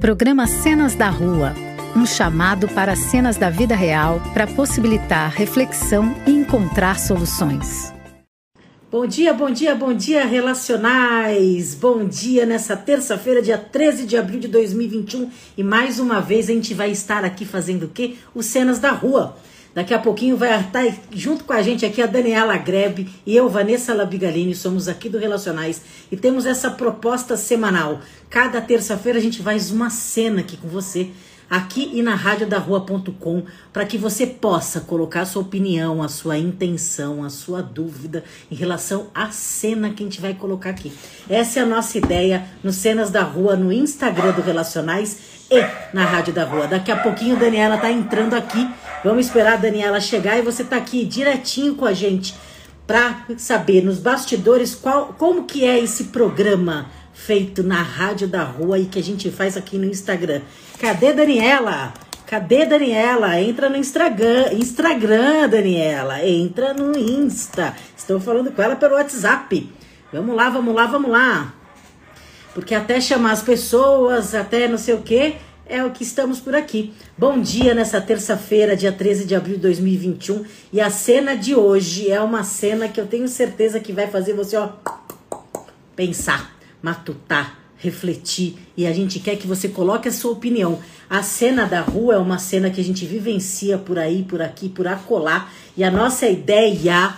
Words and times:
Programa 0.00 0.46
Cenas 0.46 0.94
da 0.94 1.08
Rua 1.08 1.54
um 1.96 2.06
chamado 2.06 2.68
para 2.68 2.94
cenas 2.94 3.36
da 3.36 3.50
vida 3.50 3.74
real 3.74 4.20
para 4.32 4.46
possibilitar 4.46 5.30
reflexão 5.30 6.14
e 6.26 6.30
encontrar 6.30 6.98
soluções. 6.98 7.92
Bom 8.90 9.06
dia, 9.06 9.34
bom 9.34 9.50
dia, 9.50 9.74
bom 9.74 9.92
dia, 9.92 10.24
relacionais! 10.24 11.74
Bom 11.74 12.06
dia 12.06 12.46
nessa 12.46 12.76
terça-feira, 12.76 13.42
dia 13.42 13.58
13 13.58 14.06
de 14.06 14.16
abril 14.16 14.38
de 14.38 14.48
2021. 14.48 15.30
E 15.56 15.62
mais 15.62 15.98
uma 15.98 16.20
vez 16.20 16.48
a 16.48 16.52
gente 16.52 16.72
vai 16.72 16.90
estar 16.90 17.24
aqui 17.24 17.44
fazendo 17.44 17.84
o 17.84 17.88
quê? 17.88 18.14
Os 18.34 18.46
Cenas 18.46 18.78
da 18.78 18.92
Rua. 18.92 19.36
Daqui 19.78 19.94
a 19.94 19.98
pouquinho 20.00 20.36
vai 20.36 20.60
estar 20.60 20.84
junto 21.12 21.44
com 21.44 21.52
a 21.52 21.62
gente 21.62 21.86
aqui 21.86 22.02
a 22.02 22.06
Daniela 22.06 22.56
Grebe 22.56 23.08
e 23.24 23.36
eu, 23.36 23.48
Vanessa 23.48 23.94
Labigalini, 23.94 24.52
somos 24.52 24.88
aqui 24.88 25.08
do 25.08 25.18
Relacionais 25.18 25.80
e 26.10 26.16
temos 26.16 26.46
essa 26.46 26.68
proposta 26.68 27.36
semanal. 27.36 28.00
Cada 28.28 28.60
terça-feira 28.60 29.20
a 29.20 29.22
gente 29.22 29.40
faz 29.40 29.70
uma 29.70 29.88
cena 29.88 30.40
aqui 30.40 30.56
com 30.56 30.66
você 30.66 31.12
aqui 31.48 31.92
e 31.94 32.02
na 32.02 32.16
rua.com 32.16 33.44
para 33.72 33.86
que 33.86 33.96
você 33.96 34.26
possa 34.26 34.80
colocar 34.80 35.20
a 35.20 35.26
sua 35.26 35.42
opinião, 35.42 36.02
a 36.02 36.08
sua 36.08 36.36
intenção, 36.36 37.22
a 37.22 37.30
sua 37.30 37.62
dúvida 37.62 38.24
em 38.50 38.56
relação 38.56 39.06
à 39.14 39.30
cena 39.30 39.90
que 39.90 40.02
a 40.02 40.06
gente 40.06 40.20
vai 40.20 40.34
colocar 40.34 40.70
aqui. 40.70 40.92
Essa 41.30 41.60
é 41.60 41.62
a 41.62 41.66
nossa 41.66 41.96
ideia 41.96 42.44
no 42.64 42.72
Cenas 42.72 43.10
da 43.10 43.22
Rua, 43.22 43.54
no 43.54 43.72
Instagram 43.72 44.32
do 44.32 44.42
Relacionais 44.42 45.18
e 45.48 45.60
na 45.94 46.04
Rádio 46.04 46.34
da 46.34 46.44
Rua. 46.44 46.66
Daqui 46.66 46.90
a 46.90 46.96
pouquinho 46.96 47.38
Daniela 47.38 47.78
tá 47.78 47.92
entrando 47.92 48.34
aqui. 48.34 48.68
Vamos 49.04 49.26
esperar 49.26 49.54
a 49.54 49.56
Daniela 49.56 50.00
chegar 50.00 50.38
e 50.38 50.42
você 50.42 50.64
tá 50.64 50.76
aqui 50.76 51.04
direitinho 51.04 51.76
com 51.76 51.84
a 51.84 51.92
gente 51.92 52.34
para 52.86 53.24
saber 53.36 53.84
nos 53.84 53.98
bastidores 53.98 54.74
qual, 54.74 55.14
como 55.16 55.44
que 55.44 55.64
é 55.64 55.78
esse 55.78 56.04
programa 56.04 56.90
feito 57.12 57.62
na 57.62 57.80
Rádio 57.80 58.26
da 58.26 58.42
Rua 58.42 58.78
e 58.78 58.86
que 58.86 58.98
a 58.98 59.02
gente 59.02 59.30
faz 59.30 59.56
aqui 59.56 59.78
no 59.78 59.84
Instagram. 59.84 60.40
Cadê 60.80 61.12
Daniela? 61.12 61.92
Cadê 62.26 62.66
Daniela? 62.66 63.40
Entra 63.40 63.68
no 63.68 63.76
Instagram, 63.76 64.52
Instagram, 64.52 65.48
Daniela. 65.48 66.26
Entra 66.26 66.74
no 66.74 66.98
Insta. 66.98 67.74
Estou 67.96 68.18
falando 68.18 68.50
com 68.50 68.60
ela 68.60 68.74
pelo 68.74 68.94
WhatsApp. 68.94 69.72
Vamos 70.12 70.34
lá, 70.34 70.50
vamos 70.50 70.74
lá, 70.74 70.86
vamos 70.86 71.10
lá. 71.10 71.54
Porque 72.52 72.74
até 72.74 73.00
chamar 73.00 73.32
as 73.32 73.42
pessoas, 73.42 74.34
até 74.34 74.66
não 74.66 74.78
sei 74.78 74.94
o 74.94 75.02
que, 75.02 75.36
é 75.68 75.84
o 75.84 75.90
que 75.90 76.02
estamos 76.02 76.40
por 76.40 76.54
aqui. 76.54 76.94
Bom 77.16 77.40
dia 77.40 77.74
nessa 77.74 78.00
terça-feira, 78.00 78.74
dia 78.74 78.90
13 78.90 79.26
de 79.26 79.34
abril 79.34 79.56
de 79.56 79.62
2021. 79.62 80.44
E 80.72 80.80
a 80.80 80.90
cena 80.90 81.36
de 81.36 81.54
hoje 81.54 82.10
é 82.10 82.20
uma 82.20 82.42
cena 82.42 82.88
que 82.88 83.00
eu 83.00 83.06
tenho 83.06 83.28
certeza 83.28 83.78
que 83.78 83.92
vai 83.92 84.06
fazer 84.06 84.32
você, 84.32 84.56
ó, 84.56 84.70
pensar 85.94 86.58
matutar, 86.82 87.58
refletir 87.76 88.56
e 88.76 88.86
a 88.86 88.92
gente 88.92 89.20
quer 89.20 89.36
que 89.36 89.46
você 89.46 89.68
coloque 89.68 90.08
a 90.08 90.12
sua 90.12 90.32
opinião. 90.32 90.80
A 91.08 91.22
cena 91.22 91.64
da 91.66 91.80
rua 91.80 92.14
é 92.14 92.18
uma 92.18 92.38
cena 92.38 92.70
que 92.70 92.80
a 92.80 92.84
gente 92.84 93.04
vivencia 93.04 93.78
por 93.78 93.98
aí, 93.98 94.22
por 94.22 94.40
aqui, 94.40 94.68
por 94.68 94.86
acolá 94.86 95.50
e 95.76 95.84
a 95.84 95.90
nossa 95.90 96.28
ideia 96.28 97.14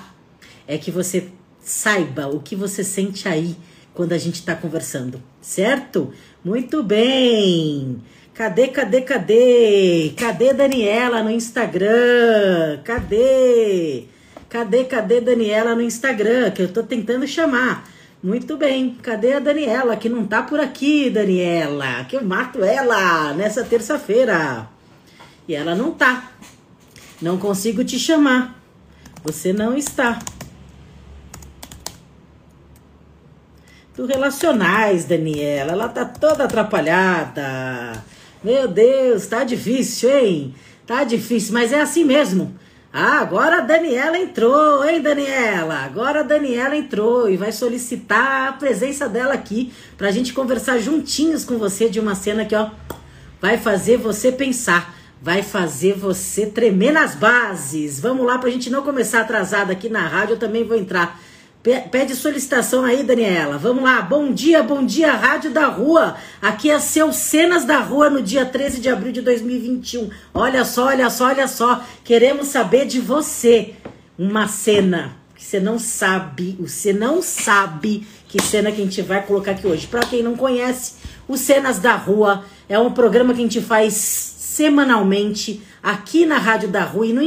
é 0.66 0.78
que 0.78 0.90
você 0.90 1.28
saiba 1.60 2.26
o 2.28 2.40
que 2.40 2.56
você 2.56 2.82
sente 2.82 3.28
aí 3.28 3.56
quando 3.94 4.12
a 4.12 4.18
gente 4.18 4.36
está 4.36 4.54
conversando, 4.54 5.20
certo? 5.40 6.12
Muito 6.44 6.82
bem! 6.82 8.00
Cadê, 8.34 8.68
cadê, 8.68 9.02
cadê? 9.02 10.14
Cadê 10.16 10.52
Daniela 10.54 11.22
no 11.22 11.30
Instagram? 11.30 12.80
Cadê? 12.84 14.04
Cadê, 14.48 14.84
cadê 14.84 15.20
Daniela 15.20 15.74
no 15.74 15.82
Instagram? 15.82 16.50
Que 16.50 16.62
eu 16.62 16.72
tô 16.72 16.82
tentando 16.82 17.26
chamar. 17.26 17.88
Muito 18.22 18.56
bem. 18.56 18.96
Cadê 19.02 19.34
a 19.34 19.40
Daniela? 19.40 19.96
Que 19.96 20.08
não 20.08 20.26
tá 20.26 20.42
por 20.42 20.58
aqui, 20.58 21.10
Daniela. 21.10 22.04
Que 22.04 22.16
eu 22.16 22.24
mato 22.24 22.64
ela 22.64 23.32
nessa 23.34 23.64
terça-feira. 23.64 24.68
E 25.46 25.54
ela 25.54 25.74
não 25.74 25.92
tá. 25.92 26.30
Não 27.20 27.36
consigo 27.36 27.84
te 27.84 27.98
chamar. 27.98 28.58
Você 29.22 29.52
não 29.52 29.76
está. 29.76 30.18
Do 33.96 34.06
relacionais, 34.06 35.04
Daniela. 35.04 35.72
Ela 35.72 35.88
tá 35.88 36.04
toda 36.04 36.44
atrapalhada. 36.44 38.02
Meu 38.42 38.66
Deus, 38.66 39.26
tá 39.26 39.44
difícil, 39.44 40.10
hein? 40.10 40.54
Tá 40.86 41.04
difícil, 41.04 41.52
mas 41.52 41.72
é 41.72 41.80
assim 41.80 42.04
mesmo. 42.04 42.54
Ah, 42.90 43.20
agora 43.20 43.58
a 43.58 43.60
Daniela 43.60 44.18
entrou, 44.18 44.82
hein, 44.82 45.02
Daniela? 45.02 45.74
Agora 45.74 46.20
a 46.20 46.22
Daniela 46.22 46.74
entrou 46.74 47.28
e 47.28 47.36
vai 47.36 47.52
solicitar 47.52 48.48
a 48.48 48.52
presença 48.52 49.06
dela 49.06 49.34
aqui 49.34 49.72
para 49.96 50.08
a 50.08 50.10
gente 50.10 50.32
conversar 50.32 50.78
juntinhos 50.78 51.44
com 51.44 51.58
você 51.58 51.90
de 51.90 52.00
uma 52.00 52.14
cena 52.14 52.46
que, 52.46 52.54
ó, 52.56 52.70
vai 53.40 53.58
fazer 53.58 53.98
você 53.98 54.32
pensar, 54.32 54.96
vai 55.20 55.42
fazer 55.42 55.92
você 55.92 56.46
tremer 56.46 56.92
nas 56.92 57.14
bases. 57.14 58.00
Vamos 58.00 58.26
lá 58.26 58.38
para 58.38 58.48
a 58.48 58.52
gente 58.52 58.70
não 58.70 58.82
começar 58.82 59.20
atrasado 59.20 59.70
aqui 59.70 59.90
na 59.90 60.08
rádio, 60.08 60.32
eu 60.32 60.38
também 60.38 60.64
vou 60.64 60.78
entrar 60.78 61.20
Pede 61.62 62.16
solicitação 62.16 62.84
aí, 62.84 63.02
Daniela. 63.02 63.58
Vamos 63.58 63.84
lá. 63.84 64.00
Bom 64.00 64.32
dia, 64.32 64.62
bom 64.62 64.82
dia, 64.82 65.12
Rádio 65.12 65.50
da 65.50 65.66
Rua. 65.66 66.16
Aqui 66.40 66.70
é 66.70 66.78
seu 66.78 67.12
Cenas 67.12 67.66
da 67.66 67.80
Rua 67.80 68.08
no 68.08 68.22
dia 68.22 68.46
13 68.46 68.80
de 68.80 68.88
abril 68.88 69.12
de 69.12 69.20
2021. 69.20 70.08
Olha 70.32 70.64
só, 70.64 70.86
olha 70.86 71.10
só, 71.10 71.26
olha 71.26 71.46
só. 71.46 71.84
Queremos 72.02 72.48
saber 72.48 72.86
de 72.86 72.98
você 72.98 73.74
uma 74.18 74.48
cena 74.48 75.16
que 75.34 75.44
você 75.44 75.60
não 75.60 75.78
sabe, 75.78 76.56
você 76.58 76.94
não 76.94 77.20
sabe 77.20 78.06
que 78.26 78.40
cena 78.40 78.72
que 78.72 78.80
a 78.80 78.84
gente 78.84 79.02
vai 79.02 79.22
colocar 79.26 79.50
aqui 79.50 79.66
hoje. 79.66 79.86
Para 79.86 80.00
quem 80.00 80.22
não 80.22 80.36
conhece, 80.36 80.94
o 81.28 81.36
Cenas 81.36 81.78
da 81.78 81.94
Rua 81.94 82.42
é 82.70 82.78
um 82.78 82.92
programa 82.92 83.34
que 83.34 83.40
a 83.40 83.42
gente 83.42 83.60
faz 83.60 83.94
semanalmente 83.94 85.60
aqui 85.82 86.24
na 86.24 86.38
Rádio 86.38 86.70
da 86.70 86.84
Rua 86.84 87.06
e 87.06 87.12
no 87.12 87.22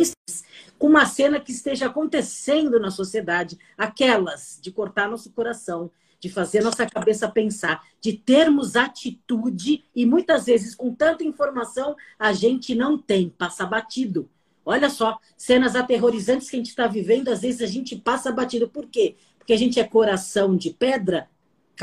uma 0.85 1.05
cena 1.05 1.39
que 1.39 1.53
esteja 1.53 1.85
acontecendo 1.85 2.77
na 2.77 2.91
sociedade, 2.91 3.57
aquelas 3.77 4.59
de 4.61 4.69
cortar 4.69 5.09
nosso 5.09 5.31
coração, 5.31 5.89
de 6.19 6.27
fazer 6.27 6.61
nossa 6.61 6.85
cabeça 6.85 7.25
pensar, 7.29 7.81
de 8.01 8.11
termos 8.11 8.75
atitude 8.75 9.85
e 9.95 10.05
muitas 10.05 10.45
vezes 10.45 10.75
com 10.75 10.93
tanta 10.93 11.23
informação 11.23 11.95
a 12.19 12.33
gente 12.33 12.75
não 12.75 12.97
tem, 12.97 13.29
passa 13.29 13.65
batido. 13.65 14.29
Olha 14.65 14.89
só, 14.89 15.17
cenas 15.37 15.73
aterrorizantes 15.73 16.49
que 16.49 16.57
a 16.57 16.59
gente 16.59 16.69
está 16.71 16.85
vivendo, 16.85 17.29
às 17.29 17.39
vezes 17.43 17.61
a 17.61 17.65
gente 17.65 17.95
passa 17.95 18.29
batido. 18.29 18.67
Por 18.67 18.85
quê? 18.87 19.15
Porque 19.37 19.53
a 19.53 19.57
gente 19.57 19.79
é 19.79 19.85
coração 19.85 20.53
de 20.53 20.69
pedra, 20.69 21.29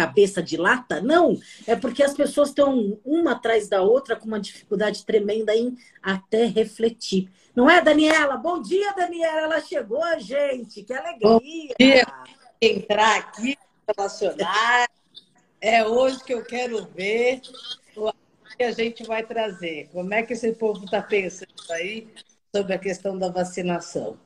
cabeça 0.00 0.42
de 0.42 0.56
lata? 0.56 0.98
Não, 1.00 1.38
é 1.66 1.76
porque 1.76 2.02
as 2.02 2.14
pessoas 2.14 2.48
estão 2.48 2.98
uma 3.04 3.32
atrás 3.32 3.68
da 3.68 3.82
outra 3.82 4.16
com 4.16 4.26
uma 4.26 4.40
dificuldade 4.40 5.04
tremenda 5.04 5.54
em 5.54 5.76
até 6.02 6.46
refletir. 6.46 7.30
Não 7.54 7.68
é, 7.68 7.82
Daniela? 7.82 8.38
Bom 8.38 8.62
dia, 8.62 8.94
Daniela. 8.94 9.42
Ela 9.42 9.60
chegou, 9.60 10.02
gente. 10.18 10.82
Que 10.82 10.94
alegria. 10.94 11.28
Bom 11.28 11.38
dia. 11.38 12.06
Entrar 12.62 13.18
aqui, 13.18 13.58
relacionar. 13.86 14.88
É 15.60 15.86
hoje 15.86 16.24
que 16.24 16.32
eu 16.32 16.42
quero 16.42 16.86
ver 16.86 17.42
o 17.94 18.10
que 18.56 18.64
a 18.64 18.72
gente 18.72 19.04
vai 19.04 19.22
trazer. 19.22 19.90
Como 19.92 20.14
é 20.14 20.22
que 20.22 20.32
esse 20.32 20.50
povo 20.54 20.82
está 20.86 21.02
pensando 21.02 21.52
aí 21.70 22.08
sobre 22.54 22.72
a 22.72 22.78
questão 22.78 23.18
da 23.18 23.28
vacinação? 23.28 24.16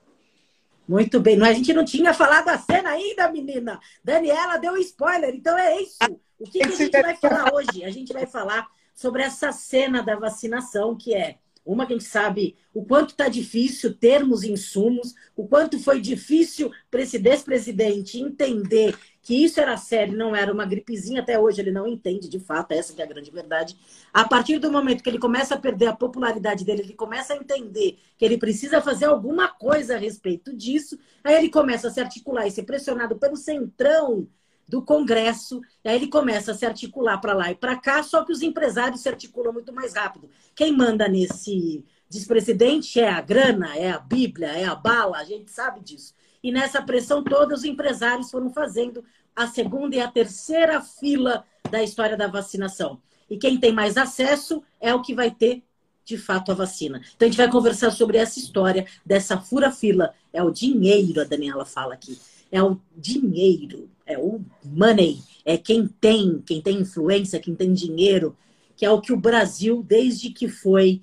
Muito 0.87 1.19
bem. 1.19 1.41
A 1.43 1.53
gente 1.53 1.73
não 1.73 1.85
tinha 1.85 2.13
falado 2.13 2.49
a 2.49 2.59
cena 2.59 2.91
ainda, 2.91 3.31
menina. 3.31 3.81
Daniela 4.03 4.59
deu 4.59 4.77
spoiler, 4.77 5.35
então 5.35 5.57
é 5.57 5.81
isso. 5.81 5.99
O 6.39 6.45
que, 6.45 6.59
que 6.59 6.65
a 6.65 6.71
gente 6.71 7.03
vai 7.03 7.17
falar 7.17 7.55
hoje? 7.55 7.85
A 7.85 7.91
gente 7.91 8.13
vai 8.13 8.27
falar 8.27 8.67
sobre 8.95 9.23
essa 9.23 9.51
cena 9.51 10.03
da 10.03 10.17
vacinação, 10.17 10.97
que 10.97 11.15
é 11.15 11.39
uma 11.65 11.87
que 11.87 11.95
a 11.95 11.97
gente 11.97 12.09
sabe 12.09 12.57
o 12.75 12.85
quanto 12.85 13.11
está 13.11 13.29
difícil 13.29 13.95
termos 13.95 14.45
insumos, 14.45 15.15
o 15.35 15.49
quanto 15.49 15.79
foi 15.79 16.01
difícil 16.01 16.71
para 16.91 17.01
esse 17.01 17.19
despresidente 17.19 18.19
entender 18.19 18.95
que 19.25 19.43
isso 19.43 19.59
era 19.59 19.75
sério, 19.79 20.17
não 20.17 20.37
era 20.37 20.53
uma 20.53 20.67
gripezinha. 20.67 21.23
Até 21.23 21.41
hoje 21.41 21.59
ele 21.59 21.73
não 21.73 21.89
entende, 21.89 22.29
de 22.29 22.39
fato, 22.39 22.73
essa 22.73 22.95
é 23.01 23.03
a 23.03 23.07
grande 23.07 23.31
verdade. 23.31 23.75
A 24.13 24.29
partir 24.29 24.59
do 24.59 24.71
momento 24.71 25.03
que 25.03 25.09
ele 25.09 25.19
começa 25.19 25.55
a 25.55 25.59
perder 25.59 25.87
a 25.87 25.97
popularidade 25.97 26.63
dele, 26.63 26.83
ele 26.83 26.93
começa 26.93 27.33
a 27.33 27.37
entender 27.37 27.99
que 28.19 28.25
ele 28.25 28.37
precisa 28.37 28.83
fazer 28.83 29.07
alguma 29.07 29.49
coisa 29.49 29.95
a 29.95 29.99
respeito 29.99 30.55
disso, 30.55 30.99
aí 31.25 31.37
ele 31.37 31.49
começa 31.49 31.89
a 31.89 31.91
se 31.91 32.01
articular 32.01 32.47
e 32.47 32.51
ser 32.51 32.65
pressionado 32.65 33.17
pelo 33.17 33.35
centrão 33.35 34.29
do 34.69 34.83
Congresso, 34.83 35.63
aí 35.83 35.97
ele 35.97 36.09
começa 36.09 36.53
a 36.53 36.55
se 36.55 36.67
articular 36.67 37.19
para 37.19 37.33
lá 37.33 37.51
e 37.51 37.55
para 37.55 37.77
cá, 37.77 38.03
só 38.03 38.25
que 38.25 38.33
os 38.33 38.43
empresários 38.43 39.01
se 39.01 39.09
articulam 39.09 39.55
muito 39.55 39.73
mais 39.73 39.95
rápido. 39.95 40.29
Quem 40.55 40.71
manda 40.71 41.09
nesse 41.09 41.83
despresidente 42.11 43.01
é 43.01 43.09
a 43.09 43.23
grana, 43.23 43.75
é 43.77 43.91
a 43.91 43.99
Bíblia, 43.99 44.49
é 44.49 44.65
a 44.65 44.75
bala, 44.75 45.17
a 45.17 45.25
gente 45.25 45.51
sabe 45.51 45.81
disso. 45.81 46.15
E 46.45 46.53
nessa 46.53 46.81
pressão 46.81 47.25
toda, 47.25 47.55
os 47.55 47.65
empresários 47.65 48.31
foram 48.31 48.51
fazendo 48.51 49.03
a 49.35 49.49
segunda 49.49 49.97
e 49.97 50.01
a 50.01 50.09
terceira 50.09 50.81
fila 50.81 51.45
da 51.71 51.83
história 51.83 52.17
da 52.17 52.29
vacinação. 52.29 53.01
E 53.29 53.37
quem 53.37 53.59
tem 53.59 53.73
mais 53.73 53.97
acesso 53.97 54.63
é 54.81 54.95
o 54.95 55.03
que 55.03 55.15
vai 55.15 55.31
ter 55.31 55.63
de 56.05 56.17
fato 56.17 56.53
a 56.53 56.55
vacina. 56.55 57.01
Então 57.17 57.27
a 57.27 57.31
gente 57.31 57.39
vai 57.39 57.51
conversar 57.51 57.91
sobre 57.91 58.19
essa 58.19 58.39
história 58.39 58.87
dessa 59.05 59.41
fura-fila. 59.41 60.15
É 60.33 60.43
o 60.43 60.51
dinheiro, 60.51 61.21
a 61.21 61.25
Daniela 61.25 61.65
fala 61.65 61.95
aqui. 61.95 62.19
É 62.53 62.63
o 62.63 62.79
dinheiro 62.95 63.89
é 64.07 64.19
o 64.19 64.41
money, 64.65 65.23
é 65.45 65.57
quem 65.57 65.87
tem, 65.87 66.43
quem 66.45 66.61
tem 66.61 66.81
influência, 66.81 67.41
quem 67.41 67.55
tem 67.55 67.73
dinheiro, 67.73 68.37
que 68.77 68.85
é 68.85 68.91
o 68.91 69.01
que 69.01 69.13
o 69.13 69.17
Brasil, 69.17 69.83
desde 69.87 70.31
que 70.31 70.49
foi 70.49 71.01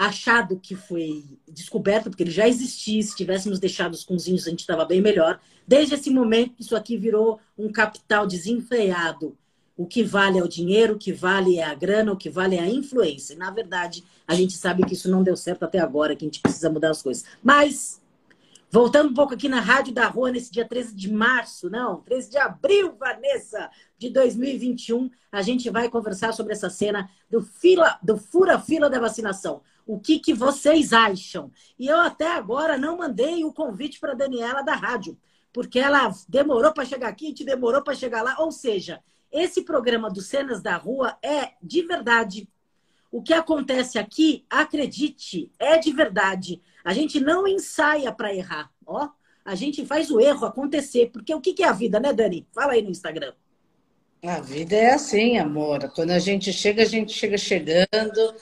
achado 0.00 0.58
que 0.58 0.74
foi 0.74 1.22
descoberto, 1.46 2.08
porque 2.08 2.22
ele 2.22 2.30
já 2.30 2.48
existia, 2.48 3.02
se 3.02 3.14
tivéssemos 3.14 3.58
deixado 3.58 3.92
os 3.92 4.02
cunzinhos, 4.02 4.46
a 4.46 4.50
gente 4.50 4.60
estava 4.60 4.82
bem 4.82 4.98
melhor. 4.98 5.38
Desde 5.68 5.94
esse 5.94 6.08
momento, 6.08 6.54
isso 6.58 6.74
aqui 6.74 6.96
virou 6.96 7.38
um 7.58 7.70
capital 7.70 8.26
desenfreado. 8.26 9.36
O 9.76 9.86
que 9.86 10.02
vale 10.02 10.38
é 10.38 10.42
o 10.42 10.48
dinheiro, 10.48 10.94
o 10.94 10.98
que 10.98 11.12
vale 11.12 11.58
é 11.58 11.64
a 11.64 11.74
grana, 11.74 12.12
o 12.12 12.16
que 12.16 12.30
vale 12.30 12.56
é 12.56 12.60
a 12.60 12.70
influência. 12.70 13.34
E, 13.34 13.36
na 13.36 13.50
verdade, 13.50 14.02
a 14.26 14.34
gente 14.34 14.54
sabe 14.54 14.86
que 14.86 14.94
isso 14.94 15.10
não 15.10 15.22
deu 15.22 15.36
certo 15.36 15.64
até 15.64 15.78
agora, 15.78 16.16
que 16.16 16.24
a 16.24 16.28
gente 16.28 16.40
precisa 16.40 16.70
mudar 16.70 16.92
as 16.92 17.02
coisas. 17.02 17.26
Mas, 17.42 18.00
voltando 18.70 19.10
um 19.10 19.14
pouco 19.14 19.34
aqui 19.34 19.50
na 19.50 19.60
Rádio 19.60 19.92
da 19.92 20.06
Rua, 20.08 20.30
nesse 20.30 20.50
dia 20.50 20.66
13 20.66 20.96
de 20.96 21.12
março, 21.12 21.68
não, 21.68 22.00
13 22.00 22.30
de 22.30 22.38
abril, 22.38 22.96
Vanessa, 22.98 23.68
de 23.98 24.08
2021, 24.08 25.10
a 25.30 25.42
gente 25.42 25.68
vai 25.68 25.90
conversar 25.90 26.32
sobre 26.32 26.54
essa 26.54 26.70
cena 26.70 27.10
do, 27.30 27.42
fila, 27.42 27.98
do 28.02 28.16
fura-fila 28.16 28.88
da 28.88 28.98
vacinação 28.98 29.60
o 29.92 29.98
que, 29.98 30.20
que 30.20 30.32
vocês 30.32 30.92
acham. 30.92 31.50
E 31.76 31.88
eu 31.88 31.98
até 31.98 32.28
agora 32.28 32.78
não 32.78 32.98
mandei 32.98 33.44
o 33.44 33.52
convite 33.52 33.98
para 33.98 34.12
a 34.12 34.14
Daniela 34.14 34.62
da 34.62 34.74
rádio, 34.74 35.18
porque 35.52 35.80
ela 35.80 36.14
demorou 36.28 36.72
para 36.72 36.84
chegar 36.84 37.08
aqui, 37.08 37.34
te 37.34 37.44
demorou 37.44 37.82
para 37.82 37.94
chegar 37.94 38.22
lá. 38.22 38.36
Ou 38.38 38.52
seja, 38.52 39.00
esse 39.32 39.62
programa 39.62 40.08
do 40.08 40.20
Cenas 40.20 40.62
da 40.62 40.76
Rua 40.76 41.18
é 41.20 41.54
de 41.60 41.82
verdade. 41.82 42.48
O 43.10 43.20
que 43.20 43.34
acontece 43.34 43.98
aqui, 43.98 44.44
acredite, 44.48 45.50
é 45.58 45.76
de 45.76 45.92
verdade. 45.92 46.62
A 46.84 46.92
gente 46.92 47.18
não 47.18 47.48
ensaia 47.48 48.12
para 48.12 48.32
errar, 48.32 48.70
ó. 48.86 49.08
A 49.44 49.56
gente 49.56 49.84
faz 49.84 50.08
o 50.10 50.20
erro 50.20 50.46
acontecer, 50.46 51.10
porque 51.12 51.34
o 51.34 51.40
que 51.40 51.64
é 51.64 51.66
a 51.66 51.72
vida, 51.72 51.98
né, 51.98 52.12
Dani? 52.12 52.46
Fala 52.52 52.74
aí 52.74 52.82
no 52.82 52.90
Instagram. 52.90 53.32
A 54.22 54.38
vida 54.38 54.76
é 54.76 54.92
assim, 54.92 55.38
amor. 55.38 55.90
Quando 55.94 56.10
a 56.10 56.18
gente 56.18 56.52
chega, 56.52 56.82
a 56.82 56.86
gente 56.86 57.12
chega 57.12 57.38
chegando, 57.38 58.34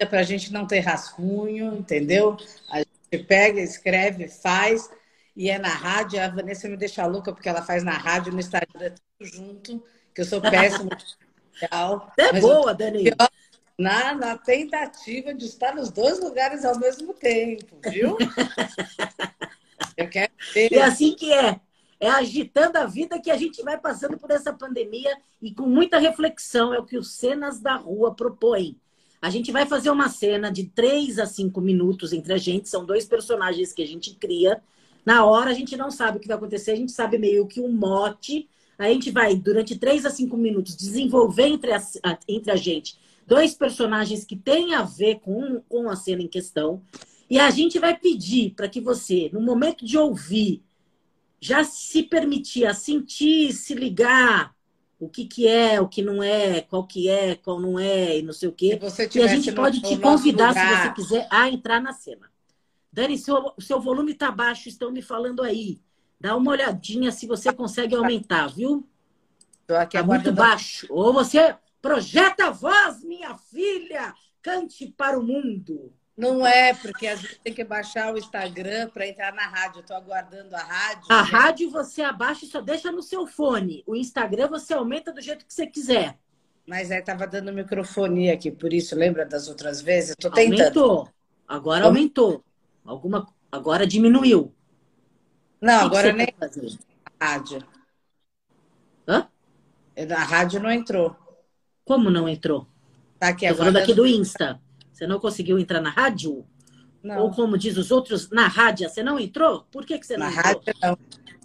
é 0.00 0.06
para 0.06 0.20
a 0.20 0.24
gente 0.24 0.50
não 0.50 0.66
ter 0.66 0.80
rascunho, 0.80 1.76
entendeu? 1.76 2.36
A 2.70 2.78
gente 2.78 3.24
pega, 3.26 3.60
escreve, 3.60 4.28
faz, 4.28 4.88
e 5.36 5.50
é 5.50 5.58
na 5.58 5.68
rádio. 5.68 6.20
A 6.20 6.28
Vanessa 6.28 6.68
me 6.68 6.76
deixa 6.76 7.04
louca 7.06 7.32
porque 7.32 7.48
ela 7.48 7.60
faz 7.60 7.84
na 7.84 7.92
rádio, 7.92 8.32
no 8.32 8.40
Instagram, 8.40 8.94
tudo 8.94 9.30
junto, 9.30 9.84
que 10.14 10.22
eu 10.22 10.24
sou 10.24 10.40
péssima. 10.40 10.90
é 12.18 12.40
boa, 12.40 12.74
Dani. 12.74 13.12
Na, 13.78 14.14
na 14.14 14.38
tentativa 14.38 15.34
de 15.34 15.44
estar 15.44 15.74
nos 15.74 15.90
dois 15.90 16.18
lugares 16.18 16.64
ao 16.64 16.78
mesmo 16.78 17.12
tempo, 17.12 17.78
viu? 17.90 18.16
eu 19.98 20.08
quero 20.08 20.32
ter... 20.54 20.72
É 20.72 20.82
assim 20.82 21.14
que 21.14 21.30
é. 21.30 21.60
É 21.98 22.08
agitando 22.08 22.78
a 22.78 22.86
vida 22.86 23.20
que 23.20 23.30
a 23.30 23.36
gente 23.36 23.62
vai 23.62 23.76
passando 23.78 24.16
por 24.16 24.30
essa 24.30 24.50
pandemia 24.54 25.14
e 25.42 25.52
com 25.52 25.66
muita 25.66 25.98
reflexão. 25.98 26.72
É 26.72 26.78
o 26.78 26.86
que 26.86 26.96
os 26.96 27.12
Cenas 27.12 27.60
da 27.60 27.76
Rua 27.76 28.14
propõem. 28.14 28.80
A 29.20 29.28
gente 29.30 29.52
vai 29.52 29.66
fazer 29.66 29.90
uma 29.90 30.08
cena 30.08 30.50
de 30.50 30.64
três 30.64 31.18
a 31.18 31.26
cinco 31.26 31.60
minutos 31.60 32.12
entre 32.12 32.32
a 32.32 32.38
gente. 32.38 32.68
São 32.68 32.84
dois 32.84 33.04
personagens 33.04 33.72
que 33.72 33.82
a 33.82 33.86
gente 33.86 34.14
cria. 34.14 34.62
Na 35.04 35.24
hora 35.24 35.50
a 35.50 35.54
gente 35.54 35.76
não 35.76 35.90
sabe 35.90 36.18
o 36.18 36.20
que 36.20 36.28
vai 36.28 36.36
acontecer, 36.36 36.72
a 36.72 36.76
gente 36.76 36.92
sabe 36.92 37.18
meio 37.18 37.46
que 37.46 37.60
um 37.60 37.72
mote. 37.72 38.48
A 38.78 38.88
gente 38.88 39.10
vai, 39.10 39.36
durante 39.36 39.78
três 39.78 40.06
a 40.06 40.10
cinco 40.10 40.36
minutos, 40.36 40.76
desenvolver 40.76 41.46
entre 41.46 41.72
a, 41.72 41.82
entre 42.26 42.50
a 42.50 42.56
gente 42.56 42.98
dois 43.30 43.54
personagens 43.54 44.24
que 44.24 44.34
têm 44.34 44.74
a 44.74 44.82
ver 44.82 45.20
com, 45.20 45.60
com 45.68 45.88
a 45.88 45.94
cena 45.94 46.20
em 46.20 46.26
questão. 46.26 46.82
E 47.30 47.38
a 47.38 47.48
gente 47.48 47.78
vai 47.78 47.96
pedir 47.96 48.54
para 48.56 48.68
que 48.68 48.80
você, 48.80 49.30
no 49.32 49.40
momento 49.40 49.84
de 49.84 49.96
ouvir, 49.96 50.64
já 51.40 51.62
se 51.62 52.02
permitir 52.02 52.66
a 52.66 52.74
sentir, 52.74 53.52
se 53.52 53.72
ligar, 53.72 54.52
o 55.00 55.08
que, 55.08 55.24
que 55.24 55.48
é, 55.48 55.80
o 55.80 55.88
que 55.88 56.02
não 56.02 56.22
é, 56.22 56.60
qual 56.60 56.86
que 56.86 57.08
é, 57.08 57.34
qual 57.34 57.58
não 57.58 57.78
é, 57.78 58.18
e 58.18 58.22
não 58.22 58.34
sei 58.34 58.50
o 58.50 58.52
quê. 58.52 58.78
E 59.14 59.22
a 59.22 59.26
gente 59.26 59.50
pode 59.50 59.80
te 59.80 59.96
convidar, 59.98 60.52
se 60.52 60.60
você 60.60 60.94
quiser, 60.94 61.26
a 61.30 61.48
entrar 61.48 61.80
na 61.80 61.94
cena. 61.94 62.30
Dani, 62.92 63.16
seu, 63.16 63.54
o 63.56 63.62
seu 63.62 63.80
volume 63.80 64.12
está 64.12 64.30
baixo, 64.30 64.68
estão 64.68 64.92
me 64.92 65.00
falando 65.00 65.42
aí. 65.42 65.80
Dá 66.20 66.36
uma 66.36 66.50
olhadinha 66.50 67.10
se 67.10 67.26
você 67.26 67.50
consegue 67.50 67.94
aumentar, 67.94 68.48
viu? 68.48 68.86
Estou 69.62 69.78
aqui 69.78 69.96
tá 69.96 70.04
muito 70.04 70.32
baixo. 70.32 70.86
Ou 70.90 71.14
você 71.14 71.56
projeta 71.80 72.48
a 72.48 72.50
voz, 72.50 73.02
minha 73.02 73.34
filha, 73.36 74.12
cante 74.42 74.86
para 74.86 75.18
o 75.18 75.22
mundo. 75.22 75.94
Não 76.20 76.46
é, 76.46 76.74
porque 76.74 77.06
a 77.06 77.16
gente 77.16 77.40
tem 77.40 77.54
que 77.54 77.64
baixar 77.64 78.12
o 78.12 78.18
Instagram 78.18 78.90
para 78.90 79.06
entrar 79.06 79.32
na 79.32 79.46
rádio. 79.46 79.80
Estou 79.80 79.96
aguardando 79.96 80.54
a 80.54 80.60
rádio. 80.60 81.06
A 81.08 81.22
né? 81.22 81.28
rádio 81.30 81.70
você 81.70 82.02
abaixa 82.02 82.44
e 82.44 82.48
só 82.48 82.60
deixa 82.60 82.92
no 82.92 83.02
seu 83.02 83.26
fone. 83.26 83.82
O 83.86 83.96
Instagram 83.96 84.48
você 84.48 84.74
aumenta 84.74 85.12
do 85.12 85.20
jeito 85.20 85.46
que 85.46 85.54
você 85.54 85.66
quiser. 85.66 86.18
Mas 86.66 86.90
aí 86.90 87.00
estava 87.00 87.26
dando 87.26 87.52
microfonia 87.52 88.34
aqui, 88.34 88.50
por 88.50 88.72
isso, 88.72 88.94
lembra 88.94 89.24
das 89.24 89.48
outras 89.48 89.80
vezes? 89.80 90.10
Estou 90.10 90.30
tentando. 90.30 90.60
Aumentou. 90.60 91.08
Agora 91.48 91.84
aumentou. 91.86 92.44
Alguma... 92.84 93.26
Agora 93.50 93.86
diminuiu. 93.86 94.54
Não, 95.60 95.86
agora 95.86 96.12
nem. 96.12 96.28
A 97.18 97.26
rádio. 97.26 97.64
Hã? 99.08 99.26
A 99.96 100.22
rádio 100.22 100.60
não 100.60 100.70
entrou. 100.70 101.16
Como 101.84 102.10
não 102.10 102.28
entrou? 102.28 102.66
Tá 103.18 103.28
aqui 103.28 103.48
Tô 103.48 103.56
falando 103.56 103.78
aqui 103.78 103.92
do 103.92 104.06
Insta. 104.06 104.60
Você 105.00 105.06
não 105.06 105.18
conseguiu 105.18 105.58
entrar 105.58 105.80
na 105.80 105.88
rádio? 105.88 106.46
Não. 107.02 107.22
Ou 107.22 107.30
como 107.30 107.56
diz 107.56 107.78
os 107.78 107.90
outros, 107.90 108.28
na 108.28 108.46
rádio, 108.46 108.86
você 108.86 109.02
não 109.02 109.18
entrou? 109.18 109.64
Por 109.72 109.86
que, 109.86 109.98
que 109.98 110.06
você 110.06 110.18
não 110.18 110.26
na 110.26 110.32
entrou? 110.32 110.44
Rádio, 110.44 110.74
não. 110.82 110.98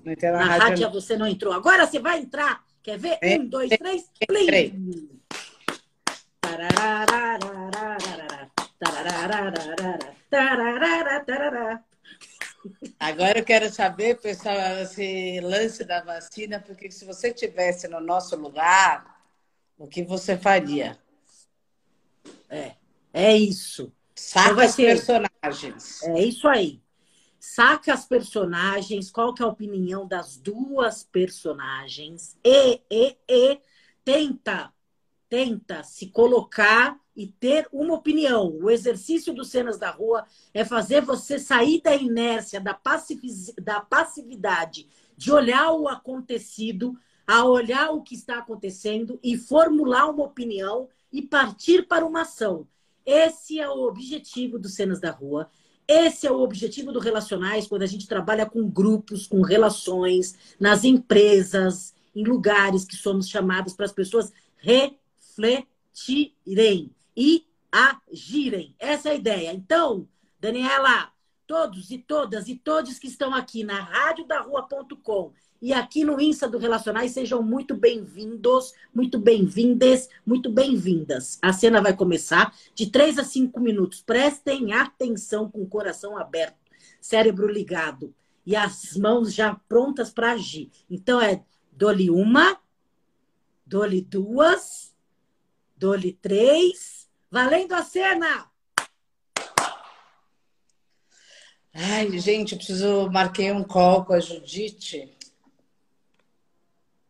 não 0.04 0.16
na, 0.22 0.32
na 0.32 0.44
rádio, 0.44 0.68
rádio 0.68 0.92
você 0.92 1.18
não 1.18 1.26
entrou. 1.26 1.54
Agora 1.54 1.88
você 1.88 1.98
vai 1.98 2.20
entrar. 2.20 2.66
Quer 2.84 3.00
ver? 3.00 3.18
É, 3.22 3.40
um, 3.40 3.48
dois, 3.48 3.70
três. 3.70 4.12
Plim! 4.28 5.10
Agora 13.00 13.40
eu 13.40 13.46
quero 13.46 13.72
saber, 13.72 14.20
pessoal, 14.20 14.80
esse 14.82 15.40
lance 15.40 15.86
da 15.86 16.02
vacina, 16.02 16.60
porque 16.60 16.92
se 16.92 17.06
você 17.06 17.32
tivesse 17.32 17.88
no 17.88 18.02
nosso 18.02 18.36
lugar, 18.36 19.18
o 19.78 19.88
que 19.88 20.04
você 20.04 20.38
faria? 20.38 21.00
É. 22.50 22.76
É 23.18 23.34
isso. 23.34 23.94
Saca 24.14 24.52
então 24.52 24.66
as 24.66 24.76
personagens. 24.76 26.04
É 26.04 26.22
isso 26.22 26.50
aí. 26.50 26.82
Saca 27.40 27.94
as 27.94 28.06
personagens, 28.06 29.10
qual 29.10 29.34
que 29.34 29.42
é 29.42 29.46
a 29.46 29.50
opinião 29.50 30.06
das 30.06 30.36
duas 30.36 31.02
personagens 31.02 32.38
e, 32.44 32.82
e, 32.92 33.16
e 33.26 33.62
tenta, 34.04 34.74
tenta 35.30 35.82
se 35.82 36.08
colocar 36.08 37.00
e 37.16 37.26
ter 37.26 37.70
uma 37.72 37.94
opinião. 37.94 38.50
O 38.62 38.70
exercício 38.70 39.34
dos 39.34 39.50
cenas 39.50 39.80
da 39.80 39.92
rua 39.92 40.26
é 40.54 40.66
fazer 40.66 41.00
você 41.00 41.40
sair 41.40 41.82
da 41.82 41.96
inércia, 41.96 42.60
da, 42.60 42.78
da 43.62 43.80
passividade, 43.80 44.90
de 45.16 45.32
olhar 45.32 45.72
o 45.72 45.88
acontecido, 45.88 47.00
a 47.26 47.46
olhar 47.46 47.92
o 47.92 48.04
que 48.04 48.14
está 48.14 48.40
acontecendo 48.40 49.18
e 49.24 49.38
formular 49.38 50.08
uma 50.08 50.26
opinião 50.26 50.90
e 51.14 51.22
partir 51.22 51.88
para 51.88 52.06
uma 52.06 52.24
ação. 52.24 52.68
Esse 53.06 53.60
é 53.60 53.70
o 53.70 53.84
objetivo 53.84 54.58
do 54.58 54.68
Cenas 54.68 55.00
da 55.00 55.12
Rua. 55.12 55.50
Esse 55.88 56.26
é 56.26 56.32
o 56.32 56.42
objetivo 56.42 56.92
do 56.92 57.00
Relacionais, 57.00 57.68
quando 57.68 57.84
a 57.84 57.88
gente 57.88 58.08
trabalha 58.08 58.46
com 58.46 58.68
grupos, 58.68 59.28
com 59.28 59.42
relações, 59.42 60.36
nas 60.60 60.84
empresas, 60.84 61.94
em 62.16 62.24
lugares 62.24 62.86
que 62.86 62.96
somos 62.96 63.30
chamados 63.30 63.74
para 63.74 63.86
as 63.86 63.92
pessoas 63.92 64.34
refletirem 64.58 65.70
e 67.16 67.46
agirem. 67.72 68.76
Essa 68.80 69.10
é 69.10 69.12
a 69.12 69.16
ideia. 69.16 69.54
Então, 69.54 70.08
Daniela, 70.40 71.12
todos 71.48 71.92
e 71.92 71.98
todas 71.98 72.48
e 72.48 72.56
todos 72.56 73.00
que 73.00 73.08
estão 73.08 73.34
aqui 73.34 73.64
na 73.64 73.80
radiodarrua.com 73.80 75.34
e 75.62 75.74
aqui 75.74 76.04
no 76.04 76.20
Insta 76.20 76.48
do 76.48 76.58
Relacionais, 76.58 77.12
sejam 77.12 77.42
muito 77.42 77.76
bem-vindos, 77.76 78.74
muito 78.94 79.18
bem-vindas, 79.18 80.10
muito 80.26 80.50
bem-vindas. 80.50 81.40
A 81.42 81.54
cena 81.54 81.82
vai 81.82 81.96
começar 81.96 82.54
de 82.76 82.88
3 82.92 83.20
a 83.20 83.24
5 83.24 83.60
minutos. 83.60 84.02
Prestem 84.02 84.74
atenção 84.74 85.50
com 85.50 85.64
o 85.64 85.68
coração 85.68 86.18
aberto, 86.18 86.58
cérebro 87.00 87.48
ligado 87.48 88.14
e 88.46 88.56
as 88.56 88.96
mãos 88.96 89.34
já 89.34 89.56
prontas 89.68 90.12
para 90.12 90.34
agir. 90.34 90.70
Então 90.90 91.20
é 91.22 91.44
dole 91.72 92.10
uma, 92.10 92.60
dole 93.66 94.02
duas, 94.02 94.94
dole 95.76 96.14
três, 96.14 97.10
valendo 97.32 97.74
a 97.74 97.82
cena! 97.82 98.55
Ai, 101.76 102.18
gente, 102.18 102.54
eu 102.54 102.58
preciso. 102.58 103.12
Marquei 103.12 103.52
um 103.52 103.64
call 103.64 104.06
com 104.06 104.14
a 104.14 104.20
Judite 104.20 105.16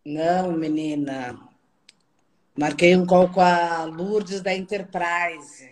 não, 0.05 0.51
menina. 0.51 1.36
Marquei 2.55 2.95
um 2.95 3.07
call 3.07 3.27
com 3.29 3.41
a 3.41 3.86
Lourdes 3.86 4.39
da 4.39 4.53
Enterprise. 4.53 5.67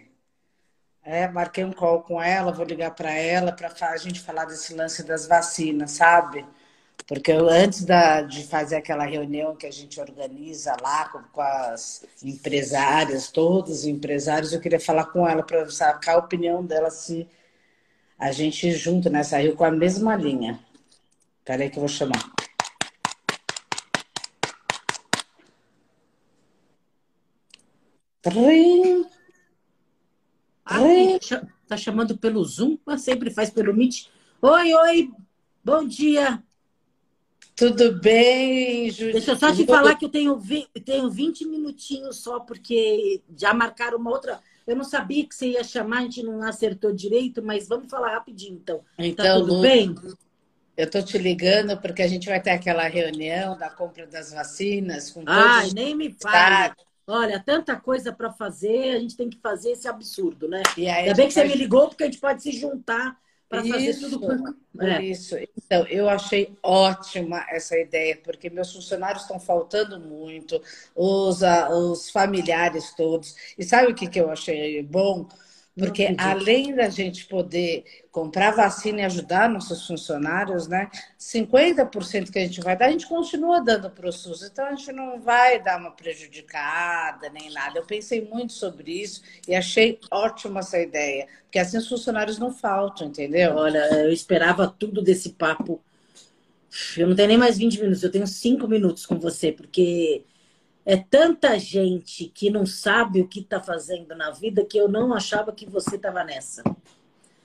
É, 1.03 1.27
marquei 1.27 1.63
um 1.63 1.71
call 1.71 2.01
com 2.01 2.19
ela, 2.19 2.51
vou 2.51 2.65
ligar 2.65 2.95
para 2.95 3.11
ela 3.13 3.51
para 3.51 3.69
a 3.89 3.97
gente 3.97 4.19
falar 4.19 4.45
desse 4.45 4.73
lance 4.73 5.03
das 5.03 5.27
vacinas, 5.27 5.91
sabe? 5.91 6.43
Porque 7.05 7.31
eu, 7.31 7.47
antes 7.47 7.85
da, 7.85 8.21
de 8.21 8.43
fazer 8.47 8.77
aquela 8.77 9.05
reunião 9.05 9.55
que 9.55 9.67
a 9.67 9.71
gente 9.71 9.99
organiza 9.99 10.75
lá 10.81 11.09
com, 11.09 11.21
com 11.31 11.41
as 11.41 12.03
empresárias, 12.23 13.29
todos 13.29 13.79
os 13.79 13.85
empresários, 13.85 14.51
eu 14.51 14.61
queria 14.61 14.79
falar 14.79 15.05
com 15.11 15.27
ela 15.27 15.43
para 15.43 15.69
sacar 15.69 16.15
a 16.15 16.19
opinião 16.19 16.65
dela 16.65 16.89
se 16.89 17.27
a 18.23 18.31
gente 18.31 18.71
junto 18.71 19.09
nessa 19.09 19.37
rio 19.37 19.53
com 19.53 19.65
a 19.65 19.71
mesma 19.71 20.15
linha. 20.15 20.57
Peraí 21.43 21.69
que 21.69 21.77
eu 21.77 21.81
vou 21.81 21.89
chamar. 21.89 22.23
Trim. 28.21 29.05
Ah, 30.65 30.79
tá 31.67 31.75
chamando 31.75 32.17
pelo 32.17 32.41
Zoom, 32.45 32.77
mas 32.85 33.01
sempre 33.01 33.29
faz 33.29 33.49
pelo 33.49 33.73
Meet. 33.73 34.07
Oi, 34.41 34.73
oi, 34.73 35.11
bom 35.61 35.85
dia. 35.85 36.41
Tudo 37.57 37.99
bem, 37.99 38.89
Júlia? 38.89 39.13
Deixa 39.15 39.31
eu 39.31 39.35
só 39.35 39.53
te 39.53 39.65
falar 39.65 39.95
que 39.95 40.05
eu 40.05 40.09
tenho, 40.09 40.41
tenho 40.85 41.09
20 41.11 41.45
minutinhos 41.45 42.23
só, 42.23 42.39
porque 42.39 43.21
já 43.37 43.53
marcaram 43.53 43.97
uma 43.97 44.11
outra. 44.11 44.39
Eu 44.65 44.75
não 44.75 44.83
sabia 44.83 45.25
que 45.27 45.35
você 45.35 45.49
ia 45.49 45.63
chamar, 45.63 45.99
a 45.99 46.01
gente 46.01 46.23
não 46.23 46.41
acertou 46.41 46.93
direito, 46.93 47.43
mas 47.43 47.67
vamos 47.67 47.89
falar 47.89 48.13
rapidinho 48.13 48.55
então. 48.55 48.77
Tá 48.77 49.05
então 49.05 49.25
tá 49.25 49.33
tudo 49.33 49.55
Lu, 49.55 49.61
bem? 49.61 49.95
Eu 50.75 50.85
estou 50.85 51.03
te 51.03 51.17
ligando 51.17 51.79
porque 51.79 52.01
a 52.01 52.07
gente 52.07 52.27
vai 52.27 52.41
ter 52.41 52.51
aquela 52.51 52.87
reunião 52.87 53.57
da 53.57 53.69
compra 53.69 54.07
das 54.07 54.31
vacinas 54.31 55.11
com 55.11 55.23
todos 55.23 55.39
Ai, 55.39 55.69
nem 55.73 55.95
me 55.95 56.11
fale. 56.11 56.73
Olha, 57.05 57.39
tanta 57.39 57.75
coisa 57.75 58.13
para 58.13 58.31
fazer, 58.31 58.95
a 58.95 58.99
gente 58.99 59.17
tem 59.17 59.29
que 59.29 59.37
fazer 59.37 59.71
esse 59.71 59.87
absurdo, 59.87 60.47
né? 60.47 60.63
E 60.77 60.87
aí, 60.87 61.03
Ainda 61.03 61.15
bem 61.15 61.27
que 61.27 61.33
você 61.33 61.43
me 61.43 61.53
ligou, 61.53 61.89
porque 61.89 62.03
a 62.03 62.05
gente 62.05 62.19
pode 62.19 62.41
se 62.41 62.51
juntar 62.53 63.17
para 63.53 63.63
fazer 63.63 63.99
tudo. 63.99 64.57
Por 64.73 64.89
é. 64.89 65.03
isso. 65.03 65.35
Então, 65.57 65.85
eu 65.87 66.09
achei 66.09 66.57
ótima 66.63 67.45
essa 67.49 67.77
ideia, 67.77 68.19
porque 68.23 68.49
meus 68.49 68.73
funcionários 68.73 69.21
estão 69.21 69.39
faltando 69.39 69.99
muito, 69.99 70.59
os, 70.95 71.41
os 71.71 72.09
familiares 72.09 72.93
todos. 72.95 73.35
E 73.57 73.63
sabe 73.63 73.91
o 73.91 73.95
que, 73.95 74.07
que 74.07 74.19
eu 74.19 74.31
achei 74.31 74.81
bom? 74.81 75.27
Porque 75.75 76.15
além 76.19 76.75
da 76.75 76.87
gente 76.87 77.25
poder 77.25 77.83
comprar 78.11 78.51
vacina 78.51 79.01
e 79.01 79.05
ajudar 79.05 79.49
nossos 79.49 79.87
funcionários, 79.87 80.67
né? 80.67 80.87
50% 81.19 82.31
que 82.31 82.37
a 82.37 82.43
gente 82.43 82.61
vai 82.61 82.77
dar, 82.77 82.85
a 82.85 82.91
gente 82.91 83.07
continua 83.07 83.59
dando 83.59 83.89
para 83.89 84.07
o 84.07 84.11
SUS. 84.11 84.43
Então 84.43 84.67
a 84.67 84.75
gente 84.75 84.91
não 84.91 85.19
vai 85.19 85.59
dar 85.61 85.79
uma 85.79 85.89
prejudicada 85.89 87.27
nem 87.29 87.51
nada. 87.51 87.79
Eu 87.79 87.85
pensei 87.85 88.21
muito 88.23 88.53
sobre 88.53 89.01
isso 89.01 89.23
e 89.47 89.55
achei 89.55 89.99
ótima 90.11 90.59
essa 90.59 90.79
ideia. 90.79 91.27
Porque 91.45 91.57
assim 91.57 91.77
os 91.77 91.89
funcionários 91.89 92.37
não 92.37 92.53
faltam, 92.53 93.07
entendeu? 93.07 93.55
Olha, 93.55 93.79
eu 94.03 94.11
esperava 94.11 94.67
tudo 94.67 95.01
desse 95.01 95.31
papo. 95.31 95.81
Eu 96.95 97.07
não 97.07 97.15
tenho 97.15 97.29
nem 97.29 97.37
mais 97.37 97.57
20 97.57 97.79
minutos, 97.79 98.03
eu 98.03 98.11
tenho 98.11 98.27
5 98.27 98.67
minutos 98.67 99.05
com 99.05 99.19
você, 99.19 99.51
porque 99.51 100.23
é 100.85 100.97
tanta 100.97 101.57
gente 101.57 102.25
que 102.25 102.49
não 102.49 102.65
sabe 102.65 103.21
o 103.21 103.27
que 103.27 103.39
está 103.39 103.61
fazendo 103.61 104.15
na 104.15 104.31
vida 104.31 104.65
que 104.65 104.77
eu 104.77 104.87
não 104.87 105.13
achava 105.13 105.51
que 105.51 105.69
você 105.69 105.95
estava 105.95 106.23
nessa. 106.23 106.63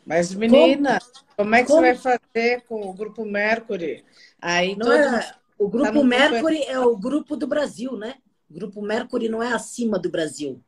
Mas, 0.04 0.34
menina, 0.34 0.98
como, 1.36 1.36
como 1.36 1.54
é 1.54 1.62
que 1.62 1.68
como... 1.68 1.80
você 1.80 1.92
vai 1.92 1.96
fazer 1.96 2.62
com 2.62 2.88
o 2.88 2.92
Grupo 2.92 3.24
Mercury? 3.24 4.04
Aí 4.40 4.74
não 4.74 4.90
é, 4.90 5.34
o 5.58 5.68
Grupo 5.68 5.92
tá 5.92 6.04
Mercury 6.04 6.62
é 6.62 6.78
o 6.80 6.96
grupo 6.96 7.36
do 7.36 7.46
Brasil, 7.46 7.96
né? 7.96 8.14
O 8.50 8.54
Grupo 8.54 8.80
Mercury 8.80 9.28
não 9.28 9.42
é 9.42 9.52
acima 9.52 9.98
do 9.98 10.08
Brasil. 10.08 10.62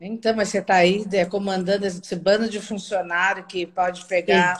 Então, 0.00 0.36
mas 0.36 0.50
você 0.50 0.58
está 0.58 0.76
aí 0.76 1.06
é, 1.12 1.24
comandando 1.24 1.86
esse 1.86 2.14
bando 2.14 2.48
de 2.48 2.60
funcionário 2.60 3.46
que 3.46 3.66
pode 3.66 4.04
pegar. 4.04 4.58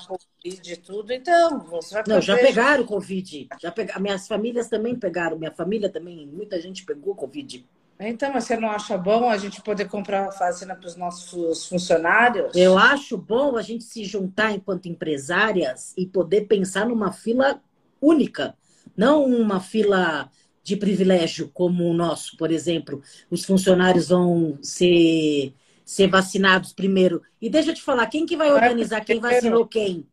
Covid 0.50 0.72
e 0.72 0.76
tudo, 0.76 1.12
então 1.12 1.60
você 1.60 1.94
vai 1.94 2.04
Não, 2.06 2.20
já 2.20 2.36
pegaram 2.36 2.84
Covid. 2.84 3.48
Já 3.60 3.70
pega... 3.72 3.98
Minhas 3.98 4.28
famílias 4.28 4.68
também 4.68 4.94
pegaram, 4.94 5.38
minha 5.38 5.52
família 5.52 5.88
também, 5.88 6.26
muita 6.26 6.60
gente 6.60 6.84
pegou 6.84 7.14
Covid. 7.14 7.64
Então, 7.98 8.32
mas 8.32 8.44
você 8.44 8.56
não 8.56 8.70
acha 8.70 8.96
bom 8.98 9.28
a 9.28 9.38
gente 9.38 9.62
poder 9.62 9.88
comprar 9.88 10.28
vacina 10.28 10.74
para 10.76 10.86
os 10.86 10.96
nossos 10.96 11.66
funcionários? 11.66 12.54
Eu 12.54 12.76
acho 12.76 13.16
bom 13.16 13.56
a 13.56 13.62
gente 13.62 13.84
se 13.84 14.04
juntar 14.04 14.52
enquanto 14.52 14.86
empresárias 14.86 15.94
e 15.96 16.06
poder 16.06 16.42
pensar 16.42 16.86
numa 16.86 17.10
fila 17.10 17.60
única, 18.00 18.54
não 18.96 19.24
uma 19.24 19.60
fila 19.60 20.30
de 20.62 20.76
privilégio 20.76 21.48
como 21.54 21.84
o 21.84 21.94
nosso, 21.94 22.36
por 22.36 22.50
exemplo, 22.50 23.00
os 23.30 23.44
funcionários 23.44 24.08
vão 24.08 24.58
ser, 24.60 25.54
ser 25.84 26.08
vacinados 26.08 26.72
primeiro. 26.72 27.22
E 27.40 27.48
deixa 27.48 27.70
eu 27.70 27.74
te 27.74 27.82
falar, 27.82 28.08
quem 28.08 28.26
que 28.26 28.36
vai 28.36 28.52
organizar 28.52 29.04
quem 29.04 29.20
vacinou 29.20 29.66
quem? 29.66 30.06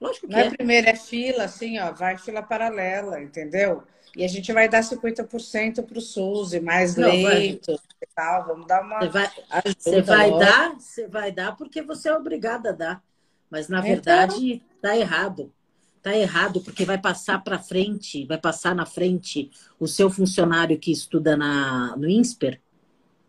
Lógico 0.00 0.26
que 0.26 0.32
Não 0.32 0.40
é, 0.40 0.46
é 0.46 0.50
primeiro, 0.50 0.88
é 0.88 0.96
fila, 0.96 1.44
assim, 1.44 1.78
ó, 1.78 1.92
vai 1.92 2.16
fila 2.16 2.42
paralela, 2.42 3.20
entendeu? 3.20 3.82
E 4.16 4.24
a 4.24 4.28
gente 4.28 4.52
vai 4.52 4.68
dar 4.68 4.80
50% 4.80 5.84
para 5.84 5.98
o 5.98 6.00
SUS 6.00 6.52
e 6.52 6.60
mais 6.60 6.96
Não, 6.96 7.08
leitos 7.08 7.80
e 8.02 8.06
tal. 8.14 8.46
Vamos 8.46 8.66
dar 8.66 8.82
uma. 8.82 8.98
Você 9.00 9.08
vai, 9.08 9.30
você 9.78 10.02
vai 10.02 10.30
dar, 10.38 10.74
você 10.74 11.06
vai 11.06 11.32
dar 11.32 11.56
porque 11.56 11.82
você 11.82 12.08
é 12.08 12.14
obrigada 12.14 12.70
a 12.70 12.72
dar. 12.72 13.02
Mas 13.48 13.68
na 13.68 13.78
então... 13.78 13.90
verdade 13.90 14.62
está 14.74 14.96
errado. 14.96 15.52
Está 15.96 16.16
errado, 16.16 16.62
porque 16.62 16.86
vai 16.86 16.96
passar 16.96 17.44
para 17.44 17.58
frente, 17.58 18.24
vai 18.24 18.38
passar 18.38 18.74
na 18.74 18.86
frente 18.86 19.50
o 19.78 19.86
seu 19.86 20.08
funcionário 20.08 20.78
que 20.78 20.90
estuda 20.90 21.36
na, 21.36 21.94
no 21.94 22.08
INSPER, 22.08 22.58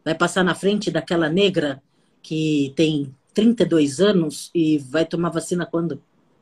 vai 0.06 0.16
passar 0.16 0.42
na 0.42 0.56
frente 0.56 0.90
daquela 0.90 1.28
negra 1.28 1.84
que 2.22 2.72
tem 2.78 3.13
32 3.34 4.00
anos 4.00 4.50
e 4.56 4.78
vai 4.78 5.06
tomar 5.06 5.32
vacina 5.32 5.66
quando? 5.66 6.01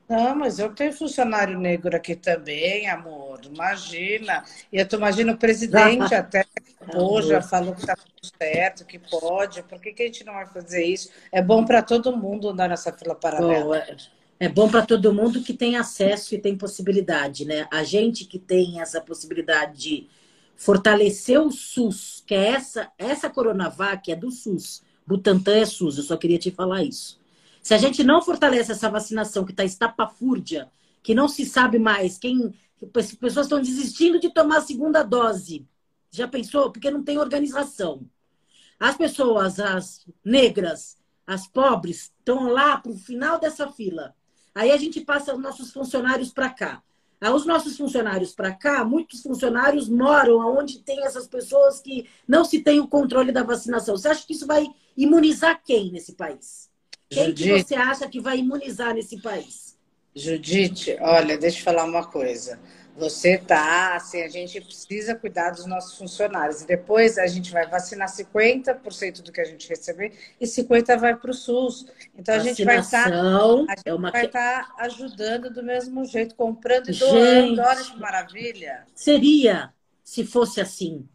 Não, 0.09 0.35
mas 0.35 0.57
eu 0.57 0.73
tenho 0.73 0.91
funcionário 0.91 1.59
negro 1.59 1.95
aqui 1.95 2.15
também, 2.15 2.89
amor. 2.89 3.41
Imagina. 3.45 4.43
E 4.73 4.79
eu 4.79 4.87
tô 4.87 4.97
imaginando 4.97 5.37
o 5.37 5.39
presidente 5.39 6.13
até 6.15 6.43
pô, 6.91 7.21
já 7.21 7.43
falou 7.43 7.75
que 7.75 7.81
está 7.81 7.95
tudo 7.95 8.31
certo, 8.41 8.85
que 8.85 8.97
pode. 8.97 9.61
Por 9.61 9.79
que, 9.79 9.93
que 9.93 10.01
a 10.01 10.05
gente 10.07 10.23
não 10.23 10.33
vai 10.33 10.47
fazer 10.47 10.83
isso? 10.83 11.11
É 11.31 11.43
bom 11.43 11.63
para 11.63 11.83
todo 11.83 12.17
mundo 12.17 12.49
andar 12.49 12.67
nessa 12.67 12.91
fila 12.91 13.13
paralela. 13.13 13.85
Boa. 13.85 13.97
É 14.39 14.49
bom 14.49 14.67
para 14.67 14.83
todo 14.83 15.13
mundo 15.13 15.43
que 15.43 15.53
tem 15.53 15.75
acesso 15.75 16.33
e 16.33 16.39
tem 16.39 16.57
possibilidade, 16.57 17.45
né? 17.45 17.67
A 17.69 17.83
gente 17.83 18.25
que 18.25 18.39
tem 18.39 18.81
essa 18.81 18.99
possibilidade 18.99 19.77
de 19.77 20.07
fortalecer 20.55 21.39
o 21.39 21.51
SUS, 21.51 22.23
que 22.25 22.33
é 22.33 22.47
essa, 22.51 22.89
essa 22.97 23.29
Coronavac 23.29 24.11
é 24.11 24.15
do 24.15 24.31
SUS. 24.31 24.81
Butantan 25.05 25.57
é 25.57 25.65
SUS, 25.65 25.97
eu 25.97 26.03
só 26.03 26.17
queria 26.17 26.39
te 26.39 26.49
falar 26.49 26.83
isso. 26.83 27.18
Se 27.61 27.73
a 27.73 27.77
gente 27.77 28.03
não 28.03 28.21
fortalece 28.21 28.71
essa 28.71 28.89
vacinação 28.89 29.45
que 29.45 29.51
está 29.51 29.63
estapafúrdia, 29.63 30.69
que 31.03 31.15
não 31.15 31.27
se 31.27 31.45
sabe 31.45 31.79
mais 31.79 32.17
quem. 32.17 32.53
As 32.95 33.13
pessoas 33.13 33.45
estão 33.45 33.61
desistindo 33.61 34.19
de 34.19 34.29
tomar 34.29 34.57
a 34.57 34.61
segunda 34.61 35.03
dose. 35.03 35.67
Já 36.11 36.27
pensou? 36.27 36.71
Porque 36.71 36.89
não 36.89 37.03
tem 37.03 37.17
organização. 37.17 38.01
As 38.79 38.95
pessoas, 38.95 39.59
as 39.59 40.05
negras, 40.23 40.97
as 41.27 41.45
pobres, 41.45 42.13
estão 42.17 42.47
lá 42.49 42.77
para 42.77 42.91
o 42.91 42.97
final 42.97 43.39
dessa 43.39 43.67
fila. 43.71 44.15
Aí 44.55 44.71
a 44.71 44.77
gente 44.77 45.01
passa 45.01 45.33
os 45.33 45.41
nossos 45.41 45.71
funcionários 45.71 46.31
para 46.31 46.49
cá. 46.49 46.81
Aí 47.21 47.31
os 47.31 47.45
nossos 47.45 47.75
funcionários 47.75 48.33
para 48.33 48.55
cá, 48.55 48.85
muitos 48.85 49.21
funcionários 49.21 49.89
moram 49.89 50.39
onde 50.39 50.79
tem 50.79 51.03
essas 51.03 51.27
pessoas 51.27 51.81
que 51.81 52.07
não 52.25 52.45
se 52.45 52.61
tem 52.61 52.79
o 52.79 52.87
controle 52.87 53.31
da 53.33 53.43
vacinação. 53.43 53.97
Você 53.97 54.07
acha 54.07 54.25
que 54.25 54.33
isso 54.33 54.47
vai 54.47 54.65
imunizar 54.95 55.61
quem 55.63 55.91
nesse 55.91 56.13
país? 56.13 56.68
Quem 57.09 57.25
Judite, 57.25 57.49
que 57.49 57.63
você 57.63 57.75
acha 57.75 58.07
que 58.07 58.19
vai 58.19 58.37
imunizar 58.37 58.93
nesse 58.93 59.19
país? 59.21 59.77
Judite, 60.15 60.97
olha, 60.99 61.37
deixa 61.37 61.59
eu 61.59 61.63
falar 61.63 61.85
uma 61.85 62.05
coisa. 62.05 62.59
Você 62.99 63.37
tá, 63.37 63.95
assim, 63.95 64.21
a 64.21 64.27
gente 64.27 64.59
precisa 64.59 65.15
cuidar 65.15 65.51
dos 65.51 65.65
nossos 65.65 65.97
funcionários. 65.97 66.61
E 66.61 66.67
depois 66.67 67.17
a 67.17 67.25
gente 67.27 67.49
vai 67.49 67.65
vacinar 67.65 68.09
50% 68.09 69.21
do 69.21 69.31
que 69.31 69.39
a 69.39 69.45
gente 69.45 69.69
receber 69.69 70.11
e 70.39 70.45
50% 70.45 70.99
vai 70.99 71.15
para 71.15 71.31
o 71.31 71.33
SUS. 71.33 71.85
Então 72.17 72.35
a 72.35 72.39
gente 72.39 72.63
vai 72.65 72.79
estar 72.79 73.09
tá, 73.09 73.75
é 73.85 73.93
uma... 73.93 74.11
vai 74.11 74.27
tá 74.27 74.75
ajudando 74.79 75.49
do 75.49 75.63
mesmo 75.63 76.03
jeito, 76.03 76.35
comprando 76.35 76.89
e 76.89 76.93
doando. 76.93 77.61
Olha 77.61 77.83
que 77.85 77.97
maravilha. 77.97 78.85
Seria 78.93 79.73
se 80.03 80.25
fosse 80.25 80.59
assim. 80.59 81.07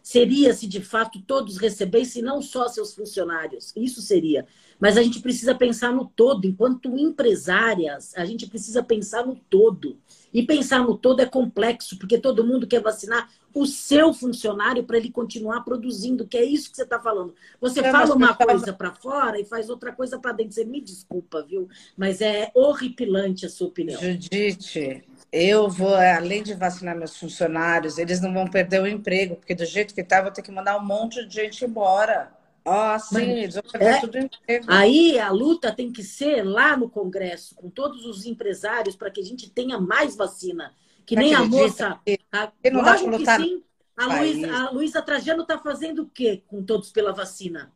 Seria 0.00 0.54
se 0.54 0.68
de 0.68 0.82
fato 0.82 1.20
todos 1.22 1.56
recebessem, 1.56 2.22
não 2.22 2.40
só 2.40 2.68
seus 2.68 2.94
funcionários. 2.94 3.72
Isso 3.74 4.00
seria. 4.00 4.46
Mas 4.80 4.96
a 4.96 5.02
gente 5.02 5.20
precisa 5.20 5.54
pensar 5.54 5.92
no 5.92 6.06
todo. 6.06 6.46
Enquanto 6.46 6.96
empresárias, 6.98 8.12
a 8.16 8.24
gente 8.24 8.46
precisa 8.46 8.82
pensar 8.82 9.26
no 9.26 9.36
todo. 9.36 9.98
E 10.32 10.42
pensar 10.42 10.80
no 10.80 10.98
todo 10.98 11.20
é 11.20 11.26
complexo, 11.26 11.98
porque 11.98 12.18
todo 12.18 12.44
mundo 12.44 12.66
quer 12.66 12.80
vacinar 12.80 13.30
o 13.54 13.66
seu 13.66 14.12
funcionário 14.12 14.82
para 14.82 14.96
ele 14.96 15.10
continuar 15.10 15.60
produzindo, 15.60 16.26
que 16.26 16.36
é 16.36 16.44
isso 16.44 16.70
que 16.70 16.76
você 16.76 16.82
está 16.82 16.98
falando. 16.98 17.34
Você 17.60 17.80
é, 17.80 17.90
fala 17.92 18.14
uma 18.14 18.34
coisa 18.34 18.72
para 18.72 18.92
fora 18.92 19.38
e 19.40 19.44
faz 19.44 19.70
outra 19.70 19.92
coisa 19.92 20.18
para 20.18 20.32
dentro. 20.32 20.52
Você 20.52 20.64
me 20.64 20.80
desculpa, 20.80 21.42
viu? 21.42 21.68
Mas 21.96 22.20
é 22.20 22.50
horripilante 22.52 23.46
a 23.46 23.48
sua 23.48 23.68
opinião. 23.68 24.00
Judite, 24.00 25.04
eu 25.30 25.68
vou, 25.68 25.94
além 25.94 26.42
de 26.42 26.54
vacinar 26.54 26.96
meus 26.96 27.16
funcionários, 27.16 27.96
eles 27.96 28.20
não 28.20 28.34
vão 28.34 28.48
perder 28.48 28.82
o 28.82 28.88
emprego, 28.88 29.36
porque 29.36 29.54
do 29.54 29.64
jeito 29.64 29.94
que 29.94 30.00
está, 30.00 30.20
vou 30.20 30.32
ter 30.32 30.42
que 30.42 30.50
mandar 30.50 30.76
um 30.76 30.84
monte 30.84 31.24
de 31.24 31.34
gente 31.34 31.64
embora. 31.64 32.32
Ah, 32.64 32.98
sim, 32.98 33.22
eles 33.22 33.54
vão 33.54 33.62
perder 33.62 33.86
é, 33.86 34.00
tudo 34.00 34.18
emprego. 34.18 34.64
Aí 34.68 35.18
a 35.18 35.30
luta 35.30 35.70
tem 35.70 35.92
que 35.92 36.02
ser 36.02 36.42
lá 36.42 36.76
no 36.76 36.88
Congresso, 36.88 37.54
com 37.54 37.68
todos 37.68 38.06
os 38.06 38.24
empresários, 38.24 38.96
para 38.96 39.10
que 39.10 39.20
a 39.20 39.24
gente 39.24 39.50
tenha 39.50 39.78
mais 39.78 40.16
vacina. 40.16 40.74
Que 41.04 41.14
nem 41.14 41.34
a 41.34 41.44
moça. 41.44 42.00
A, 42.32 42.52
não 42.72 42.80
lógico 42.80 43.18
que 43.18 43.26
sim. 43.26 43.62
A 43.96 44.18
Luísa, 44.18 44.56
a 44.56 44.70
Luísa 44.70 45.02
Trajano 45.02 45.42
está 45.42 45.58
fazendo 45.58 46.02
o 46.02 46.08
quê 46.08 46.42
com 46.46 46.62
todos 46.62 46.90
pela 46.90 47.12
vacina? 47.12 47.72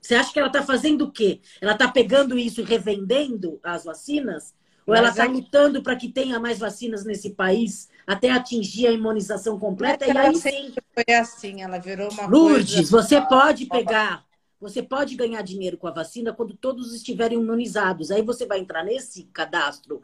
Você 0.00 0.14
acha 0.14 0.32
que 0.32 0.38
ela 0.38 0.48
está 0.48 0.62
fazendo 0.62 1.02
o 1.02 1.12
quê? 1.12 1.40
Ela 1.60 1.72
está 1.72 1.88
pegando 1.88 2.38
isso 2.38 2.60
e 2.60 2.64
revendendo 2.64 3.60
as 3.62 3.84
vacinas? 3.84 4.54
Ou 4.86 4.94
ela 4.94 5.10
está 5.10 5.24
lutando 5.24 5.82
para 5.82 5.94
que 5.94 6.08
tenha 6.08 6.40
mais 6.40 6.58
vacinas 6.58 7.04
nesse 7.04 7.30
país 7.30 7.88
até 8.10 8.28
atingir 8.28 8.88
a 8.88 8.90
imunização 8.90 9.56
completa? 9.56 10.04
Mas 10.12 10.44
e 10.44 10.48
aí 10.48 10.52
sim. 10.52 10.74
Foi 10.92 11.14
assim, 11.14 11.62
ela 11.62 11.78
virou 11.78 12.10
uma 12.10 12.26
Lourdes, 12.26 12.90
coisa... 12.90 12.90
você 12.90 13.20
pode 13.20 13.66
pegar, 13.66 14.24
você 14.60 14.82
pode 14.82 15.14
ganhar 15.14 15.40
dinheiro 15.42 15.76
com 15.76 15.86
a 15.86 15.92
vacina 15.92 16.32
quando 16.32 16.56
todos 16.56 16.92
estiverem 16.92 17.38
imunizados. 17.38 18.10
Aí 18.10 18.20
você 18.20 18.46
vai 18.46 18.58
entrar 18.58 18.82
nesse 18.82 19.24
cadastro 19.32 20.02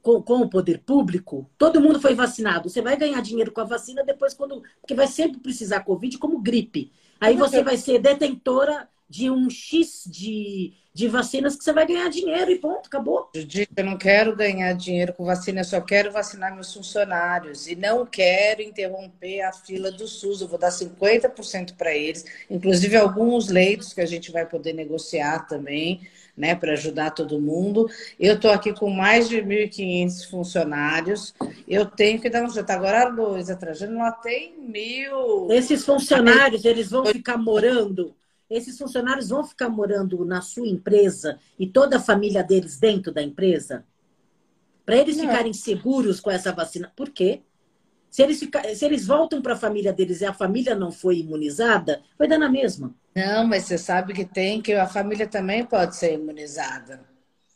com, 0.00 0.22
com, 0.22 0.40
o 0.40 0.48
poder 0.48 0.78
público, 0.78 1.46
todo 1.58 1.78
mundo 1.78 2.00
foi 2.00 2.14
vacinado. 2.14 2.70
Você 2.70 2.80
vai 2.80 2.96
ganhar 2.96 3.20
dinheiro 3.20 3.52
com 3.52 3.60
a 3.60 3.64
vacina 3.64 4.02
depois, 4.02 4.32
quando. 4.32 4.62
Porque 4.80 4.94
vai 4.94 5.06
sempre 5.06 5.38
precisar 5.38 5.80
Covid 5.80 6.16
como 6.16 6.40
gripe. 6.40 6.90
Aí 7.20 7.36
você 7.36 7.62
vai 7.62 7.76
ser 7.76 7.98
detentora 7.98 8.88
de 9.12 9.30
um 9.30 9.50
X 9.50 10.04
de, 10.06 10.72
de 10.94 11.06
vacinas 11.06 11.54
que 11.54 11.62
você 11.62 11.70
vai 11.70 11.86
ganhar 11.86 12.08
dinheiro 12.08 12.50
e 12.50 12.58
ponto, 12.58 12.86
acabou. 12.86 13.28
Judite, 13.34 13.70
eu 13.76 13.84
não 13.84 13.98
quero 13.98 14.34
ganhar 14.34 14.72
dinheiro 14.72 15.12
com 15.12 15.26
vacina, 15.26 15.60
eu 15.60 15.64
só 15.64 15.82
quero 15.82 16.10
vacinar 16.10 16.54
meus 16.54 16.72
funcionários 16.72 17.68
e 17.68 17.76
não 17.76 18.06
quero 18.06 18.62
interromper 18.62 19.42
a 19.42 19.52
fila 19.52 19.92
do 19.92 20.08
SUS. 20.08 20.40
Eu 20.40 20.48
vou 20.48 20.58
dar 20.58 20.70
50% 20.70 21.76
para 21.76 21.94
eles, 21.94 22.24
inclusive 22.48 22.96
alguns 22.96 23.50
leitos 23.50 23.92
que 23.92 24.00
a 24.00 24.06
gente 24.06 24.32
vai 24.32 24.46
poder 24.46 24.72
negociar 24.72 25.46
também 25.46 26.00
né, 26.34 26.54
para 26.54 26.72
ajudar 26.72 27.10
todo 27.10 27.38
mundo. 27.38 27.90
Eu 28.18 28.36
estou 28.36 28.50
aqui 28.50 28.72
com 28.72 28.88
mais 28.88 29.28
de 29.28 29.42
1.500 29.42 30.30
funcionários. 30.30 31.34
Eu 31.68 31.84
tenho 31.84 32.18
que 32.18 32.30
dar 32.30 32.44
um 32.44 32.48
jeito. 32.48 32.70
Agora 32.70 33.02
a 33.02 33.08
Luísa 33.10 33.56
Trajano 33.56 33.98
lá 33.98 34.10
tem 34.10 34.58
mil. 34.58 35.50
Esses 35.50 35.84
funcionários, 35.84 36.64
eles 36.64 36.88
vão 36.88 37.04
ficar 37.04 37.36
morando. 37.36 38.14
Esses 38.52 38.76
funcionários 38.76 39.30
vão 39.30 39.42
ficar 39.44 39.68
morando 39.68 40.24
na 40.24 40.42
sua 40.42 40.66
empresa 40.66 41.38
e 41.58 41.66
toda 41.66 41.96
a 41.96 42.00
família 42.00 42.42
deles 42.42 42.78
dentro 42.78 43.10
da 43.10 43.22
empresa? 43.22 43.84
Para 44.84 44.96
eles 44.96 45.16
Não. 45.16 45.24
ficarem 45.24 45.52
seguros 45.52 46.20
com 46.20 46.30
essa 46.30 46.52
vacina. 46.52 46.92
Por 46.94 47.10
quê? 47.10 47.42
Se 48.10 48.22
eles, 48.22 48.38
ficar, 48.38 48.62
se 48.74 48.84
eles 48.84 49.06
voltam 49.06 49.40
para 49.40 49.54
a 49.54 49.56
família 49.56 49.90
deles 49.90 50.20
e 50.20 50.26
a 50.26 50.34
família 50.34 50.74
não 50.74 50.92
foi 50.92 51.20
imunizada, 51.20 52.02
vai 52.18 52.28
dar 52.28 52.36
na 52.36 52.48
mesma. 52.48 52.94
Não, 53.16 53.46
mas 53.46 53.64
você 53.64 53.78
sabe 53.78 54.12
que 54.12 54.24
tem 54.24 54.60
que 54.60 54.74
a 54.74 54.86
família 54.86 55.26
também 55.26 55.64
pode 55.64 55.96
ser 55.96 56.14
imunizada. 56.14 57.11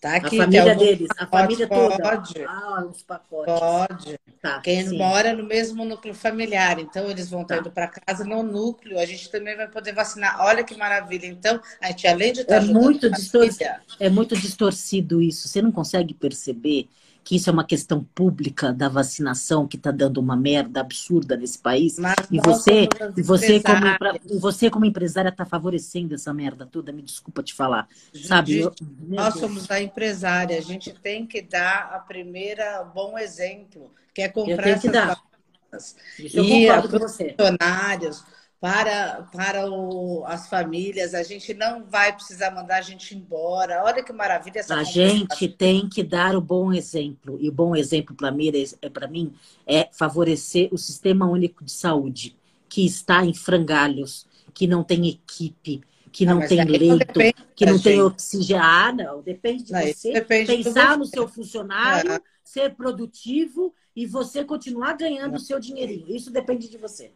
Tá 0.07 0.29
a 0.29 0.31
família 0.31 0.75
deles, 0.77 1.09
a 1.19 1.27
família 1.27 1.67
toda. 1.67 1.97
Pode. 1.99 2.45
Ah, 2.45 2.85
os 2.89 3.03
pacotes. 3.03 3.55
Pode. 3.55 4.21
Tá, 4.41 4.61
Quem 4.61 4.87
sim. 4.87 4.99
mora 4.99 5.33
no 5.33 5.45
mesmo 5.45 5.85
núcleo 5.85 6.15
familiar, 6.15 6.79
então 6.79 7.11
eles 7.11 7.29
vão 7.29 7.43
estar 7.43 7.57
tá. 7.57 7.61
indo 7.61 7.71
para 7.71 7.89
casa 7.89 8.25
no 8.25 8.43
núcleo. 8.43 8.99
A 8.99 9.05
gente 9.05 9.29
também 9.31 9.57
vai 9.57 9.69
poder 9.69 9.93
vacinar. 9.93 10.41
Olha 10.41 10.63
que 10.63 10.77
maravilha. 10.77 11.27
Então, 11.27 11.61
a 11.81 11.89
gente 11.89 12.07
além 12.07 12.33
de 12.33 12.43
estar 12.43 12.61
tá 12.61 12.67
é 12.67 12.69
muito 12.69 13.11
distorcido, 13.11 13.71
é 13.99 14.09
muito 14.09 14.37
distorcido 14.37 15.21
isso. 15.21 15.49
Você 15.49 15.61
não 15.61 15.73
consegue 15.73 16.15
perceber 16.15 16.89
que 17.27 17.35
isso 17.35 17.51
é 17.51 17.53
uma 17.53 17.65
questão 17.65 18.05
pública 18.15 18.73
da 18.73 18.89
vacinação 18.89 19.67
que 19.67 19.77
está 19.77 19.91
dando 19.91 20.19
uma 20.19 20.37
merda 20.37 20.81
absurda 20.81 21.37
nesse 21.37 21.59
país. 21.59 21.99
Mas 21.99 22.15
e 22.31 22.39
você, 22.39 22.89
e 23.17 23.21
você 23.21 23.61
como, 23.61 24.39
você 24.39 24.71
como 24.71 24.85
empresária 24.85 25.31
está 25.31 25.45
favorecendo 25.45 26.15
essa 26.15 26.33
merda 26.33 26.65
toda. 26.65 26.93
Me 26.93 27.03
desculpa 27.03 27.43
te 27.43 27.53
falar, 27.53 27.89
gente, 28.13 28.29
sabe? 28.29 28.61
Eu, 28.61 28.73
nós 29.09 29.35
Deus. 29.35 29.41
somos 29.41 29.69
a 29.73 29.83
empresária. 29.83 30.57
A 30.57 30.61
gente 30.61 30.93
tem 30.93 31.27
que 31.27 31.43
dar 31.43 31.91
a 31.93 31.99
primeira 31.99 32.85
bom 32.85 33.19
exemplo, 33.19 33.91
que 34.15 34.23
é 34.23 34.29
comprar 34.29 34.69
essas 34.69 34.93
vacinas. 34.93 35.97
e 36.33 36.69
a 36.71 36.81
funcionários 36.81 38.25
para, 38.61 39.29
para 39.33 39.71
o, 39.71 40.25
as 40.27 40.49
famílias. 40.49 41.15
A 41.15 41.23
gente 41.23 41.53
não 41.55 41.85
vai 41.85 42.13
precisar 42.15 42.51
mandar 42.51 42.79
a 42.79 42.83
gente 42.83 43.15
embora. 43.15 43.83
Olha 43.85 44.03
que 44.03 44.13
maravilha 44.13 44.61
essa 44.61 44.75
A 44.77 44.83
gente 44.83 45.49
tem 45.49 45.89
que 45.89 46.03
dar 46.03 46.35
o 46.35 46.41
bom 46.41 46.73
exemplo. 46.73 47.39
E 47.41 47.49
o 47.49 47.53
bom 47.53 47.77
exemplo 47.77 48.15
para 48.15 48.31
mim, 48.31 48.51
é, 48.81 48.89
para 48.89 49.07
mim 49.07 49.33
é 49.67 49.89
favorecer 49.93 50.69
o 50.73 50.79
Sistema 50.79 51.27
Único 51.27 51.65
de 51.65 51.73
Saúde, 51.73 52.37
que 52.69 52.85
está 52.85 53.25
em 53.25 53.35
frangalhos, 53.35 54.27
que 54.55 54.67
não 54.67 54.83
tem 54.83 55.07
equipe, 55.09 55.83
que 56.11 56.25
não, 56.25 56.41
não 56.41 56.49
tem 56.49 56.65
leito, 56.65 57.21
que 57.55 57.67
não 57.67 57.79
tem 57.79 58.01
oxigênio. 58.01 58.63
Ah, 58.65 58.91
não. 58.91 59.21
Depende 59.21 59.65
de 59.65 59.73
não, 59.73 59.83
você 59.83 60.13
depende 60.13 60.57
pensar 60.57 60.97
no 60.97 61.05
seu 61.05 61.29
funcionário, 61.29 62.13
é. 62.13 62.21
ser 62.43 62.75
produtivo 62.75 63.75
e 63.95 64.07
você 64.07 64.43
continuar 64.43 64.95
ganhando 64.95 65.37
o 65.37 65.41
seu 65.41 65.61
dinheirinho. 65.61 66.15
Isso 66.15 66.31
depende 66.31 66.71
de 66.71 66.79
você. 66.79 67.13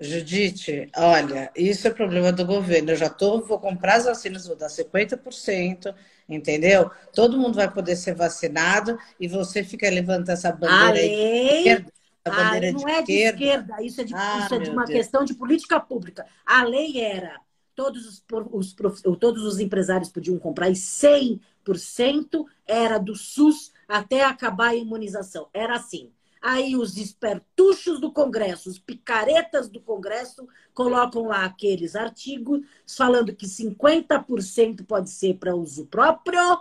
Judite, 0.00 0.90
olha, 0.96 1.50
isso 1.56 1.86
é 1.86 1.90
problema 1.90 2.32
do 2.32 2.44
governo. 2.44 2.90
Eu 2.90 2.96
já 2.96 3.08
tô, 3.08 3.40
vou 3.40 3.58
comprar 3.60 3.96
as 3.96 4.04
vacinas, 4.04 4.46
vou 4.46 4.56
dar 4.56 4.68
50%, 4.68 5.94
entendeu? 6.28 6.90
Todo 7.14 7.38
mundo 7.38 7.54
vai 7.54 7.72
poder 7.72 7.96
ser 7.96 8.14
vacinado 8.14 8.98
e 9.20 9.28
você 9.28 9.62
fica 9.62 9.88
levantando 9.88 10.30
essa 10.30 10.50
bandeira 10.52 10.98
aí 10.98 11.10
de 11.10 11.48
esquerda. 11.58 11.92
A 12.24 12.30
bandeira 12.30 12.72
não 12.72 12.78
de 12.78 12.90
é 12.90 13.02
de 13.02 13.12
esquerda, 13.12 13.82
isso 13.82 14.00
é 14.00 14.04
de, 14.04 14.14
ah, 14.14 14.38
isso 14.40 14.54
é 14.54 14.58
de 14.58 14.70
uma 14.70 14.84
Deus. 14.84 14.98
questão 14.98 15.24
de 15.24 15.34
política 15.34 15.78
pública. 15.78 16.26
A 16.44 16.64
lei 16.64 17.00
era 17.00 17.40
todos 17.74 18.06
os, 18.06 18.24
os, 18.52 18.74
todos 19.18 19.42
os 19.44 19.58
empresários 19.60 20.08
podiam 20.08 20.38
comprar 20.38 20.70
e 20.70 20.74
100% 20.74 22.46
era 22.66 22.98
do 22.98 23.14
SUS 23.14 23.72
até 23.86 24.24
acabar 24.24 24.70
a 24.70 24.74
imunização. 24.74 25.48
Era 25.52 25.76
assim. 25.76 26.10
Aí 26.44 26.76
os 26.76 26.98
espertuchos 26.98 27.98
do 27.98 28.12
Congresso, 28.12 28.68
os 28.68 28.78
picaretas 28.78 29.66
do 29.66 29.80
Congresso, 29.80 30.46
colocam 30.74 31.22
lá 31.22 31.46
aqueles 31.46 31.96
artigos 31.96 32.60
falando 32.86 33.34
que 33.34 33.46
50% 33.46 34.84
pode 34.84 35.08
ser 35.08 35.38
para 35.38 35.56
uso 35.56 35.86
próprio 35.86 36.60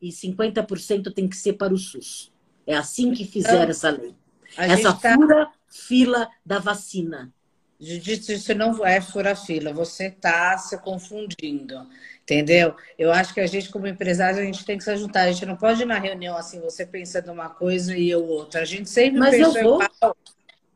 e 0.00 0.10
50% 0.10 1.12
tem 1.12 1.28
que 1.28 1.36
ser 1.36 1.54
para 1.54 1.74
o 1.74 1.76
SUS. 1.76 2.32
É 2.64 2.76
assim 2.76 3.12
que 3.12 3.24
fizeram 3.24 3.56
então, 3.56 3.70
essa 3.70 3.90
lei. 3.90 4.14
Essa 4.56 4.94
tá... 4.94 5.16
fura 5.16 5.50
fila 5.66 6.30
da 6.46 6.60
vacina. 6.60 7.34
Judite, 7.80 8.34
isso 8.34 8.54
não 8.54 8.86
é 8.86 9.00
fura 9.00 9.34
fila, 9.34 9.72
você 9.72 10.06
está 10.06 10.56
se 10.56 10.78
confundindo. 10.78 11.88
Entendeu? 12.30 12.76
Eu 12.96 13.10
acho 13.10 13.34
que 13.34 13.40
a 13.40 13.46
gente, 13.48 13.70
como 13.70 13.88
empresário, 13.88 14.40
a 14.40 14.44
gente 14.44 14.64
tem 14.64 14.78
que 14.78 14.84
se 14.84 14.90
ajuntar. 14.90 15.26
A 15.26 15.32
gente 15.32 15.44
não 15.44 15.56
pode 15.56 15.82
ir 15.82 15.84
na 15.84 15.98
reunião 15.98 16.36
assim, 16.36 16.60
você 16.60 16.86
pensa 16.86 17.20
numa 17.22 17.48
coisa 17.48 17.96
e 17.96 18.08
eu 18.08 18.24
outra. 18.24 18.60
A 18.60 18.64
gente 18.64 18.88
sempre 18.88 19.18
Mas 19.18 19.34
eu 19.34 19.52
vou... 19.52 19.82
igual. 19.82 20.16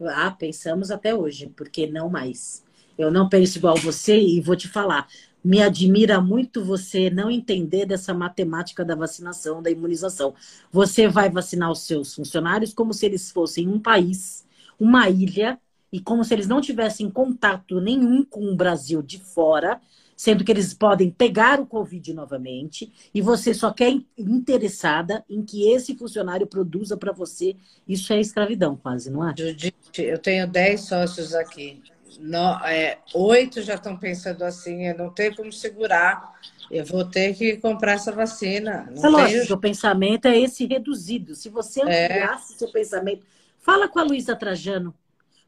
Ah, 0.08 0.32
pensamos 0.32 0.90
até 0.90 1.14
hoje, 1.14 1.46
porque 1.56 1.86
não 1.86 2.08
mais. 2.08 2.64
Eu 2.98 3.08
não 3.08 3.28
penso 3.28 3.58
igual 3.58 3.76
você 3.76 4.18
e 4.18 4.40
vou 4.40 4.56
te 4.56 4.66
falar. 4.66 5.06
Me 5.44 5.62
admira 5.62 6.20
muito 6.20 6.64
você 6.64 7.08
não 7.08 7.30
entender 7.30 7.86
dessa 7.86 8.12
matemática 8.12 8.84
da 8.84 8.96
vacinação, 8.96 9.62
da 9.62 9.70
imunização. 9.70 10.34
Você 10.72 11.06
vai 11.06 11.30
vacinar 11.30 11.70
os 11.70 11.86
seus 11.86 12.16
funcionários 12.16 12.74
como 12.74 12.92
se 12.92 13.06
eles 13.06 13.30
fossem 13.30 13.68
um 13.68 13.78
país, 13.78 14.44
uma 14.76 15.08
ilha, 15.08 15.56
e 15.92 16.00
como 16.00 16.24
se 16.24 16.34
eles 16.34 16.48
não 16.48 16.60
tivessem 16.60 17.08
contato 17.08 17.80
nenhum 17.80 18.24
com 18.24 18.44
o 18.46 18.56
Brasil 18.56 19.00
de 19.00 19.20
fora 19.20 19.80
sendo 20.16 20.44
que 20.44 20.52
eles 20.52 20.72
podem 20.72 21.10
pegar 21.10 21.60
o 21.60 21.66
Covid 21.66 22.12
novamente 22.14 22.92
e 23.12 23.20
você 23.20 23.52
só 23.52 23.72
quer 23.72 23.94
interessada 24.16 25.24
em 25.28 25.42
que 25.42 25.70
esse 25.70 25.96
funcionário 25.96 26.46
produza 26.46 26.96
para 26.96 27.12
você. 27.12 27.56
Isso 27.86 28.12
é 28.12 28.20
escravidão, 28.20 28.76
quase, 28.76 29.10
não 29.10 29.28
é? 29.28 29.34
Judite, 29.36 30.02
eu 30.02 30.18
tenho 30.18 30.46
10 30.46 30.80
sócios 30.80 31.34
aqui. 31.34 31.82
No, 32.20 32.64
é, 32.64 32.98
oito 33.12 33.60
já 33.62 33.74
estão 33.74 33.96
pensando 33.96 34.42
assim, 34.42 34.86
eu 34.86 34.96
não 34.96 35.10
tenho 35.10 35.34
como 35.34 35.52
segurar. 35.52 36.34
Eu 36.70 36.84
vou 36.84 37.04
ter 37.04 37.34
que 37.34 37.56
comprar 37.58 37.92
essa 37.92 38.12
vacina. 38.12 38.90
Não 38.94 39.04
é 39.04 39.08
lógico, 39.08 39.46
tenho... 39.46 39.54
o 39.54 39.60
pensamento 39.60 40.26
é 40.26 40.38
esse 40.38 40.66
reduzido. 40.66 41.34
Se 41.34 41.48
você 41.48 41.80
é. 41.82 42.04
ampliasse 42.04 42.54
é. 42.54 42.56
seu 42.56 42.70
pensamento, 42.70 43.24
fala 43.60 43.88
com 43.88 43.98
a 43.98 44.02
Luísa 44.02 44.34
Trajano. 44.34 44.94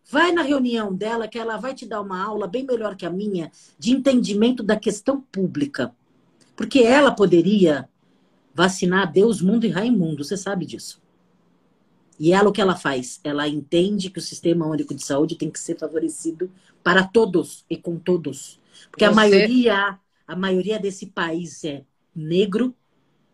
Vai 0.09 0.31
na 0.31 0.43
reunião 0.43 0.95
dela, 0.95 1.27
que 1.27 1.39
ela 1.39 1.57
vai 1.57 1.75
te 1.75 1.85
dar 1.85 2.01
uma 2.01 2.23
aula 2.23 2.47
bem 2.47 2.65
melhor 2.65 2.95
que 2.95 3.05
a 3.05 3.11
minha 3.11 3.51
de 3.79 3.91
entendimento 3.91 4.63
da 4.63 4.77
questão 4.77 5.21
pública. 5.21 5.95
Porque 6.55 6.81
ela 6.81 7.11
poderia 7.11 7.89
vacinar 8.55 9.13
Deus, 9.13 9.43
mundo 9.43 9.67
e 9.67 9.69
Raimundo, 9.69 10.25
você 10.25 10.37
sabe 10.37 10.65
disso. 10.65 11.03
E 12.19 12.33
ela 12.33 12.49
o 12.49 12.53
que 12.53 12.61
ela 12.61 12.77
faz? 12.77 13.21
Ela 13.23 13.47
entende 13.49 14.09
que 14.09 14.19
o 14.19 14.23
sistema 14.23 14.67
único 14.67 14.95
de 14.95 15.05
saúde 15.05 15.35
tem 15.35 15.51
que 15.51 15.61
ser 15.61 15.77
favorecido 15.79 16.51
para 16.83 17.05
todos 17.05 17.65
e 17.69 17.77
com 17.77 17.99
todos. 17.99 18.61
Porque 18.91 19.05
você... 19.05 19.11
a 19.11 19.15
maioria, 19.15 19.99
a 20.27 20.37
maioria 20.37 20.79
desse 20.79 21.07
país 21.07 21.63
é 21.65 21.85
negro, 22.15 22.75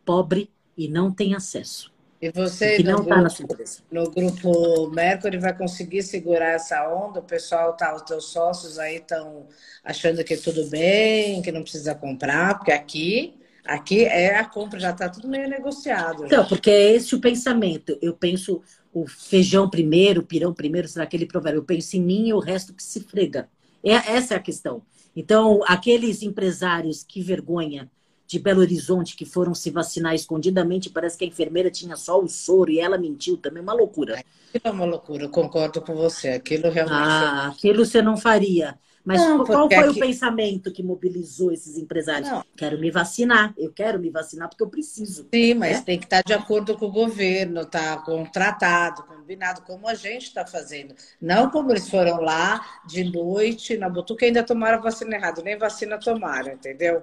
pobre 0.04 0.50
e 0.76 0.88
não 0.88 1.12
tem 1.12 1.34
acesso. 1.34 1.91
E 2.22 2.30
você, 2.30 2.76
que 2.76 2.84
no, 2.84 3.04
tá 3.04 3.20
grupo, 3.20 3.56
no 3.90 4.10
grupo 4.10 4.90
Mercury, 4.90 5.38
vai 5.38 5.56
conseguir 5.56 6.04
segurar 6.04 6.52
essa 6.52 6.88
onda? 6.88 7.18
O 7.18 7.24
pessoal, 7.24 7.76
tá, 7.76 7.92
os 7.94 8.02
teus 8.02 8.26
sócios 8.26 8.78
aí 8.78 8.96
estão 8.96 9.48
achando 9.82 10.22
que 10.22 10.36
tudo 10.36 10.64
bem, 10.70 11.42
que 11.42 11.50
não 11.50 11.62
precisa 11.62 11.96
comprar, 11.96 12.58
porque 12.58 12.70
aqui 12.70 13.34
Aqui 13.64 14.04
é 14.04 14.36
a 14.36 14.44
compra, 14.44 14.80
já 14.80 14.90
está 14.90 15.08
tudo 15.08 15.28
meio 15.28 15.48
negociado. 15.48 16.24
Então, 16.24 16.44
porque 16.46 16.68
é 16.68 16.96
esse 16.96 17.14
o 17.14 17.20
pensamento. 17.20 17.96
Eu 18.02 18.12
penso 18.12 18.60
o 18.92 19.06
feijão 19.06 19.70
primeiro, 19.70 20.20
o 20.20 20.26
pirão 20.26 20.52
primeiro, 20.52 20.88
será 20.88 21.04
aquele 21.04 21.26
provérbio? 21.26 21.60
Eu 21.60 21.64
penso 21.64 21.96
em 21.96 22.02
mim 22.02 22.28
e 22.28 22.34
o 22.34 22.40
resto 22.40 22.74
que 22.74 22.82
se 22.82 23.00
frega. 23.00 23.48
É, 23.84 23.92
essa 23.92 24.34
é 24.34 24.36
a 24.36 24.40
questão. 24.40 24.82
Então, 25.14 25.60
aqueles 25.66 26.22
empresários, 26.22 27.04
que 27.04 27.22
vergonha, 27.22 27.88
de 28.32 28.38
Belo 28.38 28.60
Horizonte, 28.60 29.14
que 29.14 29.26
foram 29.26 29.54
se 29.54 29.70
vacinar 29.70 30.14
escondidamente, 30.14 30.88
parece 30.88 31.18
que 31.18 31.24
a 31.24 31.28
enfermeira 31.28 31.70
tinha 31.70 31.96
só 31.96 32.18
o 32.18 32.26
soro 32.26 32.70
e 32.70 32.80
ela 32.80 32.96
mentiu 32.96 33.36
também, 33.36 33.62
uma 33.62 33.74
loucura. 33.74 34.24
Aquilo 34.48 34.62
é 34.64 34.70
uma 34.70 34.86
loucura, 34.86 35.24
eu 35.24 35.28
concordo 35.28 35.82
com 35.82 35.94
você. 35.94 36.30
Aquilo 36.30 36.70
realmente. 36.70 36.96
Ah, 36.96 37.48
aquilo 37.48 37.84
você 37.84 38.00
não 38.00 38.16
faria. 38.16 38.78
Mas 39.04 39.20
não, 39.20 39.44
qual 39.44 39.68
foi 39.68 39.76
aqui... 39.76 39.98
o 39.98 40.00
pensamento 40.00 40.72
que 40.72 40.82
mobilizou 40.82 41.52
esses 41.52 41.76
empresários? 41.76 42.30
Não. 42.30 42.42
Quero 42.56 42.78
me 42.78 42.90
vacinar, 42.90 43.52
eu 43.58 43.70
quero 43.70 43.98
me 43.98 44.08
vacinar 44.08 44.48
porque 44.48 44.62
eu 44.62 44.70
preciso. 44.70 45.28
Sim, 45.34 45.54
mas 45.54 45.78
né? 45.78 45.82
tem 45.84 45.98
que 45.98 46.04
estar 46.04 46.22
de 46.22 46.32
acordo 46.32 46.78
com 46.78 46.86
o 46.86 46.92
governo, 46.92 47.66
tá 47.66 47.98
contratado, 47.98 49.02
combinado, 49.02 49.60
como 49.62 49.88
a 49.88 49.94
gente 49.94 50.28
está 50.28 50.46
fazendo. 50.46 50.94
Não 51.20 51.50
como 51.50 51.70
eles 51.70 51.90
foram 51.90 52.20
lá 52.22 52.64
de 52.86 53.04
noite 53.04 53.76
na 53.76 53.90
Butuca 53.90 54.24
e 54.24 54.28
ainda 54.28 54.42
tomaram 54.42 54.80
vacina 54.80 55.16
errada, 55.16 55.42
nem 55.42 55.58
vacina 55.58 55.98
tomaram, 55.98 56.52
entendeu? 56.52 57.02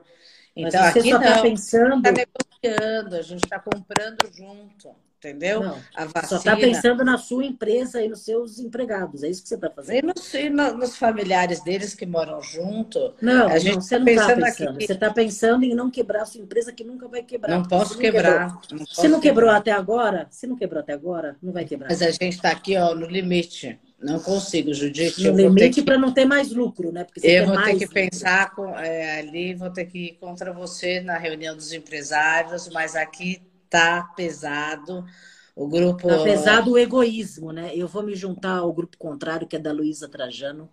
Então, 0.68 0.82
mas 0.82 0.94
você 0.94 1.00
aqui 1.00 1.10
só 1.12 1.18
está 1.18 1.42
pensando. 1.42 1.98
Está 1.98 2.12
negociando, 2.12 3.16
a 3.16 3.22
gente 3.22 3.44
está 3.44 3.60
comprando 3.60 4.30
junto 4.36 4.96
entendeu? 5.20 5.62
Não, 5.62 5.78
a 5.94 6.06
vacina... 6.06 6.28
Só 6.28 6.38
está 6.38 6.56
pensando 6.56 7.04
na 7.04 7.18
sua 7.18 7.44
empresa 7.46 8.02
e 8.02 8.08
nos 8.08 8.22
seus 8.22 8.58
empregados, 8.58 9.22
é 9.22 9.30
isso 9.30 9.44
que 9.44 9.50
você 9.50 9.56
está 9.56 9.70
fazendo. 9.70 9.98
E 9.98 10.02
nos, 10.02 10.34
e 10.34 10.50
nos, 10.50 10.96
familiares 10.96 11.62
deles 11.62 11.94
que 11.94 12.06
moram 12.06 12.42
junto. 12.42 13.14
Não, 13.22 13.48
a 13.48 13.60
gente 13.60 13.76
não, 13.76 13.82
você 13.82 14.00
tá 14.00 14.06
não 14.06 14.12
está 14.12 14.36
pensando. 14.36 14.70
Aqui... 14.70 14.86
Você 14.86 14.94
está 14.94 15.14
pensando 15.14 15.64
em 15.66 15.76
não 15.76 15.92
quebrar 15.92 16.22
a 16.22 16.26
sua 16.26 16.42
empresa 16.42 16.72
que 16.72 16.84
nunca 16.84 17.08
vai 17.08 17.22
quebrar. 17.22 17.58
Não 17.58 17.64
posso 17.64 17.94
não 17.94 18.02
quebrar. 18.02 18.48
Não 18.72 18.80
posso 18.80 19.02
se 19.02 19.08
não 19.08 19.20
quebrou 19.20 19.50
quebrar. 19.50 19.60
até 19.60 19.72
agora, 19.72 20.28
se 20.32 20.48
não 20.48 20.56
quebrou 20.56 20.80
até 20.80 20.94
agora, 20.94 21.36
não 21.44 21.52
vai 21.52 21.66
quebrar. 21.66 21.90
Mas 21.90 22.02
a 22.02 22.12
gente 22.12 22.30
está 22.30 22.52
aqui 22.52 22.78
ó, 22.78 22.96
no 22.96 23.06
limite. 23.06 23.78
Não 24.02 24.20
consigo, 24.20 24.74
Judite. 24.74 25.30
No 25.30 25.36
limite 25.36 25.82
que... 25.82 25.84
para 25.84 25.98
não 25.98 26.14
ter 26.14 26.26
mais 26.26 26.52
lucro, 26.52 26.92
né? 26.92 27.04
Porque 27.04 27.28
eu 27.28 27.46
vou 27.46 27.58
ter 27.58 27.76
que 27.76 27.86
lucro. 27.86 27.94
pensar 27.94 28.56
com, 28.56 28.78
é, 28.78 29.20
ali, 29.20 29.54
vou 29.54 29.70
ter 29.70 29.86
que 29.86 29.98
ir 29.98 30.12
contra 30.14 30.54
você 30.54 31.02
na 31.02 31.18
reunião 31.18 31.56
dos 31.56 31.74
empresários, 31.74 32.70
mas 32.70 32.96
aqui 32.96 33.42
tá 33.70 34.04
pesado. 34.16 35.06
O 35.54 35.68
grupo. 35.68 36.10
Apesar 36.10 36.62
do 36.62 36.78
egoísmo, 36.78 37.52
né? 37.52 37.72
Eu 37.76 37.88
vou 37.88 38.02
me 38.02 38.16
juntar 38.16 38.60
ao 38.60 38.72
grupo 38.72 38.98
contrário, 38.98 39.46
que 39.46 39.58
é 39.58 39.60
da 39.60 39.74
Luísa 39.74 40.08
Trajano, 40.08 40.70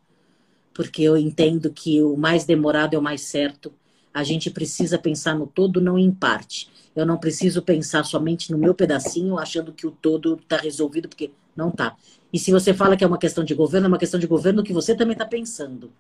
porque 0.73 1.03
eu 1.03 1.17
entendo 1.17 1.73
que 1.73 2.01
o 2.03 2.17
mais 2.17 2.45
demorado 2.45 2.95
é 2.95 2.99
o 2.99 3.03
mais 3.03 3.23
certo. 3.23 3.75
A 4.17 4.25
gente 4.25 4.51
precisa 4.51 4.99
pensar 4.99 5.35
no 5.35 5.47
todo, 5.47 5.79
não 5.79 5.99
em 5.99 6.11
parte. 6.11 6.71
Eu 6.97 7.05
não 7.05 7.19
preciso 7.19 7.61
pensar 7.61 8.03
somente 8.03 8.51
no 8.51 8.57
meu 8.57 8.75
pedacinho, 8.75 9.39
achando 9.39 9.75
que 9.75 9.87
o 9.87 9.91
todo 9.91 10.41
está 10.43 10.57
resolvido, 10.57 11.07
porque 11.07 11.31
não 11.55 11.69
está. 11.69 11.95
E 12.33 12.39
se 12.39 12.51
você 12.51 12.73
fala 12.73 12.97
que 12.97 13.05
é 13.05 13.07
uma 13.07 13.19
questão 13.19 13.45
de 13.45 13.55
governo, 13.55 13.85
é 13.85 13.89
uma 13.89 13.99
questão 13.99 14.19
de 14.19 14.27
governo 14.27 14.63
que 14.63 14.73
você 14.73 14.97
também 14.97 15.13
está 15.13 15.27
pensando. 15.27 15.93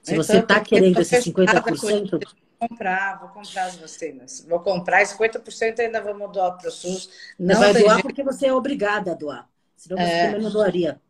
Se 0.00 0.12
então, 0.12 0.22
você 0.22 0.38
está 0.38 0.60
querendo 0.60 1.00
esses 1.00 1.24
50%, 1.24 2.24
comprar, 2.60 3.18
vou 3.18 3.28
comprar 3.30 3.64
as 3.64 3.74
vacinas. 3.74 4.46
Vou 4.48 4.60
comprar 4.60 5.02
e 5.02 5.06
50% 5.06 5.80
ainda 5.80 6.00
vamos 6.00 6.30
doar 6.30 6.56
para 6.56 6.68
o 6.68 6.70
SUS. 6.70 7.10
Não 7.36 7.58
vai 7.58 7.72
doar 7.72 7.94
jeito. 7.94 8.02
porque 8.02 8.22
você 8.22 8.46
é 8.46 8.54
obrigada 8.54 9.10
a 9.10 9.14
doar. 9.14 9.48
Senão 9.74 9.96
você 9.96 10.12
é... 10.12 10.26
também 10.26 10.42
não 10.42 10.50
doaria. 10.52 11.00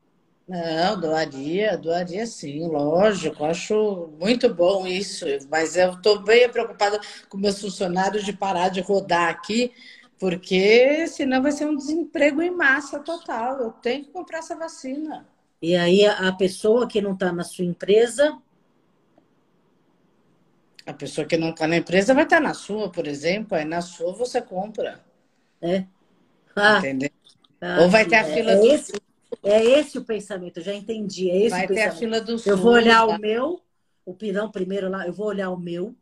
Não, 0.47 1.01
doaria, 1.01 1.77
doaria 1.79 2.27
sim, 2.27 2.67
lógico. 2.67 3.45
Acho 3.45 4.11
muito 4.21 4.53
bom 4.53 4.87
isso. 4.87 5.25
Mas 5.51 5.77
eu 5.77 5.93
estou 5.95 6.21
bem 6.21 6.49
preocupada 6.51 7.01
com 7.29 7.39
meus 7.39 7.61
funcionários 7.61 8.25
de 8.25 8.33
parar 8.33 8.69
de 8.69 8.81
rodar 8.81 9.31
aqui, 9.31 9.73
porque 10.19 11.07
senão 11.07 11.43
vai 11.43 11.53
ser 11.53 11.67
um 11.67 11.77
desemprego 11.77 12.43
em 12.43 12.51
massa 12.51 12.99
total. 12.99 13.59
Eu 13.59 13.71
tenho 13.71 14.05
que 14.05 14.11
comprar 14.11 14.39
essa 14.39 14.55
vacina. 14.55 15.27
E 15.63 15.75
aí 15.75 16.05
a 16.05 16.31
pessoa 16.33 16.87
que 16.87 17.01
não 17.01 17.15
está 17.15 17.33
na 17.33 17.43
sua 17.43 17.65
empresa 17.65 18.39
a 20.87 20.93
pessoa 20.93 21.27
que 21.27 21.37
não 21.37 21.51
está 21.51 21.67
na 21.67 21.77
empresa 21.77 22.13
vai 22.13 22.25
estar 22.25 22.37
tá 22.37 22.43
na 22.43 22.55
sua, 22.55 22.91
por 22.91 23.07
exemplo. 23.07 23.57
Aí 23.57 23.65
na 23.65 23.81
sua 23.81 24.13
você 24.13 24.41
compra. 24.41 25.01
É. 25.61 25.85
Ah, 26.55 26.79
Entendeu? 26.79 27.11
Ah, 27.61 27.79
Ou 27.81 27.89
vai 27.89 28.05
ter 28.05 28.17
a 28.17 28.21
é, 28.21 28.35
fila 28.35 28.53
é 28.53 28.57
do 28.57 28.67
esse, 28.67 28.93
É 29.43 29.63
esse 29.63 29.99
o 29.99 30.05
pensamento, 30.05 30.59
eu 30.59 30.65
já 30.65 30.75
entendi. 30.75 31.31
É 31.31 31.39
esse 31.39 31.51
vai 31.51 31.67
ter 31.67 31.83
a 31.83 31.93
fila 31.93 32.21
do 32.21 32.41
Eu 32.45 32.57
vou 32.57 32.73
olhar 32.73 33.07
tá? 33.07 33.17
o 33.17 33.19
meu, 33.19 33.61
o 34.05 34.15
pirão 34.15 34.51
primeiro 34.51 34.89
lá, 34.89 35.07
eu 35.07 35.13
vou 35.13 35.27
olhar 35.27 35.51
o 35.51 35.59
meu 35.59 35.95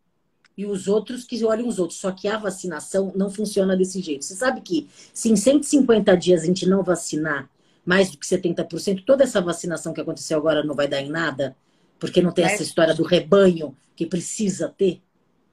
e 0.57 0.67
os 0.67 0.89
outros 0.89 1.25
que 1.25 1.45
olhem 1.45 1.67
os 1.67 1.79
outros. 1.79 1.99
Só 1.99 2.11
que 2.11 2.29
a 2.29 2.37
vacinação 2.37 3.13
não 3.15 3.31
funciona 3.31 3.77
desse 3.77 4.01
jeito. 4.01 4.25
Você 4.25 4.35
sabe 4.35 4.61
que 4.61 4.89
se 5.13 5.31
em 5.31 5.37
150 5.37 6.17
dias 6.17 6.43
a 6.43 6.47
gente 6.47 6.69
não 6.69 6.83
vacinar 6.83 7.49
mais 7.85 8.11
do 8.11 8.19
que 8.19 8.27
70%, 8.27 9.05
toda 9.05 9.25
essa 9.25 9.41
vacinação 9.41 9.93
que 9.93 10.01
aconteceu 10.01 10.39
agora 10.39 10.63
não 10.63 10.75
vai 10.75 10.87
dar 10.87 11.01
em 11.01 11.11
nada? 11.11 11.57
Porque 11.99 12.21
não 12.21 12.33
tem 12.33 12.45
essa 12.45 12.63
história 12.63 12.95
do 12.95 13.03
rebanho 13.03 13.77
que 13.95 14.07
precisa 14.07 14.69
ter, 14.69 15.01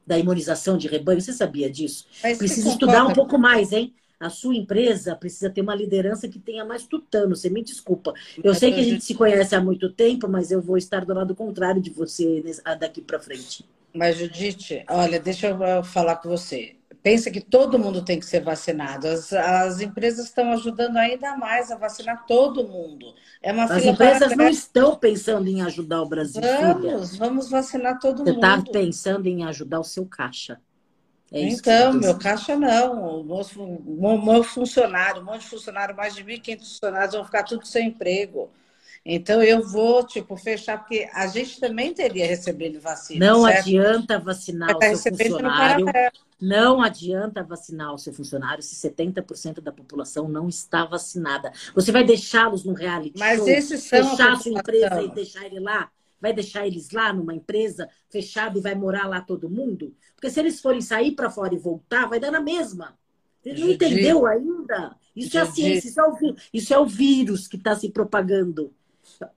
da 0.05 0.17
imunização 0.17 0.77
de 0.77 0.87
rebanho. 0.87 1.21
Você 1.21 1.33
sabia 1.33 1.69
disso? 1.69 2.05
Mas 2.23 2.37
precisa 2.37 2.69
estudar 2.69 3.05
um 3.05 3.13
pouco 3.13 3.37
mais, 3.37 3.71
hein? 3.71 3.93
A 4.19 4.29
sua 4.29 4.55
empresa 4.55 5.15
precisa 5.15 5.49
ter 5.49 5.61
uma 5.61 5.73
liderança 5.73 6.27
que 6.27 6.39
tenha 6.39 6.65
mais 6.65 6.83
tutano. 6.83 7.35
Você 7.35 7.49
me 7.49 7.63
desculpa. 7.63 8.13
Eu 8.43 8.53
sei 8.53 8.73
que 8.73 8.79
a 8.79 8.83
gente 8.83 9.03
se 9.03 9.15
conhece 9.15 9.55
há 9.55 9.61
muito 9.61 9.89
tempo, 9.89 10.27
mas 10.27 10.51
eu 10.51 10.61
vou 10.61 10.77
estar 10.77 11.05
do 11.05 11.13
lado 11.13 11.33
contrário 11.33 11.81
de 11.81 11.89
você 11.89 12.43
daqui 12.79 13.01
para 13.01 13.19
frente. 13.19 13.65
Mas, 13.93 14.17
Judite, 14.17 14.83
olha, 14.89 15.19
deixa 15.19 15.47
eu 15.47 15.83
falar 15.83 16.17
com 16.17 16.29
você 16.29 16.75
pensa 17.01 17.31
que 17.31 17.41
todo 17.41 17.79
mundo 17.79 18.03
tem 18.03 18.19
que 18.19 18.25
ser 18.25 18.41
vacinado. 18.41 19.07
As, 19.07 19.31
as 19.33 19.81
empresas 19.81 20.25
estão 20.25 20.51
ajudando 20.51 20.97
ainda 20.97 21.35
mais 21.37 21.71
a 21.71 21.75
vacinar 21.75 22.25
todo 22.25 22.67
mundo. 22.67 23.13
É 23.41 23.51
uma 23.51 23.65
as 23.65 23.85
empresas 23.85 24.35
não 24.35 24.49
estão 24.49 24.95
pensando 24.95 25.47
em 25.47 25.61
ajudar 25.61 26.01
o 26.01 26.09
Brasil. 26.09 26.41
Vamos, 26.41 27.11
filha. 27.11 27.19
vamos 27.19 27.49
vacinar 27.49 27.99
todo 27.99 28.23
Você 28.23 28.33
tá 28.39 28.57
mundo. 28.57 28.65
Você 28.65 28.69
está 28.69 28.79
pensando 28.79 29.27
em 29.27 29.45
ajudar 29.45 29.79
o 29.79 29.83
seu 29.83 30.05
caixa. 30.05 30.59
É 31.31 31.41
então, 31.41 31.93
meu 31.93 32.17
caixa 32.17 32.55
não. 32.55 33.21
O 33.21 33.23
meu, 33.23 34.43
funcionário, 34.43 35.21
um 35.21 35.25
monte 35.25 35.41
de 35.41 35.49
funcionário, 35.49 35.95
mais 35.95 36.15
de 36.15 36.23
1.500 36.23 36.59
funcionários 36.59 37.13
vão 37.13 37.25
ficar 37.25 37.43
tudo 37.43 37.65
sem 37.65 37.89
emprego. 37.89 38.49
Então 39.05 39.41
eu 39.41 39.65
vou, 39.65 40.03
tipo, 40.05 40.35
fechar, 40.35 40.79
porque 40.79 41.09
a 41.13 41.25
gente 41.27 41.59
também 41.59 41.93
teria 41.93 42.27
recebido 42.27 42.79
vacina. 42.79 43.25
Não 43.25 43.43
certo? 43.43 43.59
adianta 43.59 44.19
vacinar 44.19 44.75
o 44.75 44.97
seu 44.97 45.15
funcionário. 45.15 45.85
Não 46.41 46.81
adianta 46.81 47.43
vacinar 47.43 47.93
o 47.93 47.97
seu 47.97 48.13
funcionário 48.13 48.63
se 48.63 48.75
70% 48.75 49.61
da 49.61 49.71
população 49.71 50.27
não 50.27 50.47
está 50.47 50.85
vacinada. 50.85 51.51
Você 51.75 51.91
vai 51.91 52.03
deixá-los 52.03 52.63
no 52.63 52.73
reality 52.73 53.19
Mas 53.19 53.39
show, 53.39 53.49
esses 53.49 53.83
são 53.83 54.09
fechar 54.09 54.33
a 54.33 54.35
sua 54.37 54.51
empresa 54.51 55.01
e 55.01 55.09
deixar 55.09 55.45
ele 55.45 55.59
lá? 55.59 55.89
Vai 56.21 56.33
deixar 56.33 56.67
eles 56.67 56.91
lá 56.91 57.13
numa 57.13 57.33
empresa 57.33 57.89
fechada 58.09 58.57
e 58.57 58.61
vai 58.61 58.75
morar 58.75 59.07
lá 59.07 59.21
todo 59.21 59.49
mundo? 59.49 59.95
Porque 60.15 60.29
se 60.29 60.39
eles 60.39 60.59
forem 60.59 60.81
sair 60.81 61.11
para 61.11 61.29
fora 61.29 61.53
e 61.53 61.57
voltar, 61.57 62.07
vai 62.07 62.19
dar 62.19 62.31
na 62.31 62.41
mesma. 62.41 62.97
Ele 63.43 63.61
não 63.61 63.69
entendeu 63.69 64.25
ainda? 64.25 64.95
Isso 65.15 65.37
é 65.37 65.41
a 65.41 65.45
ciência, 65.45 65.87
isso 65.87 65.99
é 65.99 66.03
o, 66.03 66.35
isso 66.53 66.73
é 66.73 66.79
o 66.79 66.85
vírus 66.85 67.47
que 67.47 67.57
está 67.57 67.75
se 67.75 67.89
propagando 67.89 68.73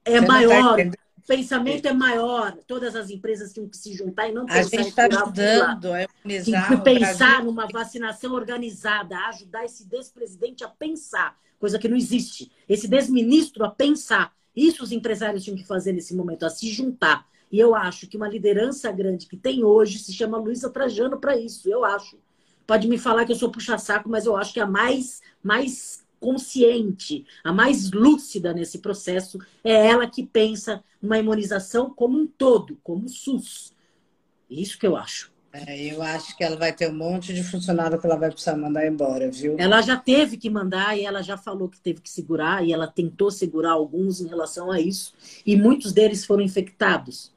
é 0.05 0.21
Você 0.21 0.21
tá 0.21 0.33
maior, 0.33 0.77
tá 0.77 1.03
o 1.17 1.27
pensamento 1.27 1.87
é 1.87 1.93
maior. 1.93 2.57
Todas 2.67 2.97
as 2.97 3.11
empresas 3.11 3.53
tinham 3.53 3.69
que 3.69 3.77
se 3.77 3.95
juntar 3.95 4.29
e 4.29 4.33
não 4.33 4.45
pensar 4.45 4.59
A 4.59 4.63
gente 4.63 4.89
está 4.89 5.07
ajudando 5.07 5.89
imunizar. 6.25 6.69
Tem 6.69 6.77
que 6.77 6.85
pensar 6.85 7.45
numa 7.45 7.67
vacinação 7.69 8.33
organizada, 8.35 9.17
ajudar 9.29 9.65
esse 9.65 9.89
despresidente 9.89 10.65
a 10.65 10.69
pensar, 10.69 11.39
coisa 11.59 11.79
que 11.79 11.89
não 11.89 11.97
existe. 11.97 12.51
Esse 12.69 12.89
desministro 12.89 13.65
a 13.65 13.71
pensar. 13.71 14.33
Isso 14.55 14.83
os 14.83 14.93
empresários 14.93 15.45
tinham 15.45 15.57
que 15.57 15.67
fazer 15.67 15.93
nesse 15.93 16.15
momento, 16.15 16.45
a 16.45 16.51
se 16.51 16.71
juntar. 16.71 17.27
E 17.51 17.59
eu 17.59 17.75
acho 17.75 18.07
que 18.07 18.17
uma 18.17 18.29
liderança 18.29 18.91
grande 18.91 19.27
que 19.27 19.37
tem 19.37 19.65
hoje 19.65 19.99
se 19.99 20.13
chama 20.13 20.39
Luísa 20.39 20.71
Trajano 20.71 21.19
para 21.19 21.37
isso. 21.37 21.69
Eu 21.69 21.85
acho. 21.85 22.19
Pode 22.67 22.89
me 22.89 22.97
falar 22.97 23.25
que 23.25 23.33
eu 23.33 23.37
sou 23.37 23.51
puxa-saco, 23.51 24.09
mas 24.09 24.25
eu 24.25 24.37
acho 24.37 24.53
que 24.53 24.61
a 24.61 24.67
mais, 24.67 25.21
mais 25.43 26.03
consciente, 26.21 27.27
a 27.43 27.53
mais 27.53 27.91
lúcida 27.91 28.55
nesse 28.55 28.79
processo, 28.79 29.39
é 29.65 29.89
ela 29.89 30.07
que 30.07 30.25
pensa 30.25 30.83
uma 31.03 31.19
imunização 31.19 31.91
como 31.91 32.19
um 32.19 32.27
todo, 32.27 32.79
como 32.83 33.07
o 33.07 33.09
SUS. 33.09 33.75
Isso 34.49 34.79
que 34.79 34.87
eu 34.87 34.97
acho. 34.97 35.32
É, 35.53 35.93
eu 35.93 36.03
acho 36.03 36.37
que 36.37 36.43
ela 36.43 36.57
vai 36.57 36.73
ter 36.73 36.91
um 36.91 36.95
monte 36.95 37.35
de 37.35 37.43
funcionário 37.45 37.99
que 38.01 38.07
ela 38.07 38.17
vai 38.17 38.31
precisar 38.31 38.57
mandar 38.57 38.87
embora, 38.87 39.31
viu? 39.31 39.57
Ela 39.59 39.83
já 39.83 39.97
teve 39.97 40.39
que 40.39 40.49
mandar 40.49 40.97
e 40.97 41.05
ela 41.05 41.23
já 41.23 41.37
falou 41.37 41.69
que 41.69 41.79
teve 41.79 42.01
que 42.01 42.11
segurar 42.11 42.65
e 42.65 42.73
ela 42.73 42.87
tentou 42.87 43.31
segurar 43.31 43.73
alguns 43.73 44.21
em 44.21 44.27
relação 44.27 44.71
a 44.71 44.81
isso 44.81 45.13
e 45.45 45.55
muitos 45.57 45.93
deles 45.93 46.25
foram 46.25 46.43
infectados. 46.43 47.33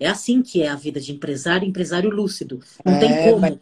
É 0.00 0.08
assim 0.08 0.42
que 0.42 0.62
é 0.62 0.68
a 0.68 0.74
vida 0.74 0.98
de 0.98 1.12
empresário, 1.12 1.68
empresário 1.68 2.10
lúcido. 2.10 2.60
Não 2.84 2.94
é, 2.94 2.98
tem 2.98 3.22
como. 3.24 3.40
Mas 3.40 3.58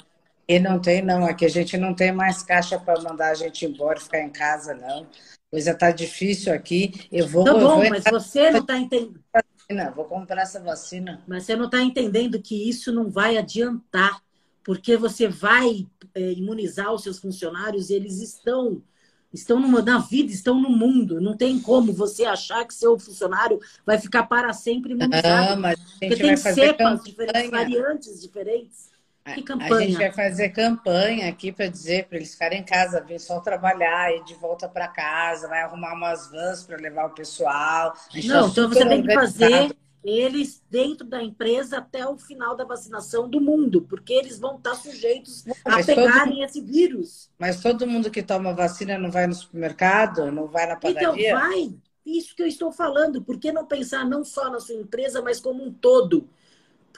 e 0.49 0.59
não 0.59 0.81
tem, 0.81 1.03
não. 1.03 1.27
Aqui 1.27 1.45
a 1.45 1.51
gente 1.51 1.77
não 1.77 1.93
tem 1.93 2.11
mais 2.11 2.43
caixa 2.43 2.79
para 2.79 3.03
mandar 3.03 3.33
a 3.33 3.35
gente 3.35 3.67
embora, 3.67 4.01
ficar 4.01 4.23
em 4.23 4.31
casa, 4.31 4.73
não. 4.73 5.07
Coisa 5.51 5.75
tá 5.75 5.91
difícil 5.91 6.55
aqui. 6.55 7.07
Eu 7.13 7.29
vou. 7.29 7.45
Tá 7.45 7.53
bom, 7.53 7.81
vou 7.81 7.91
mas 7.91 8.05
você 8.05 8.51
não 8.51 8.61
está 8.61 8.79
entendendo. 8.79 9.21
Vou 9.95 10.07
comprar 10.07 10.43
essa 10.43 10.61
vacina. 10.61 11.23
Mas 11.27 11.45
você 11.45 11.55
não 11.55 11.67
está 11.67 11.83
entendendo 11.83 12.41
que 12.41 12.69
isso 12.69 12.91
não 12.93 13.11
vai 13.11 13.37
adiantar. 13.37 14.23
porque 14.65 14.99
você 14.99 15.27
vai 15.27 15.87
é, 16.15 16.33
imunizar 16.33 16.93
os 16.93 17.03
seus 17.03 17.19
funcionários 17.19 17.89
e 17.89 17.95
eles 17.95 18.21
estão 18.21 18.83
estão 19.33 19.61
numa, 19.61 19.83
na 19.83 19.99
vida, 19.99 20.33
estão 20.33 20.61
no 20.61 20.71
mundo. 20.71 21.21
Não 21.21 21.37
tem 21.37 21.59
como 21.61 21.93
você 21.93 22.25
achar 22.25 22.67
que 22.67 22.75
seu 22.75 22.99
funcionário 22.99 23.59
vai 23.85 23.99
ficar 23.99 24.25
para 24.25 24.53
sempre 24.53 24.93
imunizado. 24.93 25.55
Não, 25.55 25.61
mas 25.61 25.79
porque 25.79 26.17
tem 26.17 26.37
cepas 26.37 27.03
diferentes, 27.03 27.51
variantes 27.51 28.21
diferentes. 28.21 28.91
Que 29.35 29.43
campanha? 29.43 29.75
A 29.75 29.81
gente 29.81 29.97
vai 29.97 30.13
fazer 30.13 30.49
campanha 30.51 31.29
aqui 31.29 31.53
para 31.53 31.67
dizer 31.67 32.07
para 32.07 32.19
eles 32.19 32.33
ficarem 32.33 32.61
em 32.61 32.65
casa, 32.65 33.01
vir 33.01 33.21
só 33.21 33.41
trabalhar, 33.41 34.15
ir 34.15 34.25
de 34.25 34.35
volta 34.35 34.69
para 34.69 34.89
casa, 34.89 35.49
vai 35.49 35.63
arrumar 35.63 35.95
umas 35.95 36.31
vans 36.31 36.65
para 36.65 36.77
levar 36.77 37.07
o 37.07 37.11
pessoal. 37.11 37.95
Não, 38.25 38.49
então 38.49 38.69
você 38.69 38.87
tem 38.87 39.03
que 39.03 39.15
fazer 39.15 39.77
eles 40.05 40.63
dentro 40.71 41.07
da 41.07 41.23
empresa 41.23 41.79
até 41.79 42.07
o 42.07 42.17
final 42.17 42.57
da 42.57 42.65
vacinação 42.65 43.29
do 43.29 43.41
mundo, 43.41 43.83
porque 43.83 44.13
eles 44.13 44.39
vão 44.39 44.57
estar 44.57 44.75
sujeitos 44.75 45.45
a 45.65 45.83
pegarem 45.83 46.35
todo... 46.35 46.45
esse 46.45 46.61
vírus. 46.61 47.31
Mas 47.39 47.61
todo 47.61 47.87
mundo 47.87 48.11
que 48.11 48.23
toma 48.23 48.55
vacina 48.55 48.99
não 48.99 49.11
vai 49.11 49.27
no 49.27 49.35
supermercado, 49.35 50.31
não 50.31 50.47
vai 50.47 50.67
na 50.67 50.77
padaria? 50.77 51.29
Então 51.29 51.41
vai, 51.41 51.75
isso 52.07 52.35
que 52.35 52.43
eu 52.43 52.47
estou 52.47 52.73
falando. 52.73 53.23
Por 53.23 53.39
que 53.39 53.53
não 53.53 53.67
pensar 53.67 54.05
não 54.05 54.25
só 54.25 54.51
na 54.51 54.61
sua 54.61 54.77
empresa, 54.77 55.21
mas 55.21 55.41
como 55.41 55.63
um 55.63 55.73
todo? 55.73 56.29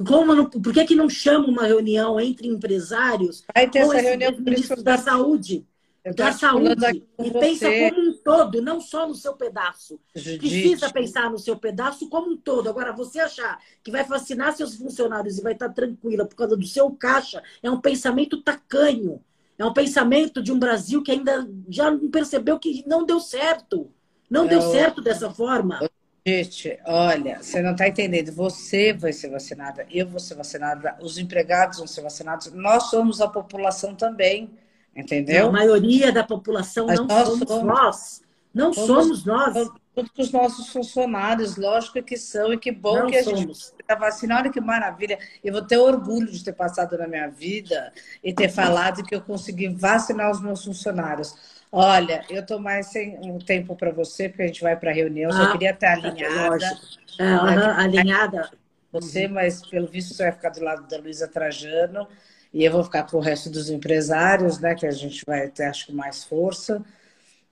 Como 0.06 0.34
não, 0.34 0.48
por 0.48 0.72
que, 0.72 0.84
que 0.84 0.94
não 0.94 1.08
chama 1.08 1.46
uma 1.46 1.66
reunião 1.66 2.18
entre 2.18 2.48
empresários 2.48 3.44
vai 3.54 3.68
ter 3.68 3.80
essa 3.80 4.00
reunião 4.00 4.32
ministro 4.38 4.82
da 4.82 4.96
saúde? 4.96 5.66
da 6.16 6.32
saúde 6.32 7.04
e 7.22 7.30
pensa 7.30 7.66
como 7.70 8.08
um 8.08 8.14
todo, 8.14 8.62
não 8.62 8.80
só 8.80 9.06
no 9.06 9.14
seu 9.14 9.34
pedaço. 9.34 10.00
Judite. 10.14 10.38
Precisa 10.38 10.90
pensar 10.90 11.30
no 11.30 11.38
seu 11.38 11.56
pedaço 11.56 12.08
como 12.08 12.30
um 12.30 12.36
todo. 12.36 12.68
Agora, 12.68 12.92
você 12.92 13.20
achar 13.20 13.60
que 13.84 13.90
vai 13.90 14.02
vacinar 14.04 14.56
seus 14.56 14.76
funcionários 14.76 15.38
e 15.38 15.42
vai 15.42 15.52
estar 15.52 15.68
tranquila 15.68 16.24
por 16.24 16.34
causa 16.34 16.56
do 16.56 16.66
seu 16.66 16.90
caixa 16.92 17.42
é 17.62 17.70
um 17.70 17.80
pensamento 17.80 18.40
tacanho. 18.42 19.22
É 19.58 19.64
um 19.64 19.74
pensamento 19.74 20.42
de 20.42 20.50
um 20.50 20.58
Brasil 20.58 21.02
que 21.02 21.12
ainda 21.12 21.46
já 21.68 21.94
percebeu 22.10 22.58
que 22.58 22.82
não 22.86 23.04
deu 23.04 23.20
certo. 23.20 23.90
Não 24.30 24.46
é 24.46 24.48
deu 24.48 24.60
o... 24.60 24.72
certo 24.72 25.02
dessa 25.02 25.28
forma. 25.30 25.80
Gente, 26.26 26.78
olha, 26.84 27.42
você 27.42 27.62
não 27.62 27.72
está 27.72 27.88
entendendo. 27.88 28.30
Você 28.32 28.92
vai 28.92 29.12
ser 29.12 29.30
vacinada, 29.30 29.86
eu 29.90 30.06
vou 30.06 30.20
ser 30.20 30.34
vacinada, 30.34 30.96
os 31.00 31.18
empregados 31.18 31.78
vão 31.78 31.86
ser 31.86 32.02
vacinados. 32.02 32.52
Nós 32.52 32.84
somos 32.84 33.20
a 33.20 33.28
população 33.28 33.94
também. 33.94 34.50
Entendeu? 34.94 35.48
A 35.48 35.52
maioria 35.52 36.12
da 36.12 36.24
população 36.24 36.86
Mas 36.86 36.98
não 36.98 37.06
nós 37.06 37.28
somos, 37.28 37.48
somos 37.48 37.64
nós. 37.64 38.22
Não 38.52 38.72
somos, 38.72 39.22
somos 39.22 39.24
nós. 39.24 39.70
Todos 39.94 40.12
os 40.18 40.32
nossos 40.32 40.68
funcionários, 40.68 41.56
lógico 41.56 42.02
que 42.02 42.16
são, 42.16 42.52
e 42.52 42.58
que 42.58 42.70
bom 42.70 43.00
não 43.00 43.06
que 43.06 43.16
a 43.16 43.24
somos. 43.24 43.40
gente 43.40 43.52
está 43.80 43.94
vacinando, 43.94 44.42
olha 44.42 44.50
que 44.50 44.60
maravilha. 44.60 45.18
Eu 45.42 45.52
vou 45.52 45.62
ter 45.62 45.78
orgulho 45.78 46.30
de 46.30 46.44
ter 46.44 46.52
passado 46.52 46.96
na 46.98 47.08
minha 47.08 47.28
vida 47.28 47.92
e 48.22 48.32
ter 48.32 48.48
falado 48.50 49.02
que 49.04 49.14
eu 49.14 49.20
consegui 49.20 49.68
vacinar 49.68 50.30
os 50.30 50.40
meus 50.40 50.64
funcionários. 50.64 51.59
Olha, 51.72 52.24
eu 52.28 52.40
estou 52.40 52.58
mais 52.58 52.86
sem 52.88 53.16
um 53.22 53.38
tempo 53.38 53.76
para 53.76 53.92
você, 53.92 54.28
porque 54.28 54.42
a 54.42 54.46
gente 54.46 54.60
vai 54.60 54.76
para 54.76 54.90
a 54.90 54.94
reunião, 54.94 55.30
ah, 55.30 55.34
só 55.34 55.52
queria 55.52 55.70
estar 55.70 55.92
alinhada. 55.92 56.78
É, 57.18 57.24
uhum, 57.24 57.70
alinhada. 57.78 58.50
Você, 58.92 59.28
mas 59.28 59.62
pelo 59.62 59.86
visto 59.86 60.12
você 60.14 60.24
vai 60.24 60.32
ficar 60.32 60.50
do 60.50 60.62
lado 60.62 60.88
da 60.88 60.98
Luísa 60.98 61.28
Trajano 61.28 62.08
e 62.52 62.64
eu 62.64 62.72
vou 62.72 62.82
ficar 62.82 63.04
com 63.04 63.18
o 63.18 63.20
resto 63.20 63.48
dos 63.48 63.70
empresários, 63.70 64.58
né? 64.58 64.74
Que 64.74 64.86
a 64.86 64.90
gente 64.90 65.24
vai 65.24 65.48
ter, 65.48 65.64
acho 65.64 65.86
que, 65.86 65.92
mais 65.92 66.24
força. 66.24 66.84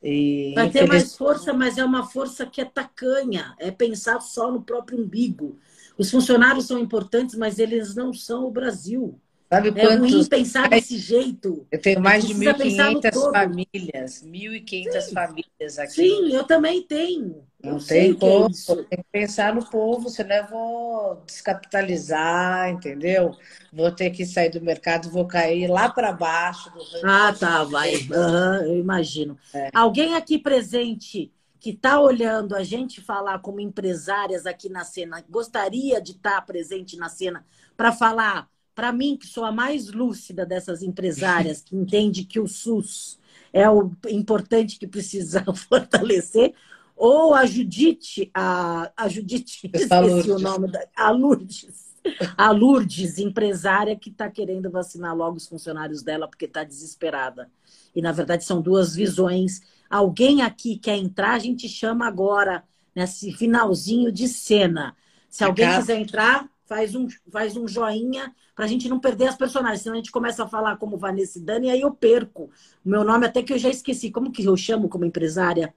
E, 0.02 0.54
vai 0.54 0.70
ter 0.70 0.86
mais 0.86 1.16
força, 1.16 1.52
mas 1.52 1.78
é 1.78 1.84
uma 1.84 2.04
força 2.08 2.44
que 2.44 2.60
é 2.60 2.64
tacanha, 2.64 3.54
é 3.58 3.70
pensar 3.70 4.20
só 4.20 4.50
no 4.50 4.62
próprio 4.62 4.98
umbigo. 4.98 5.58
Os 5.96 6.10
funcionários 6.10 6.66
são 6.66 6.78
importantes, 6.78 7.34
mas 7.36 7.58
eles 7.58 7.94
não 7.94 8.12
são 8.12 8.44
o 8.46 8.50
Brasil. 8.50 9.20
Sabe 9.50 9.72
é 9.80 9.94
ruim 9.94 10.26
pensar 10.26 10.68
desse 10.68 10.98
jeito. 10.98 11.66
Eu 11.70 11.80
tenho 11.80 12.02
mais 12.02 12.26
de 12.26 12.34
1.500 12.34 13.32
famílias. 13.32 14.22
1.500 14.22 15.12
famílias 15.12 15.78
aqui. 15.78 15.92
Sim, 15.92 16.34
eu 16.34 16.44
também 16.44 16.82
tenho. 16.82 17.46
Não 17.64 17.78
eu 17.78 17.84
tem 17.86 18.12
como. 18.12 18.46
É 18.46 18.74
tem 18.74 18.98
que 18.98 19.06
pensar 19.10 19.54
no 19.54 19.64
povo, 19.64 20.10
senão 20.10 20.36
eu 20.36 20.46
vou 20.48 21.22
descapitalizar, 21.26 22.68
entendeu? 22.68 23.34
Vou 23.72 23.90
ter 23.90 24.10
que 24.10 24.26
sair 24.26 24.50
do 24.50 24.60
mercado, 24.60 25.10
vou 25.10 25.26
cair 25.26 25.66
lá 25.66 25.88
para 25.88 26.12
baixo. 26.12 26.70
ah, 27.02 27.32
tá, 27.32 27.64
vai. 27.64 27.94
Uhum, 27.94 28.66
eu 28.66 28.78
imagino. 28.78 29.38
É. 29.54 29.70
Alguém 29.72 30.14
aqui 30.14 30.38
presente 30.38 31.32
que 31.58 31.70
está 31.70 31.98
olhando 31.98 32.54
a 32.54 32.62
gente 32.62 33.00
falar 33.00 33.38
como 33.38 33.60
empresárias 33.60 34.44
aqui 34.44 34.68
na 34.68 34.84
cena, 34.84 35.24
gostaria 35.28 36.02
de 36.02 36.12
estar 36.12 36.36
tá 36.36 36.42
presente 36.42 36.98
na 36.98 37.08
cena 37.08 37.44
para 37.76 37.90
falar 37.92 38.46
para 38.78 38.92
mim, 38.92 39.16
que 39.16 39.26
sou 39.26 39.44
a 39.44 39.50
mais 39.50 39.88
lúcida 39.88 40.46
dessas 40.46 40.84
empresárias, 40.84 41.60
que 41.60 41.74
entende 41.74 42.22
que 42.22 42.38
o 42.38 42.46
SUS 42.46 43.18
é 43.52 43.68
o 43.68 43.90
importante 44.08 44.78
que 44.78 44.86
precisa 44.86 45.44
fortalecer, 45.52 46.54
ou 46.94 47.34
a 47.34 47.44
Judite, 47.44 48.30
a, 48.32 48.88
a 48.96 49.08
Judite, 49.08 49.66
esqueci 49.74 50.30
o 50.30 50.38
nome 50.38 50.70
da, 50.70 50.86
a 50.94 51.10
Lourdes, 51.10 51.96
a 52.36 52.52
Lourdes, 52.52 53.18
empresária 53.18 53.96
que 53.96 54.10
está 54.10 54.30
querendo 54.30 54.70
vacinar 54.70 55.12
logo 55.12 55.38
os 55.38 55.48
funcionários 55.48 56.04
dela 56.04 56.28
porque 56.28 56.44
está 56.44 56.62
desesperada. 56.62 57.50
E, 57.96 58.00
na 58.00 58.12
verdade, 58.12 58.44
são 58.44 58.62
duas 58.62 58.94
visões. 58.94 59.60
Alguém 59.90 60.40
aqui 60.40 60.78
quer 60.78 60.96
entrar, 60.96 61.32
a 61.32 61.40
gente 61.40 61.68
chama 61.68 62.06
agora, 62.06 62.62
nesse 62.94 63.32
finalzinho 63.32 64.12
de 64.12 64.28
cena. 64.28 64.94
Se 65.28 65.42
alguém 65.42 65.68
quiser 65.74 65.98
entrar, 66.00 66.48
faz 66.68 66.94
um, 66.94 67.08
faz 67.32 67.56
um 67.56 67.66
joinha 67.66 68.32
para 68.54 68.66
a 68.66 68.68
gente 68.68 68.88
não 68.88 69.00
perder 69.00 69.28
as 69.28 69.36
personagens. 69.36 69.82
Senão 69.82 69.94
a 69.94 69.98
gente 69.98 70.12
começa 70.12 70.44
a 70.44 70.48
falar 70.48 70.76
como 70.76 70.98
Vanessa 70.98 71.38
e 71.38 71.42
Dani, 71.42 71.68
e 71.68 71.70
aí 71.70 71.80
eu 71.80 71.90
perco. 71.90 72.50
O 72.84 72.88
meu 72.88 73.02
nome 73.02 73.26
até 73.26 73.42
que 73.42 73.52
eu 73.52 73.58
já 73.58 73.70
esqueci. 73.70 74.10
Como 74.10 74.30
que 74.30 74.44
eu 74.44 74.56
chamo 74.56 74.88
como 74.88 75.04
empresária? 75.04 75.74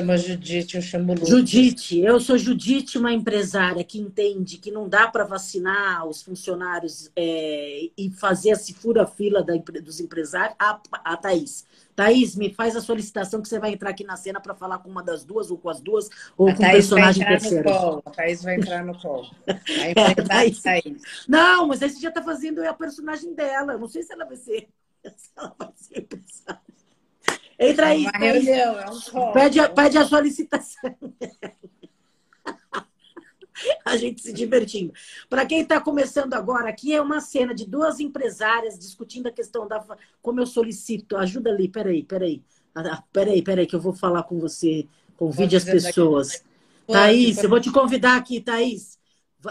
Chama 0.00 0.16
Judite, 0.16 0.76
eu 0.76 0.82
chamo 0.82 1.12
Lucas. 1.14 1.28
Judite, 1.28 2.00
eu 2.00 2.18
sou 2.18 2.38
Judite, 2.38 2.98
uma 2.98 3.12
empresária 3.12 3.84
que 3.84 3.98
entende 3.98 4.58
que 4.58 4.70
não 4.70 4.88
dá 4.88 5.06
para 5.06 5.24
vacinar 5.24 6.06
os 6.06 6.22
funcionários 6.22 7.10
é, 7.14 7.90
e 7.96 8.10
fazer 8.10 8.50
esse 8.50 8.72
fura-fila 8.72 9.44
dos 9.82 10.00
empresários. 10.00 10.56
A, 10.58 10.80
a 11.04 11.16
Thaís. 11.16 11.64
Thaís, 11.94 12.34
me 12.34 12.52
faz 12.52 12.74
a 12.76 12.80
solicitação 12.80 13.42
que 13.42 13.48
você 13.48 13.58
vai 13.58 13.72
entrar 13.72 13.90
aqui 13.90 14.04
na 14.04 14.16
cena 14.16 14.40
para 14.40 14.54
falar 14.54 14.78
com 14.78 14.88
uma 14.88 15.02
das 15.02 15.24
duas, 15.24 15.50
ou 15.50 15.58
com 15.58 15.68
as 15.68 15.80
duas, 15.80 16.08
ou 16.36 16.48
a 16.48 16.54
com 16.54 16.62
o 16.62 16.70
personagem 16.70 17.26
terceiro. 17.26 18.02
A 18.04 18.10
Thaís 18.10 18.42
vai 18.42 18.56
entrar 18.56 18.84
no 18.84 18.98
colo. 18.98 19.30
Vai 19.46 19.90
é, 19.90 20.14
Thaís. 20.14 20.62
Thaís. 20.62 21.02
Não, 21.28 21.68
mas 21.68 21.82
aí 21.82 21.90
você 21.90 22.00
já 22.00 22.08
está 22.08 22.22
fazendo 22.22 22.62
a 22.64 22.72
personagem 22.72 23.34
dela. 23.34 23.76
Não 23.76 23.88
sei 23.88 24.02
se 24.02 24.12
ela 24.12 24.24
vai 24.24 24.36
ser. 24.36 24.68
Se 25.16 25.30
ela 25.34 25.54
vai 25.58 25.72
ser 25.74 26.00
empresária. 26.00 26.69
Entra 27.60 27.88
aí. 27.88 28.06
É 28.06 28.08
uma 28.08 28.18
reunião, 28.18 28.80
é 28.80 28.90
um 28.90 29.32
Pede, 29.32 29.58
pede 29.74 29.98
a 29.98 30.06
solicitação. 30.06 30.96
a 33.84 33.96
gente 33.98 34.22
se 34.22 34.32
divertindo. 34.32 34.94
Para 35.28 35.44
quem 35.44 35.60
está 35.60 35.78
começando 35.78 36.32
agora, 36.32 36.70
aqui 36.70 36.94
é 36.94 37.02
uma 37.02 37.20
cena 37.20 37.54
de 37.54 37.66
duas 37.66 38.00
empresárias 38.00 38.78
discutindo 38.78 39.26
a 39.26 39.30
questão 39.30 39.68
da. 39.68 39.84
Como 40.22 40.40
eu 40.40 40.46
solicito. 40.46 41.18
Ajuda 41.18 41.50
ali, 41.50 41.68
peraí, 41.68 42.02
peraí. 42.02 42.42
Ah, 42.74 43.02
peraí, 43.12 43.42
peraí, 43.42 43.66
que 43.66 43.76
eu 43.76 43.80
vou 43.80 43.92
falar 43.92 44.22
com 44.22 44.38
você. 44.38 44.88
Convide 45.16 45.56
as 45.56 45.64
pessoas. 45.64 46.42
Thaís, 46.86 47.42
eu 47.42 47.50
vou 47.50 47.60
te 47.60 47.70
convidar 47.70 48.16
aqui, 48.16 48.40
Thaís. 48.40 48.98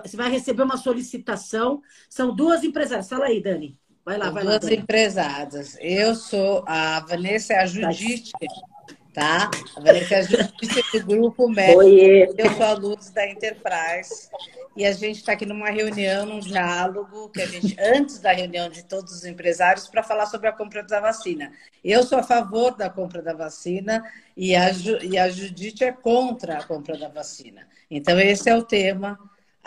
Você 0.04 0.18
vai 0.18 0.32
receber 0.32 0.64
uma 0.64 0.78
solicitação. 0.78 1.84
São 2.10 2.36
duas 2.36 2.64
empresárias. 2.64 3.08
Fala 3.08 3.26
aí, 3.26 3.40
Dani. 3.42 3.78
Vai 4.10 4.18
lá, 4.18 4.32
vai 4.32 4.42
duas 4.42 4.56
lá. 4.56 4.60
Duas 4.60 4.72
empresadas. 4.72 5.78
Eu 5.80 6.16
sou 6.16 6.64
a 6.66 7.00
Vanessa 7.02 7.54
a 7.58 7.68
Judite, 7.68 8.32
tá? 9.14 9.52
A 9.78 9.80
Vanessa 9.82 10.16
é 10.16 10.18
a 10.18 10.22
Judite 10.24 10.82
do 10.94 11.06
Grupo 11.06 11.48
Médico. 11.48 11.84
Eu 12.36 12.52
sou 12.56 12.66
a 12.66 12.74
Luz 12.74 13.12
da 13.12 13.30
Enterprise. 13.30 14.28
E 14.76 14.84
a 14.84 14.92
gente 14.94 15.18
está 15.18 15.34
aqui 15.34 15.46
numa 15.46 15.70
reunião, 15.70 16.26
num 16.26 16.40
diálogo, 16.40 17.30
que 17.30 17.40
a 17.40 17.46
gente, 17.46 17.76
antes 17.80 18.18
da 18.18 18.32
reunião 18.32 18.68
de 18.68 18.84
todos 18.84 19.14
os 19.14 19.26
empresários, 19.26 19.88
para 19.88 20.02
falar 20.02 20.26
sobre 20.26 20.48
a 20.48 20.54
compra 20.54 20.82
da 20.82 21.00
vacina. 21.00 21.52
Eu 21.84 22.02
sou 22.02 22.18
a 22.18 22.24
favor 22.24 22.76
da 22.76 22.90
compra 22.90 23.22
da 23.22 23.34
vacina 23.36 24.04
e 24.36 24.56
a, 24.56 24.72
e 25.04 25.20
a 25.20 25.30
Judite 25.30 25.84
é 25.84 25.92
contra 25.92 26.58
a 26.58 26.64
compra 26.64 26.98
da 26.98 27.10
vacina. 27.10 27.68
Então, 27.92 28.20
esse 28.20 28.50
é 28.50 28.56
o 28.56 28.64
tema 28.64 29.20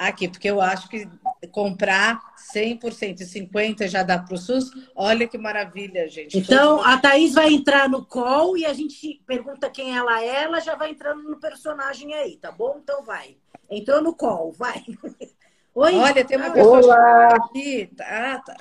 aqui, 0.09 0.29
porque 0.29 0.49
eu 0.49 0.61
acho 0.61 0.89
que 0.89 1.09
comprar 1.51 2.21
100% 2.55 3.21
e 3.21 3.25
50% 3.25 3.89
já 3.89 4.03
dá 4.03 4.19
para 4.19 4.35
o 4.35 4.39
SUS. 4.39 4.71
Olha 4.95 5.27
que 5.27 5.39
maravilha, 5.39 6.09
gente. 6.09 6.39
Então, 6.39 6.83
a 6.85 6.99
Thaís 6.99 7.35
vai 7.35 7.53
entrar 7.53 7.89
no 7.89 8.05
call 8.05 8.57
e 8.57 8.65
a 8.65 8.73
gente 8.73 9.23
pergunta 9.27 9.71
quem 9.71 9.97
ela 9.97 10.23
é, 10.23 10.45
ela 10.45 10.61
já 10.61 10.75
vai 10.75 10.91
entrando 10.91 11.23
no 11.23 11.39
personagem 11.39 12.15
aí, 12.15 12.37
tá 12.37 12.51
bom? 12.51 12.79
Então 12.83 13.03
vai. 13.03 13.37
Entrou 13.71 14.03
no 14.03 14.15
call, 14.15 14.53
vai. 14.53 14.85
Oi. 15.75 15.95
Olha, 15.95 16.25
tem 16.25 16.37
uma 16.37 16.51
pessoa 16.51 16.79
Olá. 16.79 17.29
aqui. 17.37 17.91
Tá, 17.97 18.39
tá. 18.41 18.57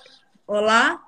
Olá. 0.47 1.03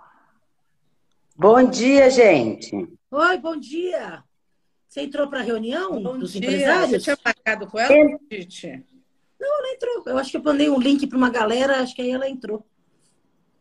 Bom 1.36 1.64
dia, 1.64 2.10
gente. 2.10 2.88
Oi, 3.10 3.38
bom 3.38 3.56
dia. 3.56 4.24
Você 4.88 5.02
entrou 5.02 5.28
para 5.28 5.40
a 5.40 5.44
reunião 5.44 6.02
bom 6.04 6.20
dos 6.20 6.34
dia. 6.34 6.42
empresários? 6.42 6.90
Você 6.92 7.00
tinha 7.00 7.18
marcado 7.24 7.68
com 7.68 7.80
ela, 7.80 8.20
Titi? 8.30 8.86
Não, 9.44 9.60
ela 9.60 9.74
entrou. 9.74 10.04
Eu 10.06 10.18
acho 10.18 10.32
que 10.32 10.38
eu 10.38 10.44
mandei 10.44 10.70
um 10.70 10.80
link 10.80 11.06
para 11.06 11.18
uma 11.18 11.30
galera, 11.30 11.82
acho 11.82 11.94
que 11.94 12.02
aí 12.02 12.12
ela 12.12 12.30
entrou. 12.30 12.66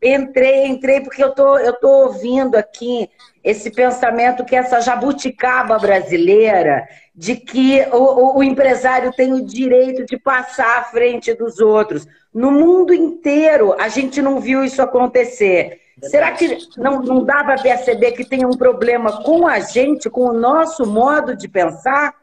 Entrei, 0.01 0.65
entrei, 0.67 1.01
porque 1.01 1.21
eu 1.21 1.31
tô, 1.33 1.57
eu 1.57 1.73
tô 1.73 2.05
ouvindo 2.05 2.55
aqui 2.55 3.09
esse 3.43 3.69
pensamento 3.69 4.45
que 4.45 4.55
essa 4.55 4.79
jabuticaba 4.79 5.77
brasileira 5.77 6.87
de 7.13 7.35
que 7.35 7.81
o, 7.91 8.37
o, 8.37 8.43
empresário 8.43 9.11
tem 9.13 9.33
o 9.33 9.45
direito 9.45 10.05
de 10.05 10.17
passar 10.17 10.79
à 10.79 10.83
frente 10.83 11.33
dos 11.33 11.59
outros. 11.59 12.07
No 12.33 12.51
mundo 12.51 12.93
inteiro, 12.93 13.73
a 13.79 13.87
gente 13.87 14.21
não 14.21 14.39
viu 14.39 14.63
isso 14.63 14.81
acontecer. 14.81 15.79
Será 16.01 16.31
que 16.31 16.57
não, 16.77 17.01
não 17.01 17.23
dá 17.23 17.43
para 17.43 17.61
perceber 17.61 18.13
que 18.13 18.25
tem 18.25 18.45
um 18.45 18.57
problema 18.57 19.23
com 19.23 19.47
a 19.47 19.59
gente, 19.59 20.09
com 20.09 20.25
o 20.25 20.33
nosso 20.33 20.85
modo 20.85 21.35
de 21.35 21.47
pensar? 21.47 22.22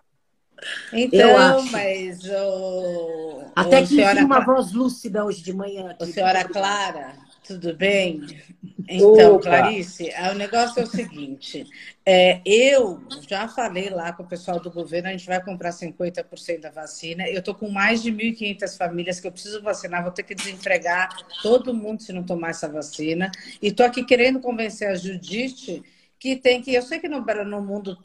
Então, 0.92 1.64
mas 1.70 2.20
o. 2.24 3.42
Até 3.54 3.82
que 3.82 3.88
senhora... 3.88 4.24
uma 4.24 4.40
voz 4.40 4.72
lúcida 4.72 5.24
hoje 5.24 5.42
de 5.42 5.52
manhã. 5.52 5.90
Aqui. 5.90 6.12
senhora 6.12 6.44
Clara, 6.44 7.14
tudo 7.46 7.74
bem? 7.74 8.22
Então, 8.88 9.36
Opa. 9.36 9.42
Clarice, 9.42 10.12
o 10.30 10.34
negócio 10.34 10.80
é 10.80 10.84
o 10.84 10.86
seguinte: 10.86 11.66
é, 12.04 12.40
eu 12.44 13.00
já 13.28 13.46
falei 13.48 13.88
lá 13.88 14.12
com 14.12 14.22
o 14.22 14.26
pessoal 14.26 14.58
do 14.58 14.70
governo, 14.70 15.08
a 15.08 15.12
gente 15.12 15.26
vai 15.26 15.42
comprar 15.42 15.70
50% 15.70 16.60
da 16.60 16.70
vacina. 16.70 17.28
Eu 17.28 17.38
estou 17.38 17.54
com 17.54 17.68
mais 17.68 18.02
de 18.02 18.12
1.500 18.12 18.76
famílias 18.76 19.20
que 19.20 19.26
eu 19.26 19.32
preciso 19.32 19.62
vacinar, 19.62 20.02
vou 20.02 20.12
ter 20.12 20.24
que 20.24 20.34
desempregar 20.34 21.08
todo 21.42 21.74
mundo 21.74 22.02
se 22.02 22.12
não 22.12 22.22
tomar 22.22 22.50
essa 22.50 22.68
vacina. 22.68 23.30
E 23.62 23.68
estou 23.68 23.86
aqui 23.86 24.04
querendo 24.04 24.40
convencer 24.40 24.88
a 24.88 24.94
Judite 24.94 25.82
que 26.20 26.36
tem 26.36 26.60
que. 26.60 26.74
Eu 26.74 26.82
sei 26.82 26.98
que 26.98 27.08
no, 27.08 27.24
no 27.46 27.62
mundo 27.62 27.96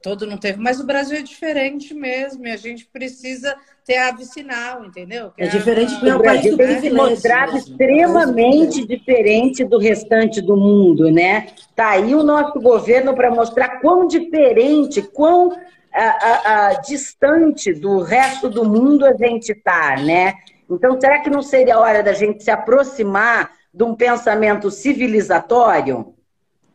todo 0.00 0.26
não 0.26 0.38
teve, 0.38 0.60
mas 0.60 0.78
o 0.78 0.86
Brasil 0.86 1.18
é 1.18 1.22
diferente 1.22 1.92
mesmo, 1.92 2.46
e 2.46 2.50
a 2.52 2.56
gente 2.56 2.86
precisa 2.86 3.56
ter 3.84 3.96
a 3.96 4.12
vicinal, 4.12 4.84
entendeu? 4.84 5.32
Que 5.32 5.42
é, 5.42 5.46
é 5.46 5.48
diferente 5.48 5.92
é 6.08 6.14
o 6.14 6.18
Brasil 6.20 6.56
tem 6.56 6.80
se 6.80 6.90
mostrado 6.90 7.56
extremamente 7.56 8.86
diferente 8.86 9.64
do 9.64 9.76
restante 9.76 10.40
do 10.40 10.56
mundo, 10.56 11.10
né? 11.10 11.48
Tá 11.74 11.90
aí 11.90 12.14
o 12.14 12.22
nosso 12.22 12.60
governo 12.60 13.12
para 13.12 13.28
mostrar 13.28 13.80
quão 13.80 14.06
diferente, 14.06 15.02
quão 15.02 15.50
a, 15.92 16.04
a, 16.04 16.68
a, 16.68 16.72
distante 16.80 17.74
do 17.74 18.02
resto 18.02 18.48
do 18.48 18.64
mundo 18.64 19.04
a 19.04 19.14
gente 19.14 19.50
está, 19.50 19.96
né? 19.96 20.34
Então, 20.70 20.98
será 21.00 21.18
que 21.18 21.28
não 21.28 21.42
seria 21.42 21.74
a 21.74 21.80
hora 21.80 22.04
da 22.04 22.12
gente 22.12 22.44
se 22.44 22.52
aproximar 22.52 23.50
de 23.74 23.82
um 23.82 23.96
pensamento 23.96 24.70
civilizatório? 24.70 26.11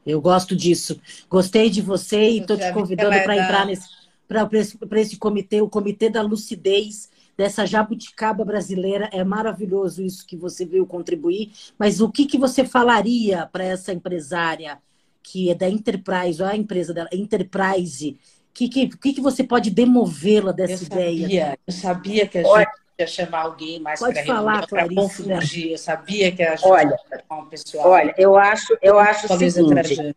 Eu 0.07 0.21
gosto 0.21 0.55
disso. 0.55 0.99
Gostei 1.29 1.69
de 1.69 1.81
você 1.81 2.29
e 2.29 2.39
estou 2.39 2.57
te 2.57 2.71
convidando 2.71 3.21
para 3.23 3.37
entrar 3.37 3.65
nesse 3.65 3.97
para 4.27 4.47
esse, 4.53 4.77
esse 4.95 5.17
comitê, 5.17 5.61
o 5.61 5.69
comitê 5.69 6.09
da 6.09 6.21
lucidez 6.21 7.09
dessa 7.37 7.65
jabuticaba 7.65 8.43
brasileira. 8.43 9.09
É 9.13 9.23
maravilhoso 9.23 10.03
isso 10.03 10.25
que 10.27 10.35
você 10.35 10.65
veio 10.65 10.85
contribuir. 10.85 11.51
Mas 11.79 12.01
o 12.01 12.11
que, 12.11 12.25
que 12.25 12.37
você 12.37 12.65
falaria 12.65 13.47
para 13.51 13.63
essa 13.63 13.93
empresária 13.93 14.79
que 15.23 15.49
é 15.49 15.55
da 15.55 15.69
Enterprise, 15.69 16.41
ou 16.41 16.47
a 16.47 16.55
empresa 16.55 16.93
dela, 16.93 17.09
Enterprise? 17.13 18.17
O 18.49 18.53
que, 18.53 18.67
que, 18.67 18.87
que, 18.87 19.13
que 19.13 19.21
você 19.21 19.43
pode 19.43 19.69
demovê-la 19.69 20.51
dessa 20.51 20.83
eu 20.83 20.87
ideia? 20.87 21.21
Sabia, 21.21 21.59
eu 21.67 21.73
sabia 21.73 22.27
que 22.27 22.37
a 22.39 22.43
gente 22.43 22.67
ia 22.99 23.07
chamar 23.07 23.41
alguém 23.41 23.79
mais 23.79 23.99
para 23.99 24.21
reunião, 24.21 24.67
para 24.67 24.89
confundir. 24.89 25.71
Eu 25.71 25.77
sabia 25.77 26.31
que 26.31 26.41
a 26.41 26.55
gente 26.55 26.67
olha, 26.67 26.89
ia 26.89 27.19
chamar 27.19 27.41
um 27.41 27.45
pessoal. 27.49 27.89
Olha, 27.89 28.15
eu 28.17 28.35
acho, 28.35 28.77
eu 28.81 28.97
acho 28.97 29.31
o 29.31 29.37
seguinte. 29.37 30.15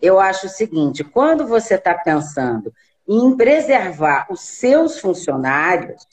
Eu 0.00 0.18
acho 0.18 0.46
o 0.46 0.50
seguinte, 0.50 1.04
quando 1.04 1.46
você 1.46 1.76
está 1.76 1.94
pensando 1.94 2.74
em 3.08 3.36
preservar 3.36 4.26
os 4.28 4.40
seus 4.40 4.98
funcionários, 4.98 6.04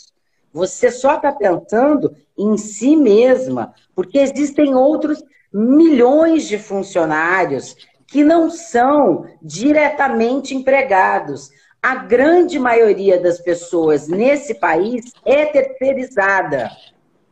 você 0.53 0.91
só 0.91 1.15
está 1.15 1.31
pensando 1.31 2.15
em 2.37 2.55
si 2.55 2.95
mesma, 2.95 3.73
porque 3.95 4.19
existem 4.19 4.75
outros 4.75 5.23
milhões 5.51 6.47
de 6.47 6.59
funcionários 6.59 7.75
que 8.05 8.23
não 8.23 8.49
são 8.49 9.25
diretamente 9.41 10.55
empregados. 10.55 11.49
A 11.81 11.95
grande 11.95 12.59
maioria 12.59 13.19
das 13.19 13.39
pessoas 13.39 14.07
nesse 14.07 14.55
país 14.55 15.13
é 15.25 15.45
terceirizada. 15.45 16.69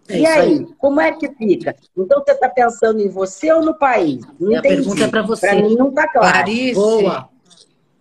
É 0.08 0.20
e 0.20 0.26
aí, 0.26 0.40
aí, 0.54 0.68
como 0.78 1.02
é 1.02 1.12
que 1.12 1.30
fica? 1.34 1.76
Então 1.98 2.24
você 2.24 2.32
está 2.32 2.48
pensando 2.48 3.02
em 3.02 3.10
você 3.10 3.52
ou 3.52 3.62
no 3.62 3.78
país? 3.78 4.22
Não 4.40 4.58
a 4.58 4.62
pergunta 4.62 5.04
é 5.04 5.08
para 5.08 5.22
você. 5.22 5.48
Para 5.48 5.62
mim 5.62 5.76
não 5.76 5.90
está 5.90 6.08
claro. 6.08 6.34
Clarice, 6.34 6.76
Boa. 6.76 7.30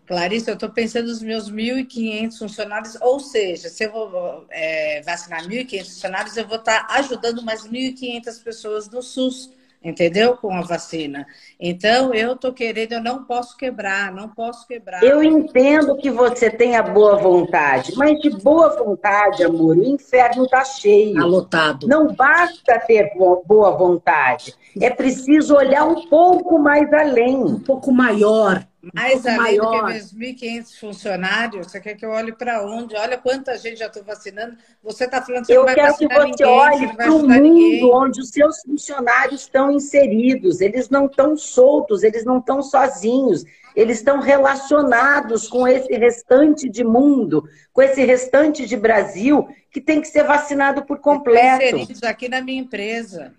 Clarice, 0.07 0.49
eu 0.49 0.55
estou 0.55 0.71
pensando 0.71 1.09
nos 1.09 1.21
meus 1.21 1.51
1.500 1.51 2.39
funcionários, 2.39 2.97
ou 3.01 3.19
seja, 3.19 3.69
se 3.69 3.83
eu 3.83 3.91
vou 3.91 4.47
é, 4.51 5.03
vacinar 5.05 5.45
1.500 5.45 5.85
funcionários, 5.85 6.37
eu 6.37 6.47
vou 6.47 6.59
estar 6.59 6.87
ajudando 6.91 7.43
mais 7.43 7.67
1.500 7.67 8.43
pessoas 8.45 8.89
no 8.89 9.03
SUS 9.03 9.51
entendeu? 9.83 10.37
Com 10.37 10.53
a 10.53 10.63
vacina. 10.63 11.27
Então, 11.59 12.13
eu 12.13 12.33
estou 12.33 12.53
querendo, 12.53 12.93
eu 12.93 13.03
não 13.03 13.25
posso 13.25 13.57
quebrar, 13.57 14.13
não 14.13 14.29
posso 14.29 14.67
quebrar. 14.67 15.03
Eu 15.03 15.23
entendo 15.23 15.97
que 15.97 16.11
você 16.11 16.51
tenha 16.51 16.83
boa 16.83 17.17
vontade, 17.17 17.93
mas 17.97 18.19
de 18.21 18.31
boa 18.31 18.77
vontade, 18.77 19.45
amor, 19.45 19.77
o 19.77 19.85
inferno 19.85 20.45
está 20.45 20.65
cheio. 20.65 21.15
Está 21.15 21.25
lotado. 21.25 21.89
Não 21.89 22.15
basta 22.15 22.79
ter 22.81 23.13
boa 23.17 23.77
vontade, 23.77 24.55
é 24.81 24.91
preciso 24.91 25.55
olhar 25.55 25.85
um 25.85 26.09
pouco 26.09 26.59
mais 26.59 26.93
além. 26.93 27.37
Um 27.37 27.61
pouco 27.61 27.93
maior. 27.93 28.67
Mais 28.95 29.25
um 29.25 29.29
além 29.29 29.59
maior. 29.59 29.81
do 29.81 29.87
que 29.87 29.93
meus 29.93 30.13
1.500 30.13 30.79
funcionários, 30.79 31.67
você 31.67 31.81
quer 31.81 31.95
que 31.95 32.05
eu 32.05 32.11
olhe 32.11 32.33
para 32.33 32.65
onde? 32.65 32.95
Olha 32.97 33.19
quanta 33.19 33.57
gente 33.59 33.79
já 33.79 33.87
estou 33.87 34.05
vacinando. 34.05 34.57
Você 34.83 35.05
está 35.05 35.23
falando 35.23 35.47
que 35.47 35.53
eu 35.53 35.59
não 35.59 35.65
vai 35.65 35.75
quero 35.75 35.97
que 35.97 36.07
você 36.07 36.25
ninguém, 36.25 36.47
olhe 36.47 36.97
para 36.97 37.13
o 37.13 37.19
mundo 37.19 37.41
ninguém. 37.41 37.85
onde 37.93 38.21
os 38.21 38.31
seus 38.31 38.61
funcionários 38.63 39.43
estão 39.43 39.71
inseridos. 39.71 40.61
Eles 40.61 40.89
não 40.89 41.07
estão 41.07 41.37
soltos, 41.37 42.03
eles 42.03 42.25
não 42.25 42.39
estão 42.39 42.63
sozinhos. 42.63 43.45
Eles 43.75 43.99
estão 43.99 44.21
relacionados 44.21 45.49
com 45.49 45.69
esse 45.69 45.93
restante 45.95 46.69
de 46.69 46.83
mundo, 46.83 47.47
com 47.73 47.83
esse 47.83 48.03
restante 48.05 48.67
de 48.67 48.77
Brasil, 48.77 49.47
que 49.71 49.83
tem 49.83 50.01
que 50.01 50.09
ser 50.09 50.25
vacinado 50.25 50.85
por 50.85 50.99
completo. 50.99 51.63
Inseridos 51.63 52.03
aqui 52.03 52.29
na 52.29 52.41
minha 52.41 52.61
empresa. 52.61 53.35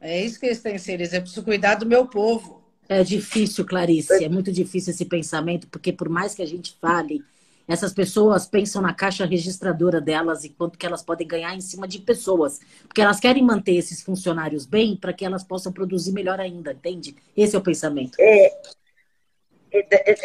É 0.00 0.20
isso 0.20 0.40
que 0.40 0.46
eles 0.46 0.58
estão 0.58 0.72
inseridos. 0.72 1.12
Eu 1.12 1.20
preciso 1.20 1.44
cuidar 1.44 1.76
do 1.76 1.86
meu 1.86 2.06
povo. 2.06 2.59
É 2.90 3.04
difícil, 3.04 3.64
Clarice, 3.64 4.24
é 4.24 4.28
muito 4.28 4.50
difícil 4.50 4.90
esse 4.90 5.04
pensamento, 5.04 5.68
porque 5.68 5.92
por 5.92 6.08
mais 6.08 6.34
que 6.34 6.42
a 6.42 6.46
gente 6.46 6.76
fale, 6.80 7.22
essas 7.68 7.92
pessoas 7.92 8.46
pensam 8.46 8.82
na 8.82 8.92
caixa 8.92 9.24
registradora 9.24 10.00
delas 10.00 10.42
e 10.42 10.48
quanto 10.48 10.76
que 10.76 10.84
elas 10.84 11.00
podem 11.00 11.24
ganhar 11.24 11.54
em 11.54 11.60
cima 11.60 11.86
de 11.86 12.00
pessoas. 12.00 12.58
Porque 12.88 13.00
elas 13.00 13.20
querem 13.20 13.44
manter 13.44 13.76
esses 13.76 14.02
funcionários 14.02 14.66
bem 14.66 14.96
para 14.96 15.12
que 15.12 15.24
elas 15.24 15.44
possam 15.44 15.70
produzir 15.70 16.10
melhor 16.10 16.40
ainda, 16.40 16.72
entende? 16.72 17.14
Esse 17.36 17.54
é 17.54 17.60
o 17.60 17.62
pensamento. 17.62 18.16
É, 18.18 18.60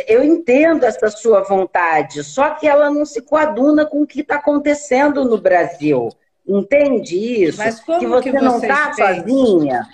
eu 0.07 0.23
entendo 0.23 0.85
essa 0.85 1.07
sua 1.11 1.43
vontade, 1.43 2.23
só 2.23 2.55
que 2.55 2.67
ela 2.67 2.89
não 2.89 3.05
se 3.05 3.21
coaduna 3.21 3.85
com 3.85 4.01
o 4.01 4.07
que 4.07 4.21
está 4.21 4.37
acontecendo 4.37 5.23
no 5.23 5.37
Brasil. 5.37 6.09
Entende 6.47 7.43
isso? 7.43 7.59
Mas 7.59 7.79
como 7.79 7.99
que 7.99 8.07
você 8.07 8.31
que 8.31 8.35
não 8.39 8.57
está 8.57 8.91
sozinha. 8.91 9.87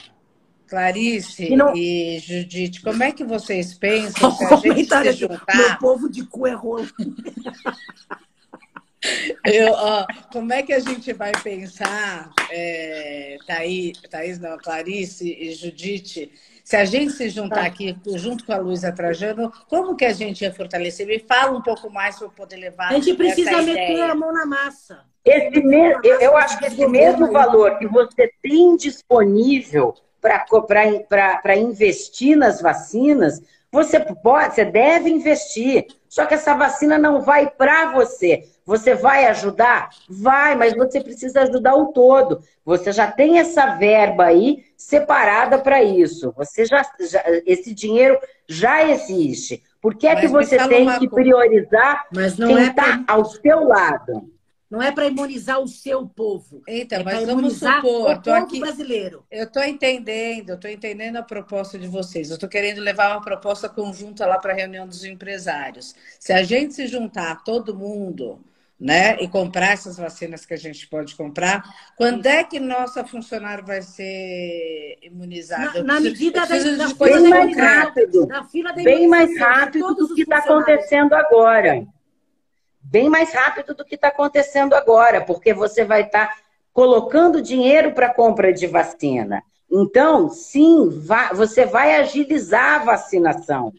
Clarice 0.72 1.54
não... 1.54 1.76
e 1.76 2.18
Judite, 2.20 2.82
como 2.82 3.04
é 3.04 3.12
que 3.12 3.26
vocês 3.26 3.74
pensam 3.74 4.32
se 4.32 4.46
a 4.46 4.56
gente 4.56 4.88
se 4.88 5.12
juntar... 5.12 5.58
Meu 5.58 5.78
povo 5.80 6.10
de 6.10 6.26
cu 6.26 6.48
é 6.48 6.54
rolo. 6.54 6.88
Eu, 9.44 9.74
ó, 9.74 10.06
como 10.32 10.54
é 10.54 10.62
que 10.62 10.72
a 10.72 10.80
gente 10.80 11.12
vai 11.12 11.32
pensar, 11.44 12.32
é, 12.52 13.36
Thaís, 13.48 14.00
Thaís 14.10 14.40
não, 14.40 14.56
Clarice 14.60 15.28
e 15.28 15.52
Judite, 15.54 16.32
se 16.64 16.76
a 16.76 16.86
gente 16.86 17.12
se 17.14 17.28
juntar 17.28 17.66
aqui 17.66 17.98
junto 18.16 18.46
com 18.46 18.54
a 18.54 18.58
Luísa 18.58 18.92
Trajano, 18.92 19.52
como 19.68 19.96
que 19.96 20.06
a 20.06 20.14
gente 20.14 20.44
ia 20.44 20.54
fortalecer? 20.54 21.08
Me 21.08 21.18
fala 21.18 21.58
um 21.58 21.64
pouco 21.64 21.90
mais 21.90 22.18
para 22.18 22.28
eu 22.28 22.32
poder 22.32 22.58
levar. 22.58 22.90
A 22.90 22.94
gente 22.94 23.16
precisa 23.16 23.62
meter 23.64 24.02
a 24.02 24.14
mão 24.14 24.32
na 24.32 24.46
massa. 24.46 25.04
Esse 25.26 25.64
me... 25.64 25.96
Eu 26.04 26.38
acho 26.38 26.60
que 26.60 26.66
esse 26.68 26.88
mesmo 26.88 27.32
valor 27.32 27.80
que 27.80 27.88
você 27.88 28.32
tem 28.42 28.78
disponível 28.78 29.96
para 30.22 31.56
investir 31.58 32.38
nas 32.38 32.62
vacinas, 32.62 33.42
você 33.72 34.00
pode, 34.00 34.56
você 34.56 34.66
deve 34.66 35.10
investir. 35.10 35.88
Só 36.10 36.26
que 36.26 36.34
essa 36.34 36.54
vacina 36.54 36.98
não 36.98 37.22
vai 37.22 37.50
para 37.50 37.92
você. 37.92 38.44
Você 38.66 38.94
vai 38.94 39.26
ajudar? 39.28 39.90
Vai, 40.10 40.56
mas 40.56 40.76
você 40.76 41.02
precisa 41.02 41.42
ajudar 41.42 41.76
o 41.76 41.88
todo. 41.88 42.44
Você 42.66 42.92
já 42.92 43.10
tem 43.10 43.40
essa 43.40 43.78
verba 43.78 44.26
aí 44.26 44.66
separada 44.76 45.58
para 45.58 45.82
isso. 45.82 46.34
Você 46.36 46.66
já, 46.66 46.86
já, 47.00 47.24
esse 47.46 47.74
dinheiro 47.74 48.20
já 48.48 48.84
existe. 48.84 49.64
Por 49.82 49.96
que 49.96 50.06
é 50.06 50.16
que 50.18 50.28
você 50.28 50.58
tem 50.68 51.00
que 51.00 51.10
priorizar 51.10 52.06
quem 52.36 52.68
está 52.68 52.88
é 52.90 52.98
pra... 52.98 53.04
ao 53.08 53.26
seu 53.26 53.68
lado? 53.68 54.30
Não 54.72 54.82
é 54.82 54.90
para 54.90 55.06
imunizar 55.06 55.60
o 55.60 55.68
seu 55.68 56.08
povo. 56.08 56.64
Eita, 56.66 56.96
é 56.96 57.04
mas 57.04 57.26
vamos 57.26 57.58
supor, 57.58 58.10
o 58.10 58.22
povo 58.22 58.38
aqui, 58.38 58.62
brasileiro. 58.62 59.26
Eu 59.30 59.44
estou 59.44 59.62
entendendo, 59.66 60.52
eu 60.52 60.56
estou 60.56 60.72
entendendo 60.72 61.18
a 61.18 61.24
proposta 61.24 61.78
de 61.78 61.88
vocês. 61.88 62.30
Eu 62.30 62.36
estou 62.36 62.48
querendo 62.48 62.80
levar 62.80 63.12
uma 63.12 63.22
proposta 63.22 63.68
conjunta 63.68 64.26
lá 64.26 64.40
para 64.40 64.54
a 64.54 64.56
reunião 64.56 64.88
dos 64.88 65.04
empresários. 65.04 65.94
Se 66.18 66.32
a 66.32 66.42
gente 66.42 66.74
se 66.74 66.88
juntar, 66.88 67.44
todo 67.44 67.76
mundo, 67.76 68.40
né, 68.80 69.18
e 69.22 69.28
comprar 69.28 69.74
essas 69.74 69.98
vacinas 69.98 70.46
que 70.46 70.54
a 70.54 70.58
gente 70.58 70.88
pode 70.88 71.16
comprar, 71.16 71.64
quando 71.98 72.26
é 72.26 72.42
que 72.42 72.58
nossa 72.58 73.04
funcionário 73.04 73.66
vai 73.66 73.82
ser 73.82 75.00
imunizada. 75.04 75.84
Na, 75.84 75.96
na 75.96 76.00
medida 76.00 76.48
da, 76.48 76.58
da, 76.58 76.94
bem 76.94 77.30
mais 77.30 77.58
rápido, 77.58 78.26
da 78.26 78.46
fila 78.46 78.70
da 78.72 78.82
bem 78.82 79.06
mais 79.10 79.38
rápido 79.38 79.94
do 79.94 80.16
que 80.16 80.22
está 80.22 80.38
acontecendo 80.38 81.14
agora. 81.14 81.86
Bem 82.84 83.10
mais 83.10 83.34
rápido 83.34 83.74
do 83.74 83.86
que 83.86 83.96
está 83.96 84.10
acontecendo 84.10 84.74
agora, 84.74 85.24
porque 85.24 85.54
você 85.54 85.86
vai 85.86 86.04
estar 86.04 86.28
tá 86.28 86.38
colocando 86.74 87.42
dinheiro 87.42 87.94
para 87.94 88.14
compra 88.14 88.54
de 88.54 88.68
vacina. 88.68 89.44
Então, 89.70 90.30
sim, 90.30 90.90
vai, 90.90 91.34
você 91.34 91.66
vai 91.66 91.96
agilizar 91.96 92.82
a 92.82 92.84
vacinação. 92.86 93.74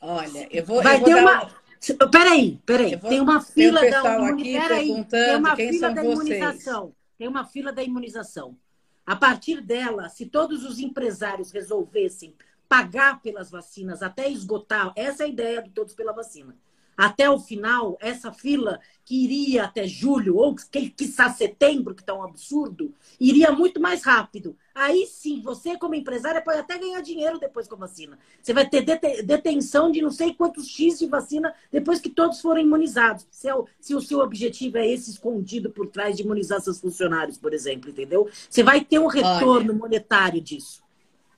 Olha, 0.00 0.46
eu 0.50 0.64
vou. 0.64 0.82
Vai 0.82 0.96
eu 0.96 1.00
vou 1.00 1.08
ter 1.08 1.14
uma. 1.16 1.44
Um... 1.44 2.10
Peraí, 2.10 2.60
peraí. 2.64 2.96
Vou... 2.96 3.10
Tem 3.10 3.20
uma 3.20 3.40
fila 3.40 3.80
tem 3.80 3.90
da 3.90 4.14
imunização. 4.14 5.04
Tem 5.04 5.36
uma 5.36 5.56
fila 5.56 5.90
da 5.90 6.04
imunização. 6.04 6.94
Tem 7.18 7.28
uma 7.28 7.44
fila 7.44 7.72
da 7.72 7.82
imunização. 7.82 8.56
A 9.04 9.16
partir 9.16 9.60
dela, 9.60 10.08
se 10.08 10.26
todos 10.26 10.64
os 10.64 10.78
empresários 10.78 11.50
resolvessem 11.50 12.36
pagar 12.68 13.20
pelas 13.20 13.50
vacinas 13.50 14.02
até 14.02 14.28
esgotar, 14.28 14.92
essa 14.94 15.24
é 15.24 15.26
a 15.26 15.28
ideia 15.28 15.60
do 15.60 15.70
Todos 15.70 15.94
pela 15.94 16.12
Vacina 16.12 16.56
até 16.96 17.28
o 17.28 17.38
final, 17.38 17.96
essa 18.00 18.32
fila 18.32 18.80
que 19.04 19.24
iria 19.24 19.64
até 19.64 19.86
julho, 19.86 20.36
ou 20.36 20.54
que, 20.54 20.90
quiçá 20.90 21.28
setembro, 21.30 21.94
que 21.94 22.02
está 22.02 22.14
um 22.14 22.22
absurdo, 22.22 22.94
iria 23.20 23.50
muito 23.50 23.80
mais 23.80 24.04
rápido. 24.04 24.56
Aí 24.74 25.06
sim, 25.06 25.42
você 25.42 25.76
como 25.76 25.94
empresária 25.94 26.40
pode 26.40 26.58
até 26.58 26.78
ganhar 26.78 27.00
dinheiro 27.00 27.38
depois 27.38 27.68
com 27.68 27.74
a 27.74 27.78
vacina. 27.78 28.18
Você 28.40 28.52
vai 28.54 28.68
ter 28.68 28.82
detenção 29.24 29.90
de 29.90 30.00
não 30.00 30.10
sei 30.10 30.32
quantos 30.32 30.68
X 30.68 30.98
de 30.98 31.06
vacina 31.06 31.52
depois 31.70 32.00
que 32.00 32.08
todos 32.08 32.40
forem 32.40 32.64
imunizados. 32.64 33.26
Se, 33.30 33.48
é 33.48 33.54
o, 33.54 33.66
se 33.80 33.94
o 33.94 34.00
seu 34.00 34.20
objetivo 34.20 34.78
é 34.78 34.86
esse 34.86 35.10
escondido 35.10 35.70
por 35.70 35.88
trás 35.88 36.16
de 36.16 36.22
imunizar 36.22 36.60
seus 36.60 36.80
funcionários, 36.80 37.36
por 37.36 37.52
exemplo, 37.52 37.90
entendeu? 37.90 38.28
Você 38.48 38.62
vai 38.62 38.82
ter 38.84 38.98
um 38.98 39.08
retorno 39.08 39.72
Olha. 39.72 39.78
monetário 39.78 40.40
disso 40.40 40.81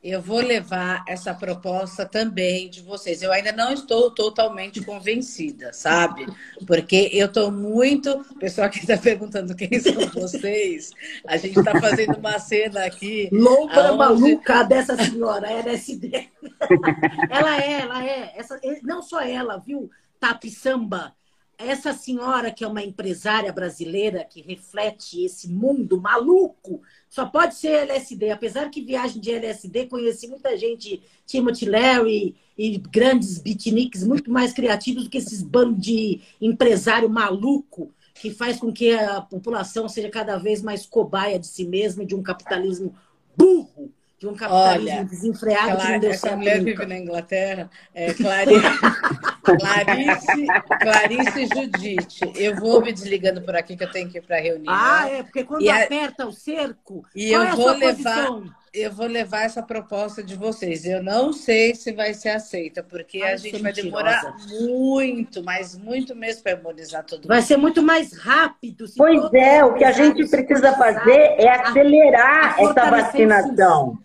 eu 0.05 0.21
vou 0.21 0.41
levar 0.41 1.03
essa 1.09 1.33
proposta 1.33 2.05
também 2.05 2.69
de 2.69 2.83
vocês. 2.83 3.23
Eu 3.23 3.33
ainda 3.33 3.53
não 3.53 3.73
estou 3.73 4.11
totalmente 4.11 4.85
convencida, 4.85 5.73
sabe? 5.73 6.27
Porque 6.67 7.09
eu 7.11 7.27
estou 7.27 7.51
muito. 7.51 8.11
O 8.11 8.39
pessoal 8.39 8.69
que 8.69 8.81
está 8.81 8.99
perguntando 8.99 9.57
quem 9.57 9.81
são 9.81 9.95
vocês, 10.11 10.91
a 11.27 11.39
gente 11.39 11.59
está 11.59 11.81
fazendo 11.81 12.19
uma 12.19 12.39
cena 12.39 12.85
aqui. 12.85 13.31
Louca 13.33 13.89
aonde... 13.89 13.97
maluca 13.97 14.63
dessa 14.65 14.95
senhora, 14.95 15.51
LSD. 15.51 16.29
ela 17.31 17.63
é, 17.63 17.81
ela 17.81 18.05
é. 18.07 18.33
Essa, 18.37 18.61
não 18.83 19.01
só 19.01 19.23
ela, 19.23 19.57
viu? 19.57 19.91
Tapi 20.21 20.51
Samba. 20.51 21.15
Essa 21.57 21.93
senhora 21.93 22.51
que 22.51 22.65
é 22.65 22.69
uma 22.69 22.83
empresária 22.83 23.53
brasileira 23.53 24.25
que 24.25 24.43
reflete 24.43 25.25
esse 25.25 25.49
mundo 25.49 26.01
maluco 26.01 26.83
só 27.09 27.27
pode 27.27 27.55
ser 27.55 27.89
LSD. 27.89 28.31
Apesar 28.31 28.71
que 28.71 28.83
viagem 28.83 29.21
de 29.21 29.31
LSD, 29.31 29.87
conheci 29.87 30.27
muita 30.27 30.57
gente, 30.57 31.03
Timothy 31.27 31.67
Larry 31.67 32.37
e 32.59 32.79
grandes 32.79 33.39
beatniks 33.39 34.05
muito 34.05 34.31
mais 34.31 34.53
criativos 34.53 35.05
do 35.05 35.11
que 35.11 35.19
esses 35.19 35.43
bandos 35.43 35.85
de 35.85 36.21
empresário 36.41 37.09
maluco 37.09 37.93
que 38.15 38.31
faz 38.31 38.59
com 38.59 38.73
que 38.73 38.93
a 38.93 39.21
população 39.21 39.89
seja 39.89 40.09
cada 40.09 40.37
vez 40.39 40.63
mais 40.63 40.87
cobaia 40.87 41.39
de 41.39 41.47
si 41.47 41.65
mesma 41.67 42.03
e 42.03 42.07
de 42.07 42.15
um 42.15 42.23
capitalismo 42.23 42.95
burro 43.37 43.93
de 44.25 44.29
um 44.29 44.35
capitalismo 44.35 44.91
Olha, 44.91 45.05
desenfreado 45.05 45.83
que 45.83 45.93
não 45.93 46.01
deu 46.01 46.15
certo. 46.15 46.37
mulher 46.37 46.59
nunca. 46.59 46.71
vive 46.71 46.87
na 46.87 46.99
Inglaterra, 46.99 47.71
é 47.93 48.15
Clarice, 48.15 48.63
Clarice, 49.45 50.47
Clarice 50.81 51.47
Judite. 51.55 52.33
Eu 52.35 52.57
vou 52.57 52.81
me 52.81 52.93
desligando 52.93 53.43
por 53.43 53.55
aqui 53.55 53.77
que 53.77 53.85
eu 53.85 53.91
tenho 53.91 54.09
que 54.09 54.19
ir 54.19 54.23
para 54.23 54.39
a 54.39 54.41
reunião. 54.41 54.75
Ah, 54.75 55.09
é, 55.09 55.23
porque 55.23 55.45
quando 55.45 55.63
e 55.63 55.69
aperta 55.69 56.25
a... 56.25 56.27
o 56.27 56.33
cerco, 56.33 57.05
e 57.15 57.31
eu 57.31 57.43
é 57.43 57.55
vou 57.55 57.71
levar. 57.73 58.27
Posição? 58.27 58.65
Eu 58.73 58.91
vou 58.91 59.07
levar 59.07 59.43
essa 59.43 59.63
proposta 59.63 60.21
de 60.21 60.35
vocês. 60.35 60.85
Eu 60.85 61.01
não 61.01 61.33
sei 61.33 61.77
se 61.77 61.93
vai 61.93 62.13
ser 62.13 62.31
aceita, 62.31 62.83
porque 62.83 63.21
vai 63.21 63.35
a 63.35 63.37
gente 63.37 63.63
vai 63.63 63.73
demorar 63.73 64.35
muito, 64.51 65.45
mas 65.45 65.79
muito 65.79 66.17
mesmo 66.17 66.43
para 66.43 66.53
imunizar 66.59 67.05
todo 67.05 67.19
mundo. 67.19 67.29
Vai 67.29 67.43
ser 67.43 67.57
muito 67.57 67.81
mais 67.85 68.13
rápido. 68.19 68.87
Pois 68.97 69.33
é, 69.33 69.65
o 69.65 69.75
que 69.75 69.85
a 69.85 69.93
gente 69.93 70.29
precisa 70.29 70.73
fazer 70.73 71.37
é 71.39 71.49
acelerar 71.51 72.61
essa 72.61 72.91
vacinação. 72.91 73.97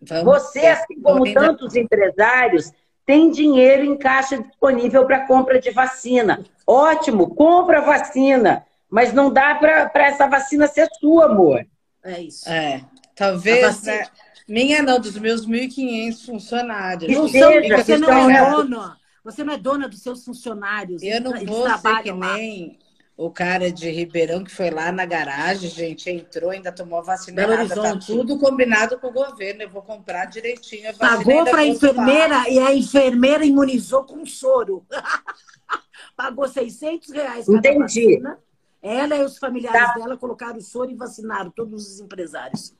Vamos 0.00 0.24
Você, 0.24 0.66
assim 0.66 1.00
como 1.00 1.32
tantos 1.32 1.76
empresários, 1.76 2.72
tem 3.04 3.30
dinheiro 3.30 3.84
em 3.84 3.96
caixa 3.96 4.42
disponível 4.42 5.06
para 5.06 5.26
compra 5.26 5.60
de 5.60 5.70
vacina. 5.70 6.44
Ótimo, 6.66 7.34
compra 7.34 7.80
vacina, 7.80 8.64
mas 8.88 9.12
não 9.12 9.32
dá 9.32 9.54
para 9.54 9.90
essa 10.06 10.26
vacina 10.26 10.66
ser 10.66 10.88
sua, 11.00 11.26
amor. 11.26 11.66
É 12.04 12.20
isso. 12.20 12.48
É, 12.48 12.84
talvez. 13.14 13.82
Né? 13.82 14.06
Minha 14.48 14.82
não, 14.82 15.00
dos 15.00 15.16
meus 15.18 15.46
1.500 15.46 16.26
funcionários. 16.26 17.12
Não 17.12 17.28
seja, 17.28 17.76
você 17.76 17.96
não 17.96 18.30
é 18.30 18.50
dona. 18.50 18.96
Você 19.24 19.44
não 19.44 19.54
é 19.54 19.58
dona 19.58 19.88
dos 19.88 20.02
seus 20.02 20.24
funcionários. 20.24 21.02
Eu 21.02 21.20
não 21.20 21.32
vou 21.44 21.68
ser 21.78 22.02
que 22.02 22.12
nem 22.12 22.78
o 23.16 23.30
cara 23.30 23.70
de 23.70 23.90
Ribeirão 23.90 24.42
que 24.42 24.50
foi 24.50 24.70
lá 24.70 24.90
na 24.90 25.04
garagem, 25.04 25.68
gente, 25.68 26.10
entrou, 26.10 26.50
ainda 26.50 26.72
tomou 26.72 26.98
a 26.98 27.02
vacina 27.02 27.42
Belo 27.42 27.52
errada. 27.52 27.74
Tá 27.74 27.98
tudo 27.98 28.38
combinado 28.38 28.98
com 28.98 29.08
o 29.08 29.12
governo. 29.12 29.62
Eu 29.62 29.70
vou 29.70 29.82
comprar 29.82 30.24
direitinho 30.26 30.88
a 30.88 30.92
vacina. 30.92 31.16
Pagou 31.18 31.44
para 31.44 31.58
a 31.58 31.66
enfermeira 31.66 32.48
e 32.48 32.58
a 32.58 32.74
enfermeira 32.74 33.44
imunizou 33.44 34.04
com 34.04 34.24
soro. 34.24 34.84
Pagou 36.16 36.48
600 36.48 37.10
reais 37.10 37.46
cada 37.46 37.58
Entendi. 37.58 37.78
vacina. 37.78 38.38
Ela 38.82 39.16
e 39.16 39.24
os 39.24 39.38
familiares 39.38 39.92
tá. 39.92 39.94
dela 39.94 40.16
colocaram 40.16 40.56
o 40.56 40.62
soro 40.62 40.90
e 40.90 40.94
vacinaram 40.94 41.50
todos 41.50 41.86
os 41.86 42.00
empresários. 42.00 42.74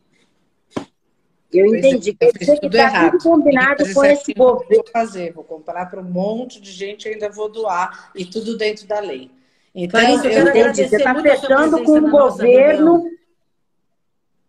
Eu 1.53 1.66
entendi. 1.66 2.14
Quer 2.14 2.33
dizer 2.33 2.59
que 2.59 2.66
está 2.66 3.11
tudo 3.11 3.22
combinado 3.22 3.85
com 3.93 4.05
esse 4.05 4.33
governo. 4.33 4.66
Vou 4.68 4.85
fazer, 4.91 5.33
vou 5.33 5.45
comprar 5.45 5.87
para 5.87 6.01
um 6.01 6.05
monte 6.05 6.61
de 6.61 6.72
gente 6.72 7.07
e 7.07 7.12
ainda 7.12 7.28
vou 7.28 7.49
doar. 7.49 8.11
E 8.16 8.24
tudo 8.24 8.57
dentro 8.57 8.87
da 8.87 8.99
lei. 8.99 9.30
Então, 9.75 10.01
Clarice, 10.01 10.27
eu, 10.27 10.33
eu 10.33 10.49
entendi. 10.49 10.89
Você 10.89 10.97
está 10.97 11.20
fechando 11.20 11.85
com 11.85 11.99
um 11.99 12.11
governo 12.11 13.05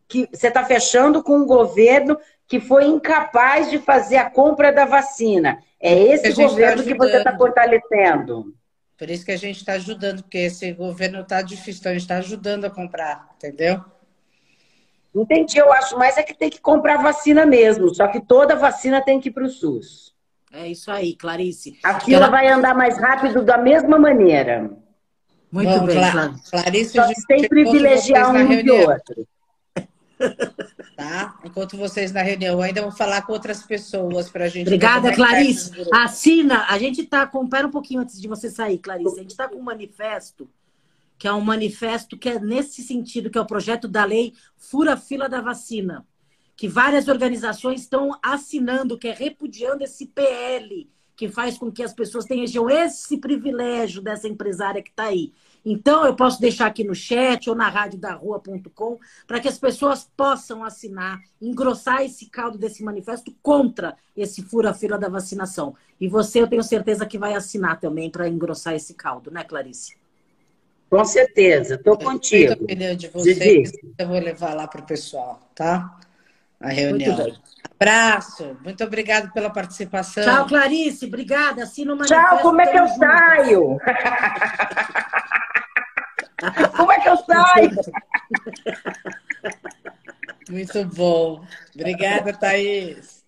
que 0.07 0.29
você 0.31 0.47
está 0.47 0.63
fechando 0.63 1.23
com 1.23 1.37
um 1.37 1.45
governo 1.45 2.19
que 2.47 2.59
foi 2.59 2.85
incapaz 2.85 3.71
de 3.71 3.79
fazer 3.79 4.17
a 4.17 4.29
compra 4.29 4.71
da 4.71 4.85
vacina. 4.85 5.59
É 5.79 5.93
esse 5.97 6.29
tá 6.35 6.43
governo 6.43 6.83
tá 6.83 6.87
que 6.87 6.95
você 6.95 7.17
está 7.17 7.35
fortalecendo. 7.35 8.53
Por 8.95 9.09
isso 9.09 9.25
que 9.25 9.31
a 9.31 9.37
gente 9.37 9.57
está 9.57 9.73
ajudando, 9.73 10.21
porque 10.21 10.37
esse 10.37 10.71
governo 10.73 11.21
está 11.21 11.41
difícil, 11.41 11.79
então 11.79 11.91
a 11.91 11.95
gente 11.95 12.03
está 12.03 12.17
ajudando 12.17 12.65
a 12.65 12.69
comprar, 12.69 13.27
entendeu? 13.35 13.83
Entendi, 15.15 15.57
eu 15.57 15.71
acho 15.73 15.97
mais 15.97 16.17
é 16.17 16.23
que 16.23 16.33
tem 16.33 16.49
que 16.49 16.61
comprar 16.61 17.01
vacina 17.01 17.45
mesmo, 17.45 17.93
só 17.93 18.07
que 18.07 18.21
toda 18.21 18.55
vacina 18.55 19.01
tem 19.01 19.19
que 19.19 19.29
ir 19.29 19.31
para 19.31 19.45
o 19.45 19.49
SUS. 19.49 20.13
É 20.51 20.67
isso 20.67 20.91
aí, 20.91 21.15
Clarice. 21.15 21.79
A 21.83 21.99
fila 21.99 22.29
vai 22.29 22.47
andar 22.47 22.75
mais 22.75 22.97
rápido 22.97 23.43
da 23.43 23.57
mesma 23.57 23.97
maneira. 23.97 24.71
Muito 25.53 25.69
Bom, 25.69 25.85
bem, 25.85 25.97
Cla 25.97 26.35
Clarice. 26.49 26.93
Só 26.93 27.07
sem 27.27 27.47
privilegiar 27.47 28.33
um 28.33 28.51
e 28.51 28.71
outro. 28.71 29.27
Tá? 30.95 31.39
Enquanto 31.45 31.77
vocês 31.77 32.11
na 32.11 32.23
reunião, 32.23 32.59
ainda 32.59 32.81
vou 32.81 32.91
falar 32.91 33.21
com 33.21 33.33
outras 33.33 33.61
pessoas 33.61 34.31
para 34.31 34.45
a 34.45 34.47
gente. 34.47 34.65
Obrigada, 34.65 35.13
Clarice. 35.13 35.71
Assina. 35.93 36.65
A 36.69 36.79
gente 36.79 37.01
está 37.01 37.27
com. 37.27 37.47
Pera 37.47 37.67
um 37.67 37.71
pouquinho 37.71 38.01
antes 38.01 38.19
de 38.19 38.27
você 38.27 38.49
sair, 38.49 38.79
Clarice. 38.79 39.19
A 39.19 39.21
gente 39.21 39.29
está 39.29 39.47
com 39.47 39.57
um 39.57 39.63
manifesto, 39.63 40.49
que 41.19 41.27
é 41.27 41.33
um 41.33 41.41
manifesto 41.41 42.17
que 42.17 42.29
é 42.29 42.39
nesse 42.39 42.81
sentido, 42.81 43.29
que 43.29 43.37
é 43.37 43.41
o 43.41 43.45
projeto 43.45 43.87
da 43.87 44.03
lei 44.05 44.33
Fura 44.57 44.97
Fila 44.97 45.29
da 45.29 45.39
Vacina. 45.39 46.03
Que 46.55 46.67
várias 46.67 47.07
organizações 47.07 47.81
estão 47.81 48.17
assinando, 48.23 48.97
que 48.97 49.07
é 49.07 49.13
repudiando 49.13 49.83
esse 49.83 50.07
PL 50.07 50.89
que 51.15 51.27
faz 51.29 51.57
com 51.57 51.71
que 51.71 51.83
as 51.83 51.93
pessoas 51.93 52.25
tenham 52.25 52.69
esse 52.69 53.17
privilégio 53.17 54.01
dessa 54.01 54.27
empresária 54.27 54.81
que 54.81 54.89
está 54.89 55.05
aí. 55.05 55.31
Então, 55.65 56.05
eu 56.05 56.13
posso 56.13 56.41
deixar 56.41 56.67
aqui 56.67 56.83
no 56.83 56.93
chat 56.93 57.49
ou 57.49 57.55
na 57.55 57.69
radiodarrua.com 57.69 58.99
para 59.25 59.39
que 59.39 59.47
as 59.47 59.57
pessoas 59.57 60.09
possam 60.17 60.63
assinar, 60.63 61.21
engrossar 61.41 62.01
esse 62.01 62.29
caldo 62.29 62.57
desse 62.57 62.83
manifesto 62.83 63.33
contra 63.41 63.95
esse 64.15 64.41
fura-fila 64.41 64.97
da 64.97 65.07
vacinação. 65.07 65.75
E 65.99 66.07
você, 66.07 66.41
eu 66.41 66.47
tenho 66.47 66.63
certeza 66.63 67.05
que 67.05 67.17
vai 67.17 67.33
assinar 67.33 67.79
também 67.79 68.09
para 68.09 68.27
engrossar 68.27 68.73
esse 68.73 68.93
caldo, 68.93 69.31
né, 69.31 69.43
Clarice? 69.43 69.95
Com 70.89 71.05
certeza, 71.05 71.75
estou 71.75 71.97
contigo. 71.97 72.65
Eu 72.67 72.95
de 72.95 73.07
vocês, 73.07 73.71
eu 73.97 74.07
vou 74.07 74.19
levar 74.19 74.53
lá 74.53 74.67
para 74.67 74.81
o 74.81 74.85
pessoal, 74.85 75.39
tá? 75.55 75.97
A 76.59 76.69
reunião. 76.69 77.15
Muito 77.15 77.31
bem. 77.31 77.41
Abraço. 77.83 78.57
Muito 78.63 78.81
obrigado 78.83 79.31
pela 79.33 79.49
participação. 79.49 80.23
Tchau, 80.23 80.47
Clarice. 80.47 81.05
Obrigada. 81.05 81.63
Assina 81.63 81.93
uma 81.93 82.05
Tchau, 82.05 82.39
como 82.39 82.61
é 82.61 82.67
que 82.67 82.77
eu 82.77 82.87
juntos. 82.87 82.97
saio? 82.97 83.77
como 86.75 86.91
é 86.91 86.99
que 86.99 87.09
eu 87.09 87.17
saio? 87.17 87.71
Muito 90.49 90.85
bom. 90.85 91.45
Obrigada, 91.75 92.33
Thaís. 92.33 93.23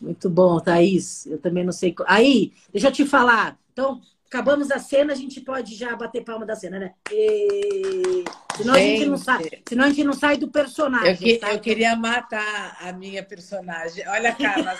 Muito 0.00 0.30
bom, 0.30 0.58
Thaís. 0.60 1.26
Eu 1.26 1.38
também 1.38 1.64
não 1.64 1.72
sei. 1.72 1.94
Aí, 2.06 2.52
deixa 2.72 2.88
eu 2.88 2.92
te 2.92 3.04
falar. 3.04 3.58
Então, 3.72 4.00
acabamos 4.26 4.70
a 4.70 4.78
cena, 4.78 5.12
a 5.12 5.16
gente 5.16 5.40
pode 5.40 5.74
já 5.74 5.94
bater 5.94 6.24
palma 6.24 6.44
da 6.44 6.56
cena, 6.56 6.78
né? 6.78 6.94
E... 7.10 8.24
Senão, 8.56 8.74
gente, 8.74 8.84
a 8.84 8.96
gente 8.96 9.06
não 9.06 9.16
sai, 9.16 9.50
senão 9.68 9.84
a 9.84 9.88
gente 9.88 10.04
não 10.04 10.12
sai 10.12 10.36
do 10.36 10.48
personagem. 10.48 11.10
Eu, 11.10 11.16
que, 11.16 11.36
tá? 11.38 11.52
eu 11.52 11.60
queria 11.60 11.96
matar 11.96 12.76
a 12.80 12.92
minha 12.92 13.22
personagem. 13.22 14.06
Olha 14.08 14.30
a 14.30 14.34
Carla, 14.34 14.78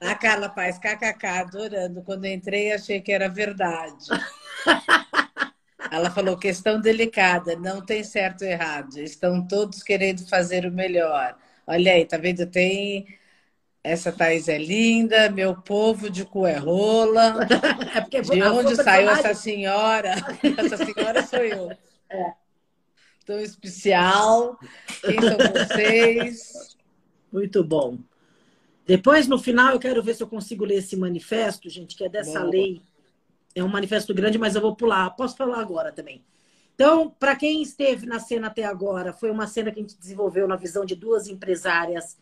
a 0.00 0.14
Carla 0.14 0.48
Paz, 0.48 0.78
kkk, 0.78 1.26
adorando. 1.26 2.02
Quando 2.02 2.26
entrei, 2.26 2.72
achei 2.72 3.00
que 3.00 3.12
era 3.12 3.28
verdade. 3.28 4.06
Ela 5.90 6.10
falou: 6.10 6.36
questão 6.36 6.80
delicada, 6.80 7.56
não 7.56 7.84
tem 7.84 8.02
certo 8.02 8.42
ou 8.42 8.48
errado. 8.48 8.98
Estão 8.98 9.46
todos 9.46 9.82
querendo 9.82 10.26
fazer 10.28 10.66
o 10.66 10.72
melhor. 10.72 11.36
Olha 11.66 11.92
aí, 11.92 12.04
tá 12.04 12.16
vendo? 12.16 12.46
Tem. 12.46 13.06
Essa 13.86 14.10
Thaís 14.10 14.48
é 14.48 14.58
linda, 14.58 15.30
meu 15.30 15.54
povo 15.54 16.10
de 16.10 16.24
cu 16.24 16.44
é. 16.44 16.56
É 17.94 18.00
porque 18.00 18.20
de 18.20 18.42
onde 18.42 18.74
saiu 18.74 19.08
essa 19.10 19.32
senhora? 19.32 20.10
Essa 20.58 20.76
senhora 20.76 21.24
sou 21.24 21.38
eu. 21.38 21.70
É. 22.10 22.32
Tão 23.24 23.38
especial. 23.38 24.58
Quem 25.02 25.20
são 25.20 25.38
vocês? 25.52 26.76
Muito 27.32 27.62
bom. 27.62 27.98
Depois, 28.84 29.28
no 29.28 29.38
final, 29.38 29.72
eu 29.72 29.78
quero 29.78 30.02
ver 30.02 30.14
se 30.14 30.22
eu 30.22 30.28
consigo 30.28 30.64
ler 30.64 30.76
esse 30.76 30.96
manifesto, 30.96 31.70
gente, 31.70 31.96
que 31.96 32.04
é 32.04 32.08
dessa 32.08 32.40
Boa. 32.40 32.50
lei 32.50 32.82
é 33.54 33.64
um 33.64 33.68
manifesto 33.68 34.12
grande, 34.12 34.36
mas 34.36 34.54
eu 34.54 34.60
vou 34.60 34.76
pular. 34.76 35.10
Posso 35.10 35.36
falar 35.36 35.60
agora 35.60 35.90
também. 35.90 36.24
Então, 36.74 37.08
para 37.08 37.34
quem 37.34 37.62
esteve 37.62 38.04
na 38.04 38.20
cena 38.20 38.48
até 38.48 38.64
agora, 38.64 39.12
foi 39.12 39.30
uma 39.30 39.46
cena 39.46 39.70
que 39.70 39.78
a 39.78 39.82
gente 39.82 39.98
desenvolveu 39.98 40.46
na 40.46 40.56
visão 40.56 40.84
de 40.84 40.94
duas 40.94 41.26
empresárias. 41.26 42.18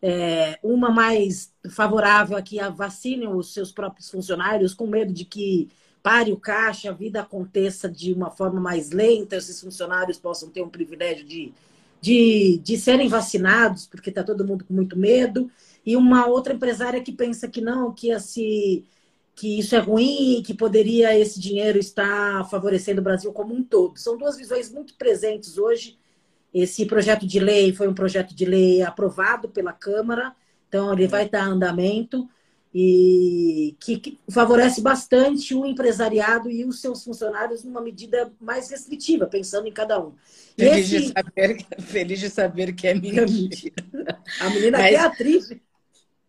É, 0.00 0.58
uma 0.62 0.90
mais 0.90 1.52
favorável 1.70 2.36
a 2.36 2.42
que 2.42 2.58
vacinem 2.70 3.28
os 3.28 3.52
seus 3.52 3.72
próprios 3.72 4.10
funcionários, 4.10 4.72
com 4.72 4.86
medo 4.86 5.12
de 5.12 5.24
que 5.24 5.68
pare 6.02 6.32
o 6.32 6.36
caixa, 6.36 6.90
a 6.90 6.92
vida 6.92 7.20
aconteça 7.20 7.88
de 7.88 8.12
uma 8.12 8.30
forma 8.30 8.60
mais 8.60 8.90
lenta, 8.90 9.36
esses 9.36 9.60
funcionários 9.60 10.18
possam 10.18 10.48
ter 10.48 10.62
um 10.62 10.68
privilégio 10.68 11.26
de, 11.26 11.52
de, 12.00 12.58
de 12.62 12.78
serem 12.78 13.08
vacinados, 13.08 13.86
porque 13.86 14.10
está 14.10 14.22
todo 14.22 14.46
mundo 14.46 14.64
com 14.64 14.72
muito 14.72 14.96
medo. 14.98 15.50
E 15.84 15.96
uma 15.96 16.26
outra 16.26 16.54
empresária 16.54 17.02
que 17.02 17.12
pensa 17.12 17.48
que 17.48 17.60
não, 17.60 17.92
que 17.92 18.08
ia 18.08 18.20
se 18.20 18.84
que 19.34 19.58
isso 19.60 19.76
é 19.76 19.78
ruim 19.78 20.38
e 20.38 20.42
que 20.42 20.52
poderia 20.52 21.16
esse 21.16 21.38
dinheiro 21.38 21.78
estar 21.78 22.48
favorecendo 22.50 23.00
o 23.00 23.04
Brasil 23.04 23.32
como 23.32 23.54
um 23.54 23.62
todo. 23.62 23.96
São 23.98 24.16
duas 24.18 24.36
visões 24.36 24.70
muito 24.72 24.94
presentes 24.94 25.58
hoje. 25.58 25.97
Esse 26.52 26.86
projeto 26.86 27.26
de 27.26 27.38
lei 27.38 27.72
foi 27.72 27.88
um 27.88 27.94
projeto 27.94 28.34
de 28.34 28.44
lei 28.44 28.82
aprovado 28.82 29.48
pela 29.48 29.72
Câmara, 29.72 30.34
então 30.68 30.92
ele 30.92 31.06
vai 31.06 31.28
dar 31.28 31.44
andamento 31.44 32.28
e 32.74 33.74
que, 33.80 33.98
que 33.98 34.18
favorece 34.30 34.80
bastante 34.80 35.54
o 35.54 35.64
empresariado 35.64 36.50
e 36.50 36.64
os 36.64 36.80
seus 36.80 37.02
funcionários 37.02 37.64
numa 37.64 37.80
medida 37.80 38.30
mais 38.40 38.70
restritiva, 38.70 39.26
pensando 39.26 39.66
em 39.66 39.72
cada 39.72 39.98
um. 40.00 40.12
Feliz, 40.56 40.92
esse... 40.92 41.06
de, 41.06 41.12
saber, 41.12 41.66
feliz 41.80 42.20
de 42.20 42.30
saber 42.30 42.72
que 42.74 42.86
é 42.86 42.94
mentira. 42.94 43.74
A 44.40 44.50
menina 44.50 44.78
Mas... 44.78 44.94
é 44.94 44.96
atriz. 44.98 45.50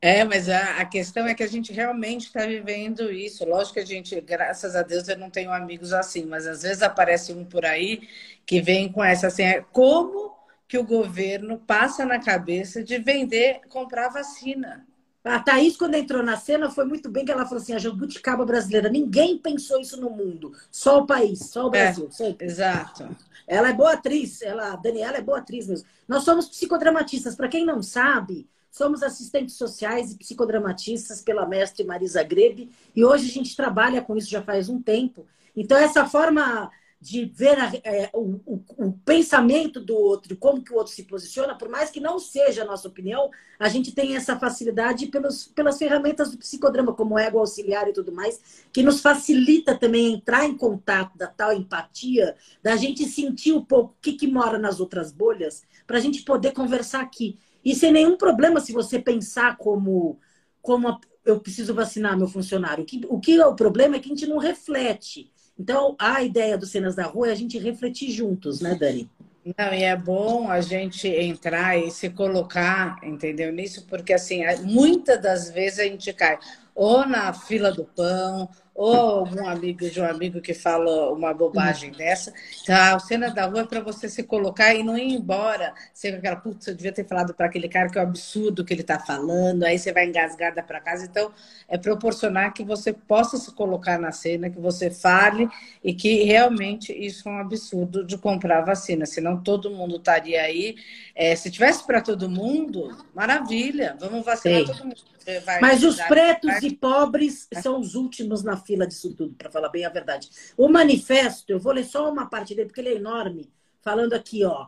É, 0.01 0.23
mas 0.23 0.47
a, 0.47 0.77
a, 0.77 0.85
questão 0.85 1.27
é 1.27 1.33
que 1.33 1.43
a 1.43 1.47
gente 1.47 1.73
realmente 1.73 2.27
está 2.27 2.45
vivendo 2.45 3.11
isso. 3.11 3.43
Lógico 3.45 3.73
que 3.73 3.79
a 3.81 3.85
gente, 3.85 4.19
graças 4.21 4.73
a 4.75 4.81
Deus, 4.81 5.07
eu 5.09 5.17
não 5.17 5.29
tenho 5.29 5.51
amigos 5.51 5.91
assim, 5.91 6.25
mas 6.25 6.47
às 6.47 6.61
vezes 6.61 6.81
aparece 6.81 7.33
um 7.33 7.43
por 7.43 7.65
aí 7.65 8.07
que 8.45 8.61
vem 8.61 8.89
com 8.89 9.03
essa 9.03 9.27
assim, 9.27 9.43
é, 9.43 9.61
como 9.73 10.33
que 10.69 10.77
o 10.77 10.85
governo 10.85 11.59
passa 11.59 12.05
na 12.05 12.17
cabeça 12.17 12.81
de 12.81 12.97
vender, 12.97 13.59
comprar 13.67 14.07
vacina? 14.07 14.87
A 15.21 15.39
Thaís, 15.39 15.75
quando 15.75 15.95
entrou 15.95 16.23
na 16.23 16.37
cena, 16.37 16.69
foi 16.69 16.85
muito 16.85 17.09
bem 17.09 17.25
que 17.25 17.31
ela 17.31 17.45
falou 17.45 17.61
assim: 17.61 17.73
a 17.73 17.79
jabuticaba 17.79 18.45
brasileira, 18.45 18.87
ninguém 18.87 19.37
pensou 19.37 19.81
isso 19.81 19.99
no 19.99 20.09
mundo, 20.09 20.53
só 20.71 20.99
o 20.99 21.05
país, 21.05 21.49
só 21.49 21.65
o 21.65 21.67
é, 21.67 21.71
Brasil. 21.71 22.09
É, 22.21 22.45
exato. 22.45 23.17
Ela 23.45 23.69
é 23.69 23.73
boa 23.73 23.93
atriz, 23.93 24.41
ela, 24.41 24.73
a 24.73 24.75
Daniela 24.77 25.17
é 25.17 25.21
boa 25.21 25.39
atriz 25.39 25.67
mesmo. 25.67 25.85
Nós 26.07 26.23
somos 26.23 26.47
psicodramatistas, 26.47 27.35
para 27.35 27.49
quem 27.49 27.65
não 27.65 27.83
sabe. 27.83 28.47
Somos 28.69 29.01
assistentes 29.03 29.55
sociais 29.55 30.11
e 30.11 30.17
psicodramatistas 30.17 31.21
pela 31.21 31.45
mestre 31.45 31.83
Marisa 31.83 32.23
Grebe 32.23 32.69
e 32.95 33.03
hoje 33.03 33.29
a 33.29 33.33
gente 33.33 33.55
trabalha 33.55 34.01
com 34.01 34.15
isso 34.15 34.29
já 34.29 34.41
faz 34.41 34.69
um 34.69 34.81
tempo. 34.81 35.25
Então, 35.55 35.77
essa 35.77 36.05
forma 36.05 36.71
de 37.01 37.25
ver 37.25 37.57
a, 37.57 37.71
é, 37.83 38.09
o, 38.13 38.41
o, 38.45 38.63
o, 38.77 38.91
pensamento 39.05 39.79
do 39.79 39.95
outro, 39.95 40.35
como 40.35 40.61
que 40.61 40.73
o 40.73 40.75
outro 40.75 40.91
se 40.91 41.03
posiciona, 41.03 41.57
por 41.57 41.69
mais 41.69 41.89
que 41.89 42.01
não 42.01 42.19
seja 42.19 42.63
a 42.63 42.65
nossa 42.65 42.89
opinião, 42.89 43.29
a 43.57 43.69
gente 43.69 43.93
tem 43.93 44.17
essa 44.17 44.37
facilidade 44.37 45.07
pelos, 45.07 45.45
pelas 45.45 45.77
ferramentas 45.77 46.31
do 46.31 46.37
psicodrama, 46.37 46.93
como 46.93 47.17
ego 47.17 47.39
auxiliar 47.39 47.87
e 47.87 47.93
tudo 47.93 48.11
mais, 48.11 48.65
que 48.73 48.83
nos 48.83 49.01
facilita 49.01 49.77
também 49.77 50.13
entrar 50.13 50.43
em 50.43 50.57
contato 50.57 51.17
da 51.17 51.27
tal 51.27 51.53
empatia, 51.53 52.35
da 52.61 52.75
gente 52.75 53.05
sentir 53.05 53.53
um 53.53 53.63
pouco 53.63 53.93
o 53.93 54.01
que, 54.01 54.13
que 54.13 54.27
mora 54.27 54.57
nas 54.57 54.81
outras 54.81 55.09
bolhas, 55.09 55.63
para 55.87 55.97
a 55.97 56.01
gente 56.01 56.23
poder 56.23 56.51
conversar 56.51 56.99
aqui. 56.99 57.39
E 57.63 57.75
sem 57.75 57.91
nenhum 57.91 58.17
problema 58.17 58.59
se 58.59 58.71
você 58.71 58.99
pensar 58.99 59.57
como, 59.57 60.19
como 60.61 60.99
eu 61.25 61.39
preciso 61.39 61.73
vacinar 61.73 62.17
meu 62.17 62.27
funcionário. 62.27 62.83
O 62.83 62.85
que, 62.85 63.01
o 63.07 63.19
que 63.19 63.39
é 63.39 63.45
o 63.45 63.55
problema 63.55 63.95
é 63.95 63.99
que 63.99 64.07
a 64.07 64.15
gente 64.15 64.27
não 64.27 64.37
reflete. 64.37 65.31
Então, 65.57 65.95
a 65.99 66.23
ideia 66.23 66.57
do 66.57 66.65
Cenas 66.65 66.95
da 66.95 67.03
Rua 67.03 67.29
é 67.29 67.31
a 67.31 67.35
gente 67.35 67.57
refletir 67.57 68.11
juntos, 68.11 68.61
né, 68.61 68.75
Dani? 68.75 69.09
Não, 69.57 69.73
e 69.73 69.83
é 69.83 69.95
bom 69.95 70.49
a 70.49 70.61
gente 70.61 71.07
entrar 71.07 71.77
e 71.77 71.89
se 71.91 72.09
colocar, 72.09 72.97
entendeu, 73.03 73.51
nisso, 73.51 73.85
porque 73.87 74.13
assim, 74.13 74.41
muitas 74.63 75.21
das 75.21 75.49
vezes 75.49 75.79
a 75.79 75.83
gente 75.83 76.11
cai 76.13 76.37
ou 76.75 77.05
na 77.05 77.33
fila 77.33 77.71
do 77.71 77.83
pão, 77.83 78.49
ou 78.79 78.95
algum 78.95 79.45
amigo 79.45 79.89
de 79.89 79.99
um 79.99 80.05
amigo 80.05 80.39
que 80.39 80.53
fala 80.53 81.11
uma 81.11 81.33
bobagem 81.33 81.91
dessa. 81.91 82.33
Então, 82.63 82.95
a 82.95 82.97
cena 82.97 83.29
da 83.29 83.45
rua 83.45 83.59
é 83.59 83.65
para 83.65 83.81
você 83.81 84.07
se 84.07 84.23
colocar 84.23 84.73
e 84.73 84.83
não 84.83 84.97
ir 84.97 85.15
embora. 85.15 85.73
Você 85.93 86.07
aquela, 86.07 86.37
putz, 86.37 86.65
eu 86.65 86.73
devia 86.73 86.93
ter 86.93 87.05
falado 87.05 87.33
para 87.33 87.47
aquele 87.47 87.67
cara 87.67 87.89
que 87.89 87.99
é 87.99 88.01
um 88.01 88.05
absurdo 88.05 88.63
que 88.63 88.73
ele 88.73 88.79
está 88.79 88.97
falando, 88.97 89.65
aí 89.65 89.77
você 89.77 89.91
vai 89.91 90.05
engasgada 90.05 90.63
para 90.63 90.79
casa. 90.79 91.03
Então, 91.03 91.29
é 91.67 91.77
proporcionar 91.77 92.53
que 92.53 92.63
você 92.63 92.93
possa 92.93 93.35
se 93.35 93.51
colocar 93.51 93.99
na 93.99 94.13
cena, 94.13 94.49
que 94.49 94.61
você 94.61 94.89
fale 94.89 95.49
e 95.83 95.93
que 95.93 96.23
realmente 96.23 96.93
isso 96.93 97.27
é 97.27 97.33
um 97.33 97.39
absurdo 97.39 98.05
de 98.05 98.17
comprar 98.17 98.61
vacina. 98.61 99.05
Senão 99.05 99.43
todo 99.43 99.71
mundo 99.71 99.97
estaria 99.97 100.41
aí. 100.41 100.77
É, 101.13 101.35
se 101.35 101.51
tivesse 101.51 101.85
para 101.85 101.99
todo 101.99 102.29
mundo, 102.29 102.97
maravilha, 103.13 103.97
vamos 103.99 104.23
vacinar 104.23 104.61
Sim. 104.61 104.67
todo 104.67 104.83
mundo. 104.85 105.18
Mas 105.61 105.83
os 105.83 105.95
pretos 106.01 106.61
e 106.63 106.75
pobres 106.75 107.47
são 107.61 107.79
os 107.79 107.95
últimos 107.95 108.43
na 108.43 108.57
fila 108.57 108.87
disso 108.87 109.13
tudo, 109.13 109.35
para 109.35 109.49
falar 109.49 109.69
bem 109.69 109.85
a 109.85 109.89
verdade. 109.89 110.29
O 110.57 110.67
manifesto, 110.69 111.51
eu 111.51 111.59
vou 111.59 111.73
ler 111.73 111.85
só 111.85 112.11
uma 112.11 112.27
parte 112.27 112.55
dele, 112.55 112.67
porque 112.67 112.81
ele 112.81 112.89
é 112.89 112.95
enorme, 112.95 113.49
falando 113.81 114.13
aqui, 114.13 114.43
ó. 114.43 114.67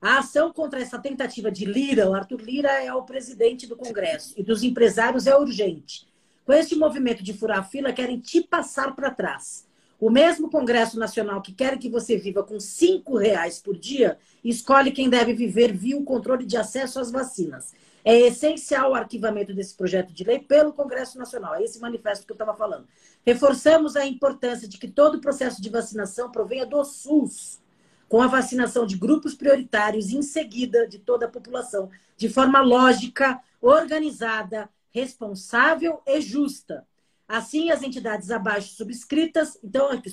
A 0.00 0.18
ação 0.18 0.52
contra 0.52 0.80
essa 0.80 0.98
tentativa 0.98 1.50
de 1.50 1.64
Lira, 1.64 2.08
o 2.08 2.14
Arthur 2.14 2.40
Lira 2.40 2.70
é 2.84 2.92
o 2.94 3.02
presidente 3.02 3.66
do 3.66 3.76
Congresso, 3.76 4.34
e 4.36 4.42
dos 4.42 4.62
empresários 4.62 5.26
é 5.26 5.36
urgente. 5.36 6.06
Com 6.44 6.52
este 6.52 6.76
movimento 6.76 7.22
de 7.22 7.34
furar 7.34 7.58
a 7.58 7.64
fila, 7.64 7.92
querem 7.92 8.20
te 8.20 8.40
passar 8.40 8.94
para 8.94 9.10
trás. 9.10 9.66
O 10.00 10.08
mesmo 10.08 10.48
Congresso 10.48 10.98
Nacional 10.98 11.42
que 11.42 11.52
quer 11.52 11.76
que 11.76 11.88
você 11.88 12.16
viva 12.16 12.44
com 12.44 12.60
cinco 12.60 13.18
reais 13.18 13.58
por 13.58 13.76
dia, 13.76 14.16
escolhe 14.44 14.92
quem 14.92 15.10
deve 15.10 15.34
viver 15.34 15.72
via 15.72 15.98
o 15.98 16.04
controle 16.04 16.46
de 16.46 16.56
acesso 16.56 17.00
às 17.00 17.10
vacinas. 17.10 17.74
É 18.10 18.20
essencial 18.20 18.92
o 18.92 18.94
arquivamento 18.94 19.52
desse 19.52 19.74
projeto 19.74 20.14
de 20.14 20.24
lei 20.24 20.38
pelo 20.38 20.72
Congresso 20.72 21.18
Nacional. 21.18 21.56
É 21.56 21.62
esse 21.62 21.78
manifesto 21.78 22.24
que 22.24 22.32
eu 22.32 22.36
estava 22.36 22.56
falando. 22.56 22.88
Reforçamos 23.22 23.96
a 23.96 24.06
importância 24.06 24.66
de 24.66 24.78
que 24.78 24.88
todo 24.88 25.16
o 25.16 25.20
processo 25.20 25.60
de 25.60 25.68
vacinação 25.68 26.32
provenha 26.32 26.64
do 26.64 26.82
SUS, 26.86 27.60
com 28.08 28.22
a 28.22 28.26
vacinação 28.26 28.86
de 28.86 28.96
grupos 28.96 29.34
prioritários 29.34 30.08
em 30.08 30.22
seguida 30.22 30.88
de 30.88 30.98
toda 30.98 31.26
a 31.26 31.30
população, 31.30 31.90
de 32.16 32.30
forma 32.30 32.62
lógica, 32.62 33.42
organizada, 33.60 34.70
responsável 34.90 36.00
e 36.06 36.18
justa. 36.22 36.86
Assim, 37.28 37.70
as 37.70 37.82
entidades 37.82 38.30
abaixo 38.30 38.74
subscritas, 38.74 39.58
então, 39.62 39.90
aqui 39.90 40.10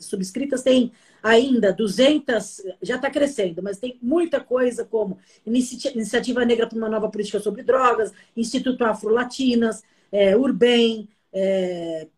subscritas 0.00 0.62
tem 0.62 0.90
ainda 1.22 1.70
200, 1.70 2.62
já 2.80 2.96
está 2.96 3.10
crescendo, 3.10 3.62
mas 3.62 3.76
tem 3.78 3.98
muita 4.00 4.40
coisa 4.40 4.82
como 4.82 5.18
Iniciativa 5.44 6.46
Negra 6.46 6.66
para 6.66 6.78
uma 6.78 6.88
Nova 6.88 7.10
Política 7.10 7.40
sobre 7.40 7.62
Drogas, 7.62 8.10
Instituto 8.34 8.84
Afro-Latinas, 8.84 9.82
é, 10.10 10.34
Urbem, 10.34 11.10
é, 11.30 12.08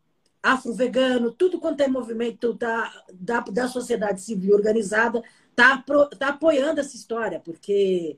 Afro-Vegano, 0.41 1.33
tudo 1.33 1.59
quanto 1.59 1.81
é 1.81 1.89
movimento 1.89 2.53
da, 2.55 2.93
da, 3.13 3.41
da 3.41 3.67
sociedade 3.67 4.21
civil 4.21 4.55
organizada 4.55 5.21
está 5.51 5.85
tá 6.17 6.29
apoiando 6.29 6.79
essa 6.81 6.95
história, 6.95 7.41
porque 7.41 8.17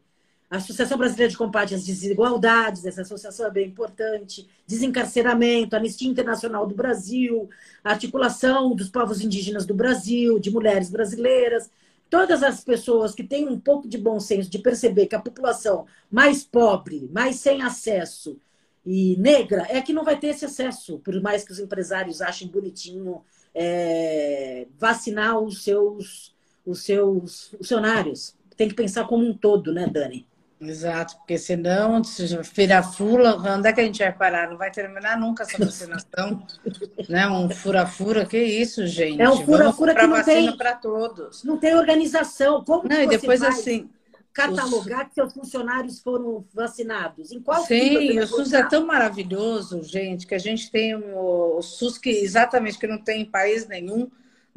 a 0.51 0.57
Associação 0.57 0.99
Brasileira 0.99 1.31
de 1.31 1.39
Combate 1.39 1.77
às 1.77 1.85
Desigualdades, 1.85 2.85
essa 2.85 3.03
associação 3.03 3.47
é 3.47 3.51
bem 3.53 3.69
importante, 3.69 4.49
desencarceramento, 4.67 5.77
Anistia 5.77 6.11
Internacional 6.11 6.67
do 6.67 6.75
Brasil, 6.75 7.49
articulação 7.85 8.75
dos 8.75 8.89
povos 8.89 9.21
indígenas 9.21 9.65
do 9.65 9.73
Brasil, 9.73 10.41
de 10.41 10.51
mulheres 10.51 10.91
brasileiras, 10.91 11.71
todas 12.11 12.43
as 12.43 12.65
pessoas 12.65 13.15
que 13.15 13.23
têm 13.23 13.49
um 13.49 13.61
pouco 13.61 13.89
de 13.89 13.97
bom 13.97 14.19
senso 14.19 14.51
de 14.51 14.59
perceber 14.59 15.07
que 15.07 15.15
a 15.15 15.21
população 15.21 15.87
mais 16.11 16.43
pobre, 16.43 17.09
mais 17.13 17.37
sem 17.37 17.63
acesso, 17.63 18.37
e 18.85 19.17
negra, 19.19 19.67
é 19.69 19.81
que 19.81 19.93
não 19.93 20.03
vai 20.03 20.19
ter 20.19 20.29
esse 20.29 20.47
acesso, 20.47 20.99
por 20.99 21.21
mais 21.21 21.45
que 21.45 21.53
os 21.53 21.61
empresários 21.61 22.21
achem 22.21 22.49
bonitinho 22.49 23.23
é, 23.55 24.67
vacinar 24.77 25.39
os 25.39 25.63
seus, 25.63 26.35
os 26.67 26.83
seus 26.83 27.49
funcionários. 27.57 28.35
Tem 28.57 28.69
que 28.69 28.75
pensar 28.75 29.07
como 29.07 29.25
um 29.25 29.37
todo, 29.37 29.73
né, 29.73 29.87
Dani? 29.87 30.27
Exato, 30.61 31.17
porque 31.17 31.39
senão, 31.39 32.05
se 32.05 32.45
fura-fura, 32.45 33.35
onde 33.37 33.67
é 33.67 33.73
que 33.73 33.81
a 33.81 33.85
gente 33.85 33.99
vai 33.99 34.13
parar? 34.13 34.51
Não 34.51 34.59
vai 34.59 34.71
terminar 34.71 35.19
nunca 35.19 35.43
essa 35.43 35.57
vacinação, 35.57 36.47
né? 37.09 37.27
Um 37.29 37.49
fura-fura, 37.49 38.27
que 38.27 38.37
isso, 38.37 38.87
gente? 38.87 39.23
É 39.23 39.31
um 39.31 39.43
fura-fura 39.43 39.95
que 39.95 40.07
não 40.07 40.23
tem 40.23 40.55
para 40.55 40.75
todos. 40.75 41.43
Não 41.45 41.57
tem 41.57 41.75
organização. 41.75 42.63
Como 42.63 42.87
não, 42.87 43.03
e 43.03 43.07
depois 43.07 43.43
assim, 43.43 43.89
catalogar 44.35 45.05
os... 45.05 45.09
que 45.09 45.15
seus 45.15 45.33
funcionários 45.33 46.01
foram 46.01 46.45
vacinados? 46.53 47.33
Em 47.33 47.41
qual 47.41 47.65
Sim, 47.65 48.19
o 48.19 48.27
SUS 48.27 48.53
é 48.53 48.63
tão 48.63 48.87
maravilhoso, 48.87 49.83
gente, 49.83 50.27
que 50.27 50.35
a 50.35 50.39
gente 50.39 50.71
tem 50.71 50.95
o, 50.95 51.57
o 51.57 51.63
SUS 51.63 51.97
que 51.97 52.11
exatamente 52.11 52.79
que 52.79 52.87
não 52.87 52.99
tem 52.99 53.23
em 53.23 53.31
país 53.31 53.67
nenhum 53.67 54.11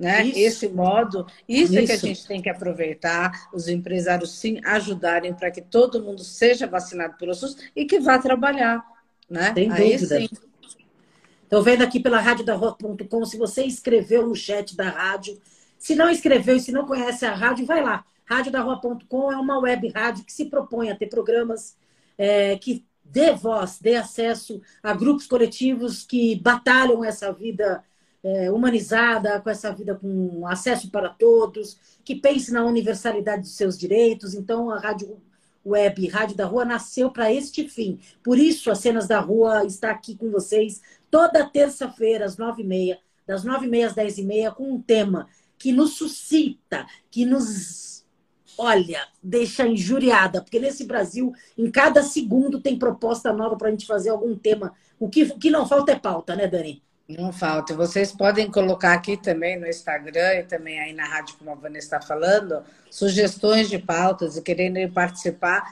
né? 0.03 0.25
Isso. 0.25 0.39
Esse 0.39 0.69
modo, 0.69 1.25
isso, 1.47 1.73
isso, 1.73 1.79
é 1.79 1.85
que 1.85 1.91
a 1.93 1.97
gente 1.97 2.27
tem 2.27 2.41
que 2.41 2.49
aproveitar, 2.49 3.49
os 3.53 3.67
empresários 3.69 4.37
sim 4.37 4.59
ajudarem 4.65 5.33
para 5.33 5.49
que 5.49 5.61
todo 5.61 6.03
mundo 6.03 6.23
seja 6.23 6.67
vacinado 6.67 7.17
pelo 7.17 7.33
SUS 7.33 7.55
e 7.75 7.85
que 7.85 7.99
vá 7.99 8.19
trabalhar, 8.19 8.83
né? 9.29 9.53
Tem 9.53 9.69
dúvida. 9.69 10.19
Estou 11.43 11.63
vendo 11.63 11.83
aqui 11.83 11.99
pela 11.99 12.19
rádiodarrua.com, 12.19 13.25
se 13.25 13.37
você 13.37 13.63
escreveu 13.63 14.27
no 14.27 14.35
chat 14.35 14.75
da 14.75 14.89
rádio, 14.89 15.39
se 15.77 15.95
não 15.95 16.09
escreveu 16.09 16.57
e 16.57 16.59
se 16.59 16.71
não 16.71 16.85
conhece 16.85 17.25
a 17.25 17.33
rádio, 17.33 17.65
vai 17.65 17.81
lá. 17.81 18.03
Rádiodarrua.com 18.25 19.31
é 19.31 19.37
uma 19.37 19.59
web 19.59 19.87
rádio 19.89 20.25
que 20.25 20.33
se 20.33 20.45
propõe 20.45 20.89
a 20.89 20.95
ter 20.95 21.07
programas 21.07 21.77
é, 22.17 22.57
que 22.57 22.85
dê 23.03 23.31
voz, 23.33 23.79
dê 23.79 23.95
acesso 23.95 24.61
a 24.81 24.93
grupos 24.93 25.27
coletivos 25.27 26.03
que 26.03 26.35
batalham 26.35 27.05
essa 27.05 27.31
vida 27.31 27.83
é, 28.23 28.49
humanizada, 28.49 29.39
com 29.41 29.49
essa 29.49 29.71
vida 29.73 29.95
com 29.95 30.47
acesso 30.47 30.89
para 30.89 31.09
todos, 31.09 31.77
que 32.05 32.15
pense 32.15 32.51
na 32.51 32.63
universalidade 32.63 33.41
dos 33.41 33.55
seus 33.55 33.77
direitos. 33.77 34.33
Então, 34.33 34.71
a 34.71 34.79
Rádio 34.79 35.21
Web 35.65 36.07
Rádio 36.07 36.35
da 36.35 36.45
Rua 36.45 36.65
nasceu 36.65 37.11
para 37.11 37.31
este 37.31 37.67
fim. 37.67 37.99
Por 38.23 38.37
isso, 38.37 38.71
as 38.71 38.79
Cenas 38.79 39.07
da 39.07 39.19
Rua 39.19 39.65
está 39.65 39.91
aqui 39.91 40.15
com 40.15 40.29
vocês 40.31 40.81
toda 41.09 41.47
terça-feira, 41.47 42.25
às 42.25 42.37
nove 42.37 42.63
e 42.63 42.65
meia, 42.65 42.99
das 43.25 43.43
nove 43.43 43.67
e 43.67 43.69
meia 43.69 43.87
às 43.87 43.93
dez 43.93 44.17
e 44.17 44.23
meia, 44.23 44.51
com 44.51 44.71
um 44.71 44.81
tema 44.81 45.27
que 45.57 45.71
nos 45.71 45.95
suscita, 45.95 46.85
que 47.09 47.25
nos, 47.25 48.05
olha, 48.57 49.07
deixa 49.21 49.65
injuriada, 49.65 50.41
porque 50.41 50.59
nesse 50.59 50.83
Brasil, 50.83 51.31
em 51.57 51.71
cada 51.71 52.03
segundo 52.03 52.59
tem 52.59 52.77
proposta 52.77 53.31
nova 53.31 53.55
para 53.55 53.69
a 53.69 53.71
gente 53.71 53.85
fazer 53.85 54.09
algum 54.09 54.35
tema. 54.35 54.73
O 54.99 55.07
que, 55.07 55.23
o 55.23 55.37
que 55.37 55.49
não 55.49 55.67
falta 55.67 55.93
é 55.93 55.99
pauta, 55.99 56.35
né, 56.35 56.47
Dani? 56.47 56.83
Não 57.07 57.33
falta. 57.33 57.75
Vocês 57.75 58.13
podem 58.13 58.49
colocar 58.49 58.93
aqui 58.93 59.17
também 59.17 59.59
no 59.59 59.67
Instagram 59.67 60.35
e 60.35 60.43
também 60.43 60.79
aí 60.79 60.93
na 60.93 61.05
rádio, 61.05 61.35
como 61.37 61.51
a 61.51 61.55
Vanessa 61.55 61.97
está 61.97 62.01
falando, 62.01 62.63
sugestões 62.89 63.69
de 63.69 63.77
pautas 63.77 64.37
e 64.37 64.41
querendo 64.41 64.91
participar, 64.93 65.63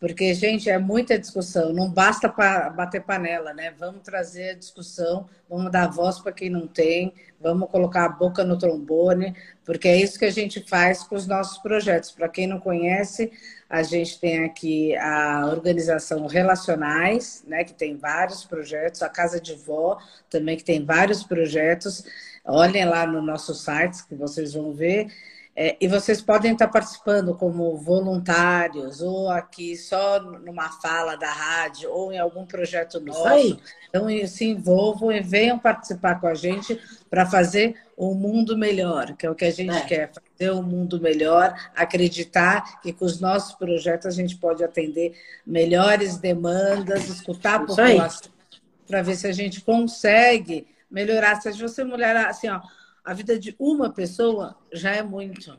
porque, 0.00 0.32
gente, 0.32 0.70
é 0.70 0.78
muita 0.78 1.18
discussão. 1.18 1.74
Não 1.74 1.90
basta 1.90 2.26
bater 2.74 3.02
panela, 3.02 3.52
né? 3.52 3.70
Vamos 3.78 4.00
trazer 4.02 4.50
a 4.50 4.54
discussão, 4.54 5.28
vamos 5.46 5.70
dar 5.70 5.88
voz 5.88 6.18
para 6.18 6.32
quem 6.32 6.48
não 6.48 6.66
tem, 6.66 7.12
vamos 7.38 7.68
colocar 7.68 8.06
a 8.06 8.08
boca 8.08 8.42
no 8.42 8.58
trombone, 8.58 9.36
porque 9.62 9.86
é 9.88 9.96
isso 9.96 10.18
que 10.18 10.24
a 10.24 10.30
gente 10.30 10.66
faz 10.66 11.02
com 11.02 11.14
os 11.14 11.26
nossos 11.26 11.58
projetos. 11.58 12.12
Para 12.12 12.30
quem 12.30 12.46
não 12.46 12.58
conhece, 12.58 13.30
a 13.68 13.82
gente 13.82 14.18
tem 14.18 14.42
aqui 14.42 14.96
a 14.96 15.46
organização 15.46 16.26
Relacionais, 16.26 17.44
né, 17.46 17.62
que 17.62 17.74
tem 17.74 17.94
vários 17.94 18.42
projetos, 18.42 19.02
a 19.02 19.08
Casa 19.08 19.38
de 19.38 19.54
Vó 19.54 19.98
também, 20.30 20.56
que 20.56 20.64
tem 20.64 20.82
vários 20.82 21.22
projetos. 21.22 22.04
Olhem 22.42 22.86
lá 22.86 23.06
no 23.06 23.20
nosso 23.20 23.54
site 23.54 24.06
que 24.06 24.14
vocês 24.14 24.54
vão 24.54 24.72
ver. 24.72 25.08
É, 25.62 25.76
e 25.78 25.86
vocês 25.86 26.22
podem 26.22 26.54
estar 26.54 26.68
participando 26.68 27.34
como 27.34 27.76
voluntários, 27.76 29.02
ou 29.02 29.28
aqui 29.28 29.76
só 29.76 30.18
numa 30.18 30.70
fala 30.80 31.16
da 31.16 31.30
rádio, 31.30 31.92
ou 31.92 32.10
em 32.10 32.18
algum 32.18 32.46
projeto 32.46 32.98
nosso. 32.98 33.60
Então, 33.86 34.08
se 34.26 34.46
envolvam 34.46 35.12
e 35.12 35.20
venham 35.20 35.58
participar 35.58 36.18
com 36.18 36.28
a 36.28 36.32
gente 36.32 36.80
para 37.10 37.26
fazer 37.26 37.76
um 37.98 38.14
mundo 38.14 38.56
melhor, 38.56 39.14
que 39.14 39.26
é 39.26 39.30
o 39.30 39.34
que 39.34 39.44
a 39.44 39.50
gente 39.50 39.76
é. 39.76 39.82
quer, 39.82 40.10
fazer 40.14 40.50
um 40.50 40.62
mundo 40.62 40.98
melhor, 40.98 41.54
acreditar 41.76 42.80
que 42.80 42.90
com 42.90 43.04
os 43.04 43.20
nossos 43.20 43.54
projetos 43.54 44.06
a 44.06 44.10
gente 44.10 44.38
pode 44.38 44.64
atender 44.64 45.12
melhores 45.46 46.16
demandas, 46.16 47.06
escutar 47.10 47.56
a 47.56 47.66
população, 47.66 48.32
para 48.86 49.02
ver 49.02 49.14
se 49.14 49.26
a 49.26 49.32
gente 49.32 49.60
consegue 49.60 50.66
melhorar. 50.90 51.38
Se 51.38 51.52
você 51.52 51.84
mulher, 51.84 52.16
assim, 52.16 52.48
ó 52.48 52.62
a 53.10 53.12
vida 53.12 53.36
de 53.36 53.56
uma 53.58 53.90
pessoa 53.90 54.56
já 54.72 54.92
é 54.92 55.02
muito. 55.02 55.58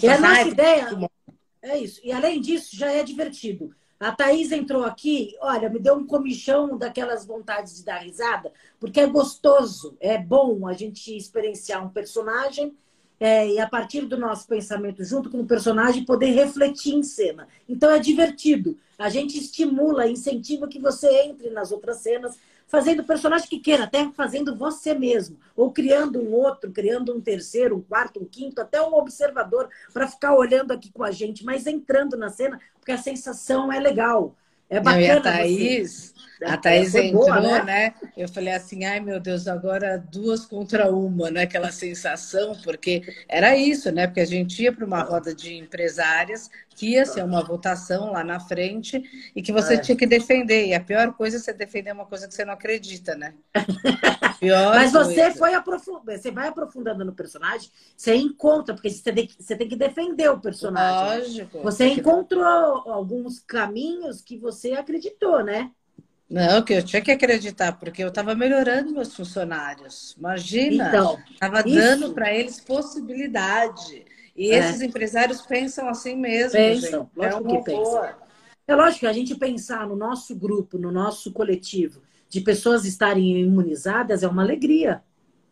E 0.00 0.08
a 0.08 0.20
nossa 0.20 0.48
ideia 0.48 1.10
é 1.60 1.76
isso. 1.76 2.00
E 2.04 2.12
além 2.12 2.40
disso, 2.40 2.76
já 2.76 2.88
é 2.92 3.02
divertido. 3.02 3.74
A 3.98 4.12
Thaís 4.12 4.52
entrou 4.52 4.84
aqui, 4.84 5.34
olha, 5.40 5.68
me 5.68 5.80
deu 5.80 5.96
um 5.96 6.06
comichão 6.06 6.78
daquelas 6.78 7.26
vontades 7.26 7.78
de 7.78 7.84
dar 7.84 7.98
risada, 7.98 8.52
porque 8.78 9.00
é 9.00 9.08
gostoso, 9.08 9.96
é 9.98 10.16
bom 10.16 10.68
a 10.68 10.72
gente 10.72 11.16
experienciar 11.16 11.84
um 11.84 11.88
personagem 11.88 12.76
é, 13.18 13.48
e 13.48 13.58
a 13.58 13.68
partir 13.68 14.02
do 14.02 14.16
nosso 14.16 14.46
pensamento 14.46 15.02
junto 15.02 15.28
com 15.30 15.40
o 15.40 15.46
personagem 15.46 16.04
poder 16.04 16.30
refletir 16.30 16.94
em 16.94 17.02
cena. 17.02 17.48
Então 17.68 17.90
é 17.90 17.98
divertido. 17.98 18.78
A 18.96 19.08
gente 19.08 19.36
estimula, 19.36 20.08
incentiva 20.08 20.68
que 20.68 20.78
você 20.78 21.08
entre 21.22 21.50
nas 21.50 21.72
outras 21.72 21.96
cenas 21.96 22.38
fazendo 22.66 23.00
o 23.00 23.04
personagem 23.04 23.48
que 23.48 23.60
queira, 23.60 23.84
até 23.84 24.10
fazendo 24.12 24.56
você 24.56 24.94
mesmo, 24.94 25.38
ou 25.56 25.70
criando 25.72 26.20
um 26.20 26.32
outro, 26.32 26.70
criando 26.70 27.14
um 27.14 27.20
terceiro, 27.20 27.76
um 27.76 27.82
quarto, 27.82 28.20
um 28.20 28.24
quinto, 28.24 28.60
até 28.60 28.80
um 28.82 28.94
observador 28.94 29.68
para 29.92 30.08
ficar 30.08 30.34
olhando 30.34 30.72
aqui 30.72 30.90
com 30.92 31.02
a 31.02 31.10
gente, 31.10 31.44
mas 31.44 31.66
entrando 31.66 32.16
na 32.16 32.28
cena, 32.30 32.60
porque 32.78 32.92
a 32.92 32.98
sensação 32.98 33.72
é 33.72 33.78
legal. 33.78 34.34
É 34.68 34.80
bacana. 34.80 35.00
Não, 35.00 35.06
e 35.06 35.10
a 35.10 35.20
Thaís, 35.20 36.14
você... 36.38 36.44
a 36.44 36.56
Thaís 36.56 36.94
entrou, 36.94 37.24
boa, 37.24 37.40
né? 37.40 37.62
né? 37.62 37.94
Eu 38.16 38.28
falei 38.28 38.52
assim, 38.54 38.84
ai 38.84 39.00
meu 39.00 39.20
Deus, 39.20 39.46
agora 39.46 39.98
duas 39.98 40.44
contra 40.46 40.90
uma, 40.90 41.30
né? 41.30 41.42
Aquela 41.42 41.70
sensação, 41.70 42.56
porque 42.62 43.02
era 43.28 43.56
isso, 43.56 43.90
né? 43.92 44.06
Porque 44.06 44.20
a 44.20 44.26
gente 44.26 44.62
ia 44.62 44.72
para 44.72 44.84
uma 44.84 45.02
roda 45.02 45.34
de 45.34 45.54
empresárias, 45.54 46.50
que 46.74 46.90
ia 46.90 47.06
ser 47.06 47.22
uma 47.22 47.42
votação 47.44 48.10
lá 48.10 48.24
na 48.24 48.40
frente 48.40 49.02
e 49.34 49.42
que 49.42 49.52
você 49.52 49.74
é. 49.74 49.78
tinha 49.78 49.96
que 49.96 50.06
defender. 50.06 50.66
E 50.66 50.74
a 50.74 50.80
pior 50.80 51.12
coisa 51.12 51.36
é 51.36 51.40
você 51.40 51.52
defender 51.52 51.92
uma 51.92 52.06
coisa 52.06 52.26
que 52.26 52.34
você 52.34 52.44
não 52.44 52.54
acredita, 52.54 53.14
né? 53.14 53.34
Pior 54.44 54.74
Mas 54.74 54.92
você 54.92 55.32
foi 55.32 55.54
aprofundando, 55.54 56.18
você 56.18 56.30
vai 56.30 56.48
aprofundando 56.48 57.04
no 57.04 57.12
personagem, 57.12 57.70
você 57.96 58.14
encontra, 58.14 58.74
porque 58.74 58.90
você 58.90 59.12
tem, 59.12 59.28
você 59.38 59.56
tem 59.56 59.68
que 59.68 59.76
defender 59.76 60.30
o 60.30 60.40
personagem. 60.40 61.18
Lógico. 61.18 61.62
Você 61.62 61.86
encontrou 61.86 62.44
alguns 62.44 63.38
caminhos 63.40 64.20
que 64.20 64.36
você 64.36 64.72
acreditou, 64.72 65.42
né? 65.42 65.70
Não, 66.28 66.62
que 66.62 66.74
eu 66.74 66.82
tinha 66.82 67.02
que 67.02 67.12
acreditar, 67.12 67.72
porque 67.78 68.02
eu 68.02 68.08
estava 68.08 68.34
melhorando 68.34 68.92
meus 68.92 69.14
funcionários. 69.14 70.14
Imagina, 70.18 70.86
estava 71.32 71.60
então, 71.60 71.74
dando 71.74 72.12
para 72.12 72.34
eles 72.34 72.60
possibilidade. 72.60 74.04
E 74.36 74.50
é. 74.50 74.58
esses 74.58 74.82
empresários 74.82 75.42
pensam 75.42 75.88
assim 75.88 76.16
mesmo. 76.16 76.52
Pensam, 76.52 77.02
gente. 77.02 77.10
lógico 77.16 77.48
é 77.48 77.56
que 77.56 77.64
pensam. 77.64 78.24
É 78.66 78.74
lógico 78.74 79.00
que 79.00 79.06
a 79.06 79.12
gente 79.12 79.34
pensar 79.34 79.86
no 79.86 79.94
nosso 79.94 80.34
grupo, 80.34 80.78
no 80.78 80.90
nosso 80.90 81.30
coletivo, 81.32 82.02
de 82.34 82.40
pessoas 82.40 82.84
estarem 82.84 83.38
imunizadas 83.38 84.24
é 84.24 84.28
uma 84.28 84.42
alegria. 84.42 85.04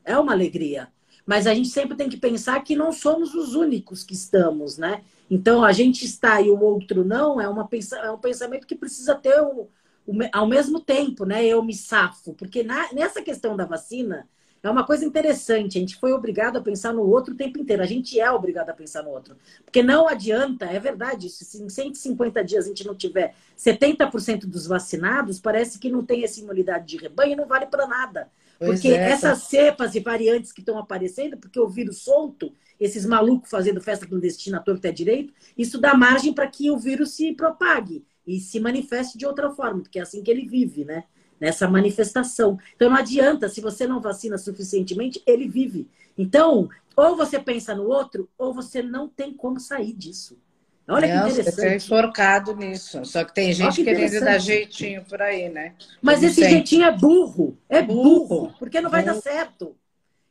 É 0.04 0.18
uma 0.18 0.32
alegria. 0.32 0.88
Mas 1.24 1.46
a 1.46 1.54
gente 1.54 1.68
sempre 1.68 1.96
tem 1.96 2.08
que 2.08 2.16
pensar 2.16 2.60
que 2.64 2.74
não 2.74 2.90
somos 2.90 3.36
os 3.36 3.54
únicos 3.54 4.02
que 4.02 4.14
estamos, 4.14 4.76
né? 4.76 5.04
Então, 5.30 5.64
a 5.64 5.70
gente 5.70 6.04
está 6.04 6.40
e 6.40 6.50
o 6.50 6.60
outro 6.60 7.04
não 7.04 7.40
é, 7.40 7.48
uma, 7.48 7.68
é 8.02 8.10
um 8.10 8.18
pensamento 8.18 8.66
que 8.66 8.74
precisa 8.74 9.14
ter 9.14 9.40
o, 9.40 9.68
o, 10.04 10.12
ao 10.32 10.48
mesmo 10.48 10.80
tempo, 10.80 11.24
né? 11.24 11.46
Eu 11.46 11.62
me 11.62 11.72
safo. 11.72 12.34
Porque 12.34 12.64
na, 12.64 12.92
nessa 12.92 13.22
questão 13.22 13.56
da 13.56 13.64
vacina, 13.64 14.28
é 14.62 14.70
uma 14.70 14.84
coisa 14.84 15.04
interessante. 15.04 15.76
A 15.76 15.80
gente 15.80 15.96
foi 15.96 16.12
obrigado 16.12 16.56
a 16.56 16.60
pensar 16.60 16.92
no 16.92 17.02
outro 17.02 17.34
o 17.34 17.36
tempo 17.36 17.58
inteiro. 17.58 17.82
A 17.82 17.86
gente 17.86 18.18
é 18.20 18.30
obrigado 18.30 18.70
a 18.70 18.74
pensar 18.74 19.02
no 19.02 19.10
outro. 19.10 19.36
Porque 19.64 19.82
não 19.82 20.08
adianta, 20.08 20.66
é 20.66 20.78
verdade, 20.78 21.28
se 21.28 21.62
em 21.62 21.68
150 21.68 22.44
dias 22.44 22.64
a 22.64 22.68
gente 22.68 22.86
não 22.86 22.94
tiver 22.94 23.34
70% 23.58 24.46
dos 24.46 24.66
vacinados, 24.66 25.40
parece 25.40 25.78
que 25.78 25.90
não 25.90 26.04
tem 26.04 26.22
essa 26.22 26.40
imunidade 26.40 26.86
de 26.86 26.96
rebanho 26.96 27.32
e 27.32 27.36
não 27.36 27.46
vale 27.46 27.66
para 27.66 27.86
nada. 27.86 28.30
Pois 28.58 28.80
porque 28.80 28.94
é, 28.94 29.10
essas 29.10 29.40
tá... 29.40 29.46
cepas 29.46 29.94
e 29.94 30.00
variantes 30.00 30.52
que 30.52 30.60
estão 30.60 30.78
aparecendo, 30.78 31.36
porque 31.36 31.58
o 31.58 31.68
vírus 31.68 31.98
solto, 31.98 32.52
esses 32.78 33.04
malucos 33.04 33.50
fazendo 33.50 33.80
festa 33.80 34.06
clandestina 34.06 34.58
à 34.58 34.60
torta 34.60 34.88
é 34.88 34.92
direito, 34.92 35.32
isso 35.58 35.80
dá 35.80 35.94
margem 35.94 36.32
para 36.32 36.46
que 36.46 36.70
o 36.70 36.78
vírus 36.78 37.12
se 37.16 37.32
propague 37.32 38.04
e 38.24 38.38
se 38.38 38.60
manifeste 38.60 39.18
de 39.18 39.26
outra 39.26 39.50
forma, 39.50 39.82
porque 39.82 39.98
é 39.98 40.02
assim 40.02 40.22
que 40.22 40.30
ele 40.30 40.46
vive, 40.46 40.84
né? 40.84 41.04
Nessa 41.42 41.66
manifestação. 41.66 42.56
Então 42.76 42.88
não 42.88 42.96
adianta, 42.96 43.48
se 43.48 43.60
você 43.60 43.84
não 43.84 44.00
vacina 44.00 44.38
suficientemente, 44.38 45.20
ele 45.26 45.48
vive. 45.48 45.88
Então, 46.16 46.68
ou 46.96 47.16
você 47.16 47.36
pensa 47.36 47.74
no 47.74 47.88
outro, 47.88 48.28
ou 48.38 48.54
você 48.54 48.80
não 48.80 49.08
tem 49.08 49.34
como 49.34 49.58
sair 49.58 49.92
disso. 49.92 50.38
Olha 50.86 51.12
Não, 51.12 51.24
que 51.24 51.32
interessante. 51.32 51.54
Você 51.56 51.62
tem 51.68 51.76
enforcado 51.78 52.54
nisso. 52.54 53.04
Só 53.04 53.24
que 53.24 53.34
tem 53.34 53.52
gente 53.52 53.74
que 53.74 53.84
querendo 53.84 54.20
dar 54.20 54.38
jeitinho 54.38 55.04
por 55.04 55.20
aí, 55.20 55.48
né? 55.48 55.74
Mas 56.00 56.16
Como 56.20 56.26
esse 56.26 56.36
sempre. 56.36 56.50
jeitinho 56.50 56.84
é 56.84 56.92
burro. 56.96 57.58
É 57.68 57.82
burro. 57.82 58.28
burro 58.28 58.54
porque 58.58 58.80
não 58.80 58.90
vai 58.90 59.02
burro. 59.02 59.14
dar 59.16 59.20
certo. 59.20 59.76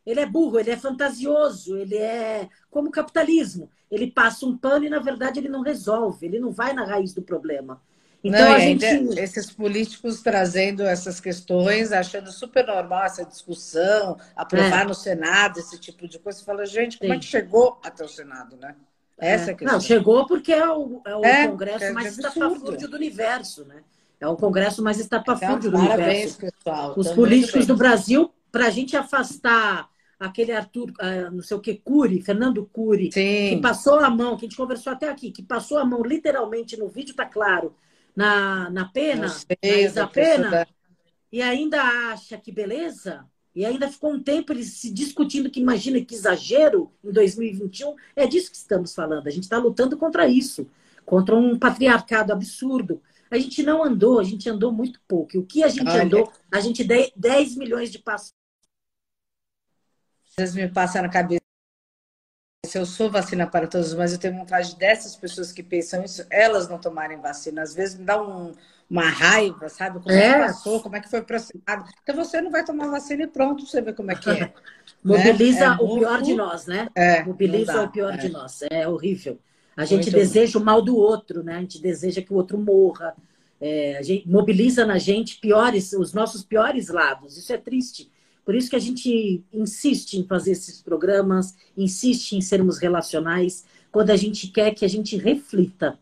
Ele 0.05 0.19
é 0.21 0.25
burro, 0.25 0.59
ele 0.59 0.71
é 0.71 0.77
fantasioso, 0.77 1.77
ele 1.77 1.97
é 1.97 2.47
como 2.69 2.87
o 2.87 2.91
capitalismo. 2.91 3.69
Ele 3.89 4.09
passa 4.09 4.45
um 4.45 4.57
pano 4.57 4.85
e, 4.85 4.89
na 4.89 4.99
verdade, 4.99 5.39
ele 5.39 5.49
não 5.49 5.61
resolve, 5.61 6.25
ele 6.25 6.39
não 6.39 6.51
vai 6.51 6.71
na 6.73 6.85
raiz 6.85 7.13
do 7.13 7.21
problema. 7.21 7.81
Então, 8.23 8.39
não, 8.39 8.53
a 8.53 8.59
gente... 8.59 8.85
esses 9.19 9.51
políticos 9.51 10.21
trazendo 10.21 10.83
essas 10.83 11.19
questões, 11.19 11.91
achando 11.91 12.31
super 12.31 12.65
normal 12.65 13.05
essa 13.05 13.25
discussão, 13.25 14.17
aprovar 14.35 14.83
é. 14.83 14.85
no 14.85 14.93
Senado 14.93 15.59
esse 15.59 15.79
tipo 15.79 16.07
de 16.07 16.19
coisa. 16.19 16.37
Você 16.39 16.45
fala, 16.45 16.65
gente, 16.65 16.99
como 16.99 17.11
Sim. 17.11 17.17
é 17.17 17.19
que 17.19 17.25
chegou 17.25 17.79
até 17.83 18.03
o 18.05 18.07
Senado, 18.07 18.55
né? 18.57 18.75
Essa 19.17 19.51
é. 19.51 19.57
Não, 19.61 19.79
chegou 19.79 20.27
porque 20.27 20.51
é 20.51 20.67
o, 20.67 21.01
é 21.05 21.15
o 21.15 21.25
é, 21.25 21.47
congresso 21.47 21.83
é 21.85 21.91
mais 21.91 22.17
estapafúrdio 22.17 22.87
do 22.87 22.95
universo, 22.95 23.65
né? 23.65 23.83
É 24.19 24.27
o 24.27 24.35
congresso 24.35 24.83
mais 24.83 24.99
estapafúrdio 24.99 25.69
então, 25.69 25.81
do 25.81 25.87
parabéns, 25.87 26.35
universo. 26.35 26.37
Pessoal. 26.37 26.93
Os 26.95 27.11
políticos 27.11 27.65
do 27.65 27.75
Brasil, 27.75 28.31
para 28.51 28.67
a 28.67 28.69
gente 28.69 28.95
afastar 28.95 29.89
aquele 30.19 30.51
Arthur, 30.51 30.91
uh, 30.91 31.31
não 31.31 31.41
sei 31.41 31.57
o 31.57 31.59
que, 31.59 31.73
Cury, 31.75 32.21
Fernando 32.21 32.69
Cury, 32.71 33.11
Sim. 33.11 33.49
que 33.49 33.59
passou 33.61 33.99
a 33.99 34.09
mão, 34.11 34.37
que 34.37 34.45
a 34.45 34.47
gente 34.47 34.57
conversou 34.57 34.93
até 34.93 35.09
aqui, 35.09 35.31
que 35.31 35.41
passou 35.41 35.79
a 35.79 35.85
mão 35.85 36.03
literalmente 36.03 36.77
no 36.77 36.87
vídeo, 36.87 37.15
tá 37.15 37.25
claro, 37.25 37.73
na, 38.15 38.69
na 38.69 38.85
pena, 38.85 39.29
sei, 39.29 39.89
na 39.89 40.07
pena, 40.07 40.67
e 41.31 41.41
ainda 41.41 41.81
acha 42.11 42.37
que 42.37 42.51
beleza, 42.51 43.25
e 43.53 43.65
ainda 43.65 43.89
ficou 43.89 44.13
um 44.13 44.21
tempo 44.21 44.53
ele 44.53 44.63
se 44.63 44.91
discutindo 44.91 45.49
que 45.49 45.59
imagina 45.59 45.99
que 45.99 46.15
exagero 46.15 46.91
em 47.03 47.11
2021. 47.11 47.95
É 48.15 48.25
disso 48.25 48.49
que 48.49 48.57
estamos 48.57 48.95
falando. 48.95 49.27
A 49.27 49.29
gente 49.29 49.43
está 49.43 49.57
lutando 49.57 49.97
contra 49.97 50.25
isso, 50.27 50.69
contra 51.05 51.35
um 51.35 51.59
patriarcado 51.59 52.31
absurdo. 52.31 53.01
A 53.29 53.37
gente 53.37 53.61
não 53.61 53.83
andou, 53.83 54.19
a 54.19 54.23
gente 54.23 54.49
andou 54.49 54.71
muito 54.71 55.01
pouco. 55.07 55.35
E 55.35 55.39
o 55.39 55.45
que 55.45 55.63
a 55.63 55.67
gente 55.67 55.89
Olha. 55.89 56.03
andou, 56.03 56.31
a 56.49 56.59
gente 56.61 56.83
10 56.83 57.57
milhões 57.57 57.91
de 57.91 57.99
passos. 57.99 58.31
Vezes 60.37 60.55
me 60.55 60.67
passa 60.69 61.01
na 61.01 61.09
cabeça 61.09 61.40
eu 62.75 62.85
sou 62.85 63.09
vacina 63.09 63.47
para 63.47 63.65
todos, 63.65 63.93
mas 63.95 64.13
eu 64.13 64.19
tenho 64.19 64.37
vontade 64.37 64.75
dessas 64.75 65.15
pessoas 65.15 65.51
que 65.51 65.63
pensam 65.63 66.03
isso, 66.03 66.23
elas 66.29 66.69
não 66.69 66.77
tomarem 66.77 67.19
vacina. 67.19 67.63
Às 67.63 67.73
vezes 67.73 67.97
me 67.97 68.05
dá 68.05 68.21
um, 68.21 68.53
uma 68.87 69.09
raiva, 69.09 69.67
sabe? 69.67 69.99
Como 69.99 70.11
é. 70.11 70.25
é. 70.25 70.33
que 70.33 70.39
passou, 70.39 70.79
como 70.79 70.95
é 70.95 70.99
que 71.01 71.09
foi 71.09 71.23
processado. 71.23 71.89
Então 72.03 72.15
você 72.15 72.39
não 72.39 72.51
vai 72.51 72.63
tomar 72.63 72.87
vacina 72.87 73.23
e 73.23 73.27
pronto, 73.27 73.65
você 73.65 73.81
vê 73.81 73.93
como 73.93 74.11
é 74.11 74.15
que 74.15 74.29
é. 74.29 74.53
Mobiliza 75.03 75.59
né? 75.59 75.65
é 75.65 75.83
o 75.83 75.87
muito... 75.87 75.99
pior 75.99 76.21
de 76.21 76.33
nós, 76.35 76.67
né? 76.67 76.87
É, 76.93 77.23
Mobiliza 77.23 77.81
o 77.81 77.89
pior 77.89 78.15
de 78.15 78.27
é. 78.27 78.29
nós. 78.29 78.59
É 78.69 78.87
horrível. 78.87 79.39
A 79.75 79.83
gente 79.83 80.03
muito 80.03 80.17
deseja 80.17 80.59
bom. 80.59 80.63
o 80.63 80.65
mal 80.65 80.81
do 80.83 80.95
outro, 80.95 81.43
né? 81.43 81.55
A 81.55 81.61
gente 81.61 81.81
deseja 81.81 82.21
que 82.21 82.31
o 82.31 82.35
outro 82.35 82.59
morra. 82.59 83.15
É, 83.59 83.97
a 83.97 84.03
gente 84.03 84.29
mobiliza 84.29 84.85
na 84.85 84.99
gente 84.99 85.39
piores, 85.39 85.93
os 85.93 86.13
nossos 86.13 86.43
piores 86.43 86.89
lados. 86.89 87.37
Isso 87.37 87.51
é 87.51 87.57
triste. 87.57 88.10
Por 88.45 88.55
isso 88.55 88.69
que 88.69 88.75
a 88.75 88.79
gente 88.79 89.43
insiste 89.53 90.15
em 90.15 90.25
fazer 90.25 90.51
esses 90.51 90.81
programas, 90.81 91.55
insiste 91.77 92.33
em 92.33 92.41
sermos 92.41 92.79
relacionais, 92.79 93.65
quando 93.91 94.09
a 94.09 94.15
gente 94.15 94.47
quer 94.47 94.73
que 94.73 94.85
a 94.85 94.89
gente 94.89 95.17
reflita. 95.17 95.99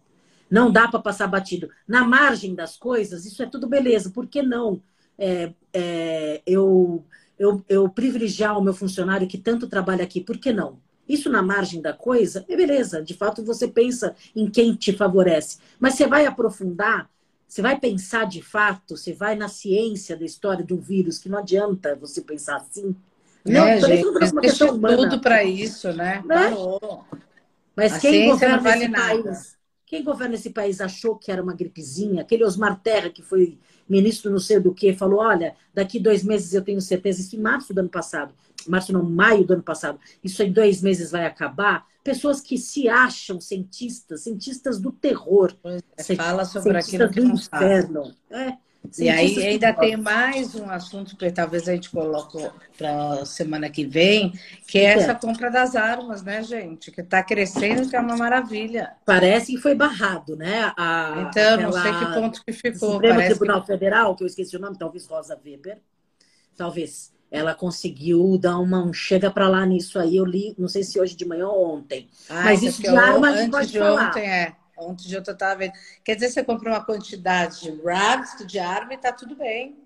Não 0.50 0.72
dá 0.72 0.88
para 0.88 1.00
passar 1.00 1.28
batido. 1.28 1.70
Na 1.88 2.04
margem 2.04 2.56
das 2.56 2.76
coisas, 2.78 3.26
isso 3.26 3.44
é 3.44 3.46
tudo 3.46 3.68
beleza. 3.68 4.10
Por 4.10 4.26
que 4.28 4.42
não 4.42 4.82
é, 5.18 5.54
é, 5.74 6.42
eu, 6.46 7.04
eu, 7.38 7.64
eu 7.68 7.90
privilegiar 7.90 8.58
o 8.58 8.62
meu 8.62 8.74
funcionário 8.74 9.28
que 9.28 9.38
tanto 9.38 9.68
trabalha 9.68 10.04
aqui? 10.04 10.22
Por 10.22 10.38
que 10.38 10.52
não? 10.52 10.80
Isso 11.08 11.30
na 11.30 11.42
margem 11.42 11.82
da 11.82 11.92
coisa, 11.92 12.46
é 12.48 12.56
beleza. 12.56 13.02
De 13.02 13.16
fato, 13.16 13.44
você 13.44 13.68
pensa 13.68 14.16
em 14.36 14.50
quem 14.50 14.76
te 14.76 14.94
favorece. 14.94 15.58
Mas 15.80 15.96
você 15.96 16.06
vai 16.08 16.26
aprofundar 16.26 17.10
você 17.50 17.64
vai 17.64 17.80
pensar 17.80 18.28
de 18.28 18.44
fato, 18.44 18.96
você 18.96 19.12
vai 19.12 19.36
na 19.36 19.48
ciência 19.48 20.16
da 20.16 20.24
história 20.24 20.64
do 20.64 20.78
vírus, 20.78 21.18
que 21.18 21.28
não 21.28 21.40
adianta 21.40 21.96
você 21.96 22.22
pensar 22.22 22.58
assim. 22.58 22.96
Não, 23.44 23.66
é, 23.66 23.82
gente, 23.82 24.06
uma 24.06 24.42
questão 24.42 24.76
humana. 24.76 24.98
tudo 24.98 25.20
para 25.20 25.44
isso, 25.44 25.92
né? 25.92 26.22
né? 26.26 26.52
Mas 27.76 27.94
A 27.94 28.00
quem 28.00 28.30
governa 28.30 28.60
vale 28.60 28.84
esse 28.84 28.88
nada. 28.92 29.24
país? 29.24 29.59
Quem 29.90 30.04
governa 30.04 30.36
esse 30.36 30.52
país 30.52 30.80
achou 30.80 31.16
que 31.16 31.32
era 31.32 31.42
uma 31.42 31.56
gripezinha? 31.56 32.22
Aquele 32.22 32.44
Osmar 32.44 32.80
Terra, 32.80 33.10
que 33.10 33.24
foi 33.24 33.58
ministro 33.90 34.30
não 34.30 34.38
sei 34.38 34.60
do 34.60 34.72
que, 34.72 34.94
falou: 34.94 35.20
olha, 35.20 35.56
daqui 35.74 36.00
dois 36.00 36.24
meses 36.24 36.54
eu 36.54 36.62
tenho 36.62 36.80
certeza, 36.80 37.22
isso 37.22 37.36
em 37.36 37.40
março 37.40 37.74
do 37.74 37.80
ano 37.80 37.90
passado, 37.90 38.32
março 38.68 38.94
não, 38.94 39.02
maio 39.02 39.44
do 39.44 39.54
ano 39.54 39.64
passado, 39.64 40.00
isso 40.24 40.44
em 40.44 40.52
dois 40.52 40.84
meses 40.84 41.10
vai 41.10 41.26
acabar. 41.26 41.88
Pessoas 42.04 42.40
que 42.40 42.56
se 42.56 42.88
acham 42.88 43.42
cientistas, 43.42 44.22
cientistas 44.22 44.80
do 44.80 44.92
terror. 44.92 45.56
É, 45.98 46.16
fala 46.16 46.46
sobre 46.46 46.78
aquilo 46.78 47.10
que 47.10 47.20
do 47.20 47.26
inferno. 47.26 48.14
É, 48.30 48.58
e 48.98 49.10
aí 49.10 49.46
ainda 49.46 49.74
tem 49.74 49.96
mais 49.96 50.56
um 50.56 50.70
assunto 50.70 51.16
que 51.16 51.32
talvez 51.32 51.68
a 51.68 51.74
gente 51.74 51.90
coloque 51.90 52.38
para 52.78 53.26
semana 53.26 53.70
que 53.70 53.86
vem, 53.86 54.34
que 54.68 54.80
é, 54.80 54.84
é 54.84 54.94
essa 54.94 55.14
compra 55.14 55.52
das 55.52 55.76
armas, 55.76 56.24
né, 56.24 56.42
gente? 56.42 56.92
Que 56.92 57.02
está 57.02 57.22
crescendo, 57.22 57.88
que 57.90 57.96
é 57.96 58.00
uma 58.00 58.18
maravilha. 58.18 58.94
Parece 59.06 59.54
que 59.54 59.62
foi 59.62 59.76
barrado, 59.76 60.36
né? 60.36 60.74
A, 60.78 61.28
então, 61.30 61.56
aquela... 61.56 61.58
não 61.58 61.72
sei 61.72 61.92
que 61.94 62.14
ponto 62.14 62.46
que 62.46 62.54
ficou. 62.54 62.94
Supremo 62.94 63.16
Parece 63.16 63.36
Tribunal 63.36 63.62
que... 63.62 63.68
Federal, 63.68 64.16
que 64.16 64.24
eu 64.24 64.28
esqueci 64.28 64.56
o 64.56 64.60
nome, 64.60 64.78
talvez 64.78 65.06
Rosa 65.06 65.40
Weber, 65.46 65.78
talvez 66.58 67.12
ela 67.32 67.54
conseguiu 67.54 68.38
dar 68.40 68.58
uma 68.58 68.84
um 68.84 68.92
chega 68.92 69.30
para 69.30 69.48
lá 69.48 69.66
nisso 69.66 70.00
aí. 70.00 70.18
Eu 70.18 70.26
li, 70.26 70.56
não 70.58 70.68
sei 70.68 70.84
se 70.84 71.00
hoje 71.00 71.16
de 71.16 71.26
manhã 71.26 71.48
ou 71.48 71.76
ontem. 71.76 72.10
Ah, 72.28 72.44
Mas 72.46 72.64
isso 72.64 72.82
de 72.82 72.88
arma 72.88 73.30
a 73.30 73.38
gente 73.38 73.52
pode 73.52 73.72
de 73.72 73.78
falar. 73.78 74.10
Ontem, 74.10 74.28
é. 74.28 74.56
Ontem 74.80 75.08
de 75.08 75.16
eu 75.16 75.22
estava 75.22 75.56
vendo. 75.56 75.74
Quer 76.04 76.16
dizer, 76.16 76.30
você 76.30 76.44
comprou 76.44 76.74
uma 76.74 76.84
quantidade 76.84 77.62
de 77.62 77.82
rags, 77.82 78.46
de 78.48 78.60
arma 78.60 78.94
e 78.94 78.98
tá 78.98 79.12
tudo 79.12 79.36
bem. 79.36 79.78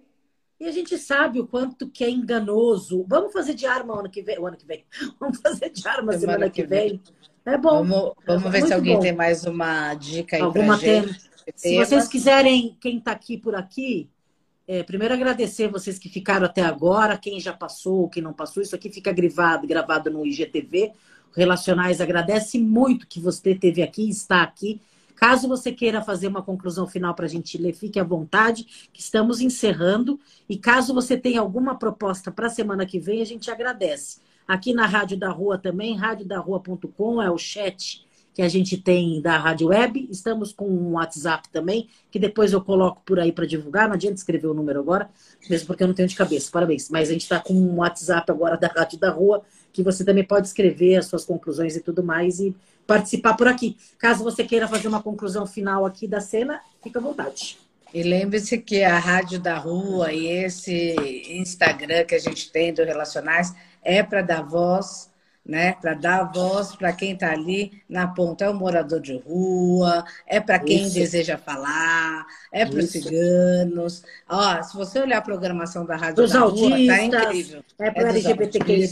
E 0.60 0.68
a 0.68 0.72
gente 0.72 0.98
sabe 0.98 1.40
o 1.40 1.48
quanto 1.48 1.90
que 1.90 2.04
é 2.04 2.10
enganoso. 2.10 3.06
Vamos 3.08 3.34
fazer 3.34 3.54
de 3.54 3.66
arma 3.66 4.00
ano 4.00 4.10
que 4.10 4.22
vem. 4.22 4.40
O 4.40 4.48
ano 4.48 4.56
que 4.56 4.66
vem. 4.66 4.86
Vamos 5.20 5.40
fazer 5.42 5.70
de 5.70 5.86
arma 5.88 6.14
semana, 6.14 6.20
semana 6.20 6.50
que, 6.50 6.62
que 6.62 6.68
vem. 6.68 6.90
vem. 6.90 7.02
É 7.46 7.58
bom. 7.58 7.86
Vamos, 7.86 8.14
vamos 8.26 8.46
é 8.46 8.50
ver 8.50 8.68
se 8.68 8.74
alguém 8.74 8.96
bom. 8.96 9.02
tem 9.02 9.14
mais 9.14 9.44
uma 9.46 9.94
dica 9.96 10.38
aí 10.38 10.42
Alguma 10.42 10.78
pra 10.78 10.88
gente. 10.88 11.34
Se 11.56 11.78
vocês 11.78 12.08
quiserem, 12.08 12.78
quem 12.80 12.98
está 12.98 13.12
aqui 13.12 13.38
por 13.38 13.54
aqui, 13.54 14.10
é, 14.66 14.82
primeiro 14.82 15.14
agradecer 15.14 15.68
vocês 15.68 16.00
que 16.00 16.08
ficaram 16.08 16.46
até 16.46 16.62
agora, 16.62 17.18
quem 17.18 17.40
já 17.40 17.52
passou, 17.52 18.08
quem 18.08 18.24
não 18.24 18.32
passou. 18.32 18.64
Isso 18.64 18.76
aqui 18.76 18.90
fica 18.90 19.12
gravado, 19.12 19.68
gravado 19.68 20.10
no 20.10 20.26
IGTV. 20.26 20.94
Relacionais 21.36 22.00
agradece 22.00 22.60
muito 22.60 23.08
que 23.08 23.20
você 23.20 23.52
esteve 23.52 23.82
aqui, 23.82 24.10
está 24.10 24.44
aqui. 24.44 24.82
Caso 25.16 25.48
você 25.48 25.72
queira 25.72 26.02
fazer 26.02 26.28
uma 26.28 26.42
conclusão 26.42 26.88
final 26.88 27.14
para 27.14 27.26
a 27.26 27.30
gente 27.30 27.58
ler, 27.58 27.74
fique 27.74 28.00
à 28.00 28.04
vontade, 28.04 28.90
que 28.92 29.02
estamos 29.02 29.40
encerrando. 29.42 30.20
E 30.50 30.58
caso 30.58 30.94
você 30.94 31.18
tenha 31.18 31.40
alguma 31.40 31.76
proposta 31.76 32.32
para 32.32 32.48
a 32.48 32.50
semana 32.50 32.86
que 32.86 33.00
vem, 33.00 33.22
a 33.22 33.26
gente 33.26 33.50
agradece. 33.50 34.20
Aqui 34.48 34.74
na 34.74 34.86
Rádio 34.86 35.18
da 35.18 35.30
Rua 35.30 35.58
também, 35.58 35.96
radiodarrua.com 35.96 37.22
é 37.22 37.32
o 37.32 37.38
chat 37.38 38.06
que 38.34 38.42
a 38.42 38.50
gente 38.50 38.78
tem 38.78 39.22
da 39.22 39.38
Rádio 39.38 39.68
Web. 39.68 40.08
Estamos 40.10 40.52
com 40.52 40.68
um 40.68 40.94
WhatsApp 40.94 41.48
também, 41.50 41.88
que 42.10 42.18
depois 42.18 42.52
eu 42.52 42.62
coloco 42.62 43.02
por 43.06 43.20
aí 43.20 43.32
para 43.32 43.46
divulgar. 43.46 43.88
Não 43.88 43.96
adianta 43.96 44.16
escrever 44.16 44.48
o 44.48 44.54
número 44.54 44.80
agora, 44.80 45.10
mesmo 45.50 45.68
porque 45.68 45.84
eu 45.84 45.88
não 45.88 45.94
tenho 45.94 46.08
de 46.08 46.16
cabeça. 46.16 46.50
Parabéns. 46.52 46.90
Mas 46.90 47.10
a 47.10 47.14
gente 47.14 47.22
está 47.22 47.40
com 47.40 47.54
um 47.54 47.78
WhatsApp 47.78 48.30
agora 48.32 48.58
da 48.58 48.68
Rádio 48.68 49.00
da 49.00 49.12
Rua, 49.12 49.44
que 49.74 49.84
você 49.84 50.06
também 50.06 50.24
pode 50.24 50.48
escrever 50.48 50.98
as 50.98 51.08
suas 51.08 51.26
conclusões 51.26 51.76
e 51.76 51.82
tudo 51.82 52.04
mais 52.04 52.40
e 52.40 52.56
participar 52.86 53.34
por 53.34 53.48
aqui. 53.48 53.76
Caso 53.98 54.24
você 54.24 54.44
queira 54.44 54.68
fazer 54.68 54.88
uma 54.88 55.02
conclusão 55.02 55.46
final 55.46 55.86
aqui 55.86 56.08
da 56.08 56.22
cena, 56.22 56.62
fica 56.82 57.00
à 57.00 57.02
vontade. 57.02 57.58
E 57.94 58.02
lembre-se 58.02 58.58
que 58.58 58.84
a 58.84 58.98
Rádio 58.98 59.40
da 59.40 59.58
Rua 59.58 60.14
e 60.14 60.28
esse 60.28 60.96
Instagram 61.30 62.06
que 62.06 62.16
a 62.16 62.20
gente 62.20 62.52
tem 62.52 62.74
do 62.74 62.84
Relacionais 62.84 63.54
é 63.84 64.02
para 64.02 64.22
dar 64.22 64.42
voz 64.42 65.10
né? 65.46 65.74
Para 65.74 65.94
dar 65.94 66.24
voz 66.32 66.76
para 66.76 66.94
quem 66.94 67.14
está 67.14 67.32
ali 67.32 67.82
na 67.88 68.08
ponta. 68.08 68.46
É 68.46 68.50
o 68.50 68.54
morador 68.54 69.00
de 69.00 69.18
rua, 69.18 70.06
é 70.26 70.40
para 70.40 70.60
quem 70.60 70.84
Isso. 70.84 70.96
deseja 70.96 71.38
falar, 71.38 72.26
é 72.52 72.66
para 72.66 72.80
os 72.80 72.90
ciganos. 72.92 74.04
Ó, 74.30 74.64
se 74.64 74.76
você 74.76 75.00
olhar 75.00 75.18
a 75.18 75.22
programação 75.22 75.86
da 75.86 75.96
Rádio 75.96 76.16
dos 76.16 76.32
da 76.32 76.40
autistas, 76.40 76.70
Rua, 76.70 76.88
tá 76.88 77.04
incrível. 77.04 77.64
É 77.80 77.92
para 77.92 78.08
é 78.08 78.10
LGBTQI+, 78.10 78.90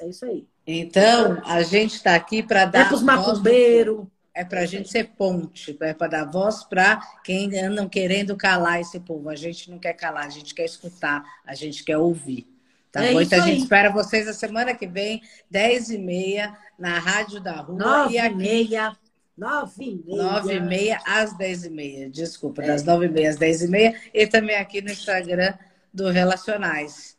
é 0.00 0.08
isso 0.08 0.24
aí. 0.24 0.46
Então, 0.66 1.40
a 1.44 1.62
gente 1.62 1.94
está 1.94 2.14
aqui 2.14 2.42
para 2.42 2.64
dar. 2.64 2.80
É 2.80 2.84
para 2.84 2.94
os 2.94 3.02
macumbeiros. 3.02 4.06
É 4.34 4.44
para 4.44 4.60
a 4.60 4.66
gente 4.66 4.88
ser 4.88 5.02
ponte, 5.16 5.76
é 5.80 5.92
para 5.92 6.06
dar 6.06 6.24
voz 6.24 6.62
para 6.62 7.00
quem 7.24 7.58
andam 7.58 7.88
querendo 7.88 8.36
calar 8.36 8.80
esse 8.80 9.00
povo. 9.00 9.28
A 9.28 9.34
gente 9.34 9.68
não 9.68 9.80
quer 9.80 9.94
calar, 9.94 10.26
a 10.26 10.30
gente 10.30 10.54
quer 10.54 10.64
escutar, 10.64 11.24
a 11.44 11.56
gente 11.56 11.82
quer 11.82 11.98
ouvir. 11.98 12.46
Tá 12.90 13.04
é 13.04 13.12
bom? 13.12 13.20
Então 13.20 13.42
a 13.42 13.46
gente 13.46 13.62
espera 13.62 13.90
vocês 13.90 14.26
a 14.26 14.32
semana 14.32 14.74
que 14.74 14.86
vem, 14.86 15.22
10h30, 15.52 16.54
na 16.78 16.98
Rádio 16.98 17.40
da 17.40 17.60
Rua. 17.60 17.78
9 17.78 18.14
e 18.14 18.18
aqui. 18.18 18.34
Meia. 18.34 18.96
9 19.36 19.84
e 19.84 20.02
meia. 20.04 20.22
9 20.22 20.54
e 20.54 20.60
meia 20.60 21.00
às 21.06 21.36
10 21.36 21.64
e 21.64 21.70
meia. 21.70 22.10
Desculpa, 22.10 22.62
é. 22.62 22.66
das 22.66 22.82
9 22.82 23.06
e 23.06 23.08
meia 23.08 23.30
às 23.30 23.36
10 23.36 23.62
e 23.62 23.68
meia. 23.68 24.00
E 24.12 24.26
também 24.26 24.56
aqui 24.56 24.80
no 24.80 24.90
Instagram 24.90 25.54
do 25.92 26.10
Relacionais. 26.10 27.16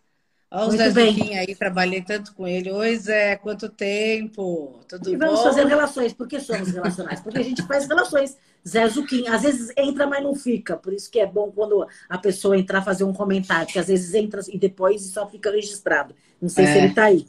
Olha 0.51 0.67
o 0.67 0.71
Zé 0.71 0.89
Zuquinha 0.89 1.41
aí, 1.41 1.55
trabalhei 1.55 2.01
tanto 2.01 2.33
com 2.33 2.47
ele. 2.47 2.71
Oi, 2.71 2.97
Zé, 2.97 3.35
quanto 3.35 3.69
tempo? 3.69 4.79
Tudo 4.87 5.13
e 5.13 5.17
bom? 5.17 5.27
vamos 5.27 5.43
fazer 5.43 5.67
relações. 5.67 6.11
Por 6.11 6.27
que 6.27 6.39
somos 6.39 6.69
relacionais? 6.69 7.19
Porque 7.19 7.37
a 7.37 7.43
gente 7.43 7.61
faz 7.67 7.87
relações. 7.87 8.35
Zé 8.67 8.87
Zuquinha, 8.87 9.33
às 9.33 9.41
vezes 9.41 9.71
entra, 9.77 10.05
mas 10.05 10.23
não 10.23 10.35
fica. 10.35 10.77
Por 10.77 10.93
isso 10.93 11.09
que 11.09 11.19
é 11.19 11.25
bom 11.25 11.51
quando 11.51 11.87
a 12.07 12.17
pessoa 12.17 12.57
entrar 12.57 12.81
fazer 12.81 13.03
um 13.03 13.13
comentário, 13.13 13.65
porque 13.65 13.79
às 13.79 13.87
vezes 13.87 14.13
entra 14.13 14.41
e 14.49 14.57
depois 14.57 15.01
só 15.03 15.27
fica 15.27 15.51
registrado. 15.51 16.13
Não 16.41 16.49
sei 16.49 16.65
é. 16.65 16.71
se 16.71 16.77
ele 16.77 16.87
está 16.87 17.05
aí. 17.05 17.25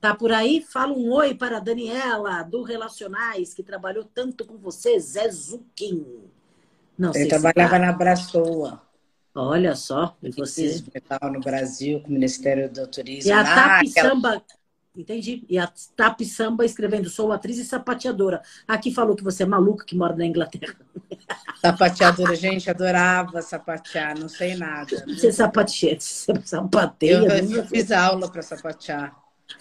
Tá 0.00 0.14
por 0.14 0.30
aí? 0.30 0.62
Fala 0.62 0.92
um 0.92 1.10
oi 1.12 1.34
para 1.34 1.56
a 1.56 1.60
Daniela, 1.60 2.42
do 2.42 2.62
Relacionais, 2.62 3.52
que 3.52 3.64
trabalhou 3.64 4.04
tanto 4.04 4.44
com 4.44 4.56
você, 4.56 4.98
Zé 5.00 5.28
Zuquim. 5.28 6.06
Não 6.96 7.12
Ele 7.14 7.28
trabalhava 7.28 7.72
tá. 7.72 7.78
na 7.78 7.92
Braçoa. 7.92 8.82
Olha 9.34 9.74
só, 9.76 10.16
e 10.22 10.30
você. 10.30 10.82
No 11.32 11.40
Brasil, 11.40 12.00
com 12.00 12.08
o 12.08 12.12
Ministério 12.12 12.68
do 12.68 12.86
Turismo. 12.88 13.30
E 13.30 13.32
a 13.32 13.44
TAP 13.44 13.86
Samba, 13.86 14.42
entendi. 15.00 15.44
E 15.48 15.58
a 15.58 15.70
TAP 15.96 16.22
Samba 16.22 16.64
escrevendo: 16.64 17.08
sou 17.08 17.32
atriz 17.32 17.58
e 17.58 17.64
sapateadora. 17.64 18.42
Aqui 18.66 18.92
falou 18.92 19.16
que 19.16 19.24
você 19.24 19.42
é 19.42 19.46
maluca 19.46 19.84
que 19.84 19.96
mora 19.96 20.16
na 20.16 20.26
Inglaterra. 20.26 20.74
Sapateadora, 21.60 22.36
gente, 22.36 22.70
adorava 22.70 23.42
sapatear, 23.42 24.18
não 24.18 24.28
sei 24.28 24.54
nada. 24.54 25.04
Você 25.06 25.32
sapateia, 25.32 25.98
você 25.98 26.32
sapateia. 26.44 27.14
Eu, 27.14 27.56
eu 27.56 27.66
fiz 27.66 27.90
aula 27.90 28.30
para 28.30 28.42
sapatear. 28.42 29.16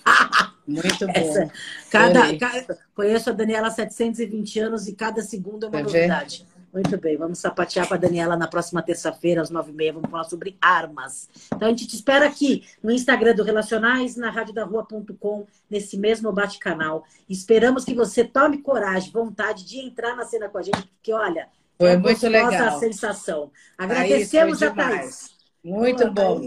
Muito 0.68 1.08
bom. 1.08 1.14
Essa, 1.16 1.50
cada, 1.90 2.38
cada, 2.38 2.78
conheço 2.94 3.30
a 3.30 3.34
Daniela 3.34 3.68
há 3.68 3.72
720 3.72 4.60
anos 4.60 4.88
e 4.88 4.94
cada 4.94 5.22
segundo 5.22 5.66
é 5.66 5.70
uma 5.70 5.82
novidade. 5.82 6.46
Muito 6.74 6.98
bem, 6.98 7.18
vamos 7.18 7.40
sapatear 7.40 7.88
para 7.88 7.98
a 7.98 8.00
Daniela 8.00 8.36
na 8.36 8.48
próxima 8.48 8.82
terça-feira, 8.82 9.42
às 9.42 9.50
nove 9.50 9.72
e 9.72 9.74
meia. 9.74 9.94
Vamos 9.94 10.10
falar 10.10 10.26
sobre 10.26 10.58
armas. 10.62 11.30
Então 11.54 11.68
a 11.68 11.72
gente 11.72 11.88
te 11.88 11.96
espera 11.96 12.28
aqui 12.28 12.68
no 12.84 12.92
Instagram 12.92 13.34
do 13.34 13.44
Relacionais, 13.44 14.16
na 14.16 14.30
radiodarrua.com, 14.30 15.48
nesse 15.70 15.98
mesmo 15.98 16.32
bate-canal. 16.32 17.06
Esperamos 17.30 17.84
que 17.84 17.94
você 17.94 18.24
tome 18.24 18.60
coragem, 18.60 19.12
vontade 19.12 19.66
de 19.66 19.80
entrar 19.80 20.16
na 20.16 20.26
cena 20.26 20.50
com 20.50 20.58
a 20.58 20.62
gente, 20.62 20.88
porque 20.88 21.14
olha, 21.14 21.48
foi 21.78 21.92
é 21.92 21.98
muito 21.98 22.28
legal. 22.28 22.76
a 22.76 22.80
sensação. 22.80 23.52
Agradecemos 23.78 24.62
a 24.62 24.72
Thaís. 24.72 25.38
Muito 25.64 26.10
bom. 26.12 26.40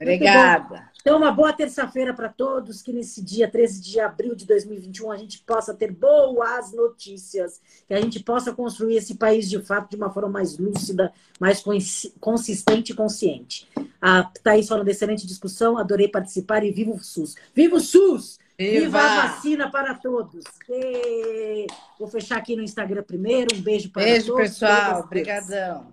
Obrigada. 0.00 0.90
Então, 1.04 1.18
uma 1.18 1.30
boa 1.30 1.52
terça-feira 1.52 2.14
para 2.14 2.30
todos, 2.30 2.80
que 2.80 2.90
nesse 2.90 3.22
dia 3.22 3.46
13 3.46 3.78
de 3.78 4.00
abril 4.00 4.34
de 4.34 4.46
2021 4.46 5.12
a 5.12 5.18
gente 5.18 5.38
possa 5.40 5.74
ter 5.74 5.92
boas 5.92 6.72
notícias, 6.72 7.60
que 7.86 7.92
a 7.92 8.00
gente 8.00 8.20
possa 8.20 8.54
construir 8.54 8.96
esse 8.96 9.16
país 9.16 9.50
de 9.50 9.62
fato 9.62 9.90
de 9.90 9.96
uma 9.96 10.10
forma 10.10 10.30
mais 10.30 10.56
lúcida, 10.56 11.12
mais 11.38 11.62
consistente 12.18 12.92
e 12.92 12.94
consciente. 12.94 13.68
A 14.00 14.24
Thaís 14.42 14.66
falando 14.66 14.88
excelente 14.88 15.26
discussão, 15.26 15.76
adorei 15.76 16.08
participar 16.08 16.64
e 16.64 16.70
viva 16.70 16.92
o 16.92 16.98
SUS. 16.98 17.34
Viva 17.54 17.76
o 17.76 17.80
SUS! 17.80 18.38
Viva, 18.58 18.80
Viva 18.80 18.98
a 18.98 19.26
vacina 19.26 19.70
para 19.70 19.94
todos! 19.96 20.42
E... 20.70 21.66
Vou 21.98 22.08
fechar 22.08 22.38
aqui 22.38 22.56
no 22.56 22.62
Instagram 22.62 23.02
primeiro. 23.02 23.54
Um 23.54 23.60
beijo 23.60 23.90
para 23.90 24.04
beijo, 24.04 24.28
todos. 24.28 24.38
Beijo, 24.38 24.52
pessoal. 24.54 25.00
Obrigadão. 25.00 25.92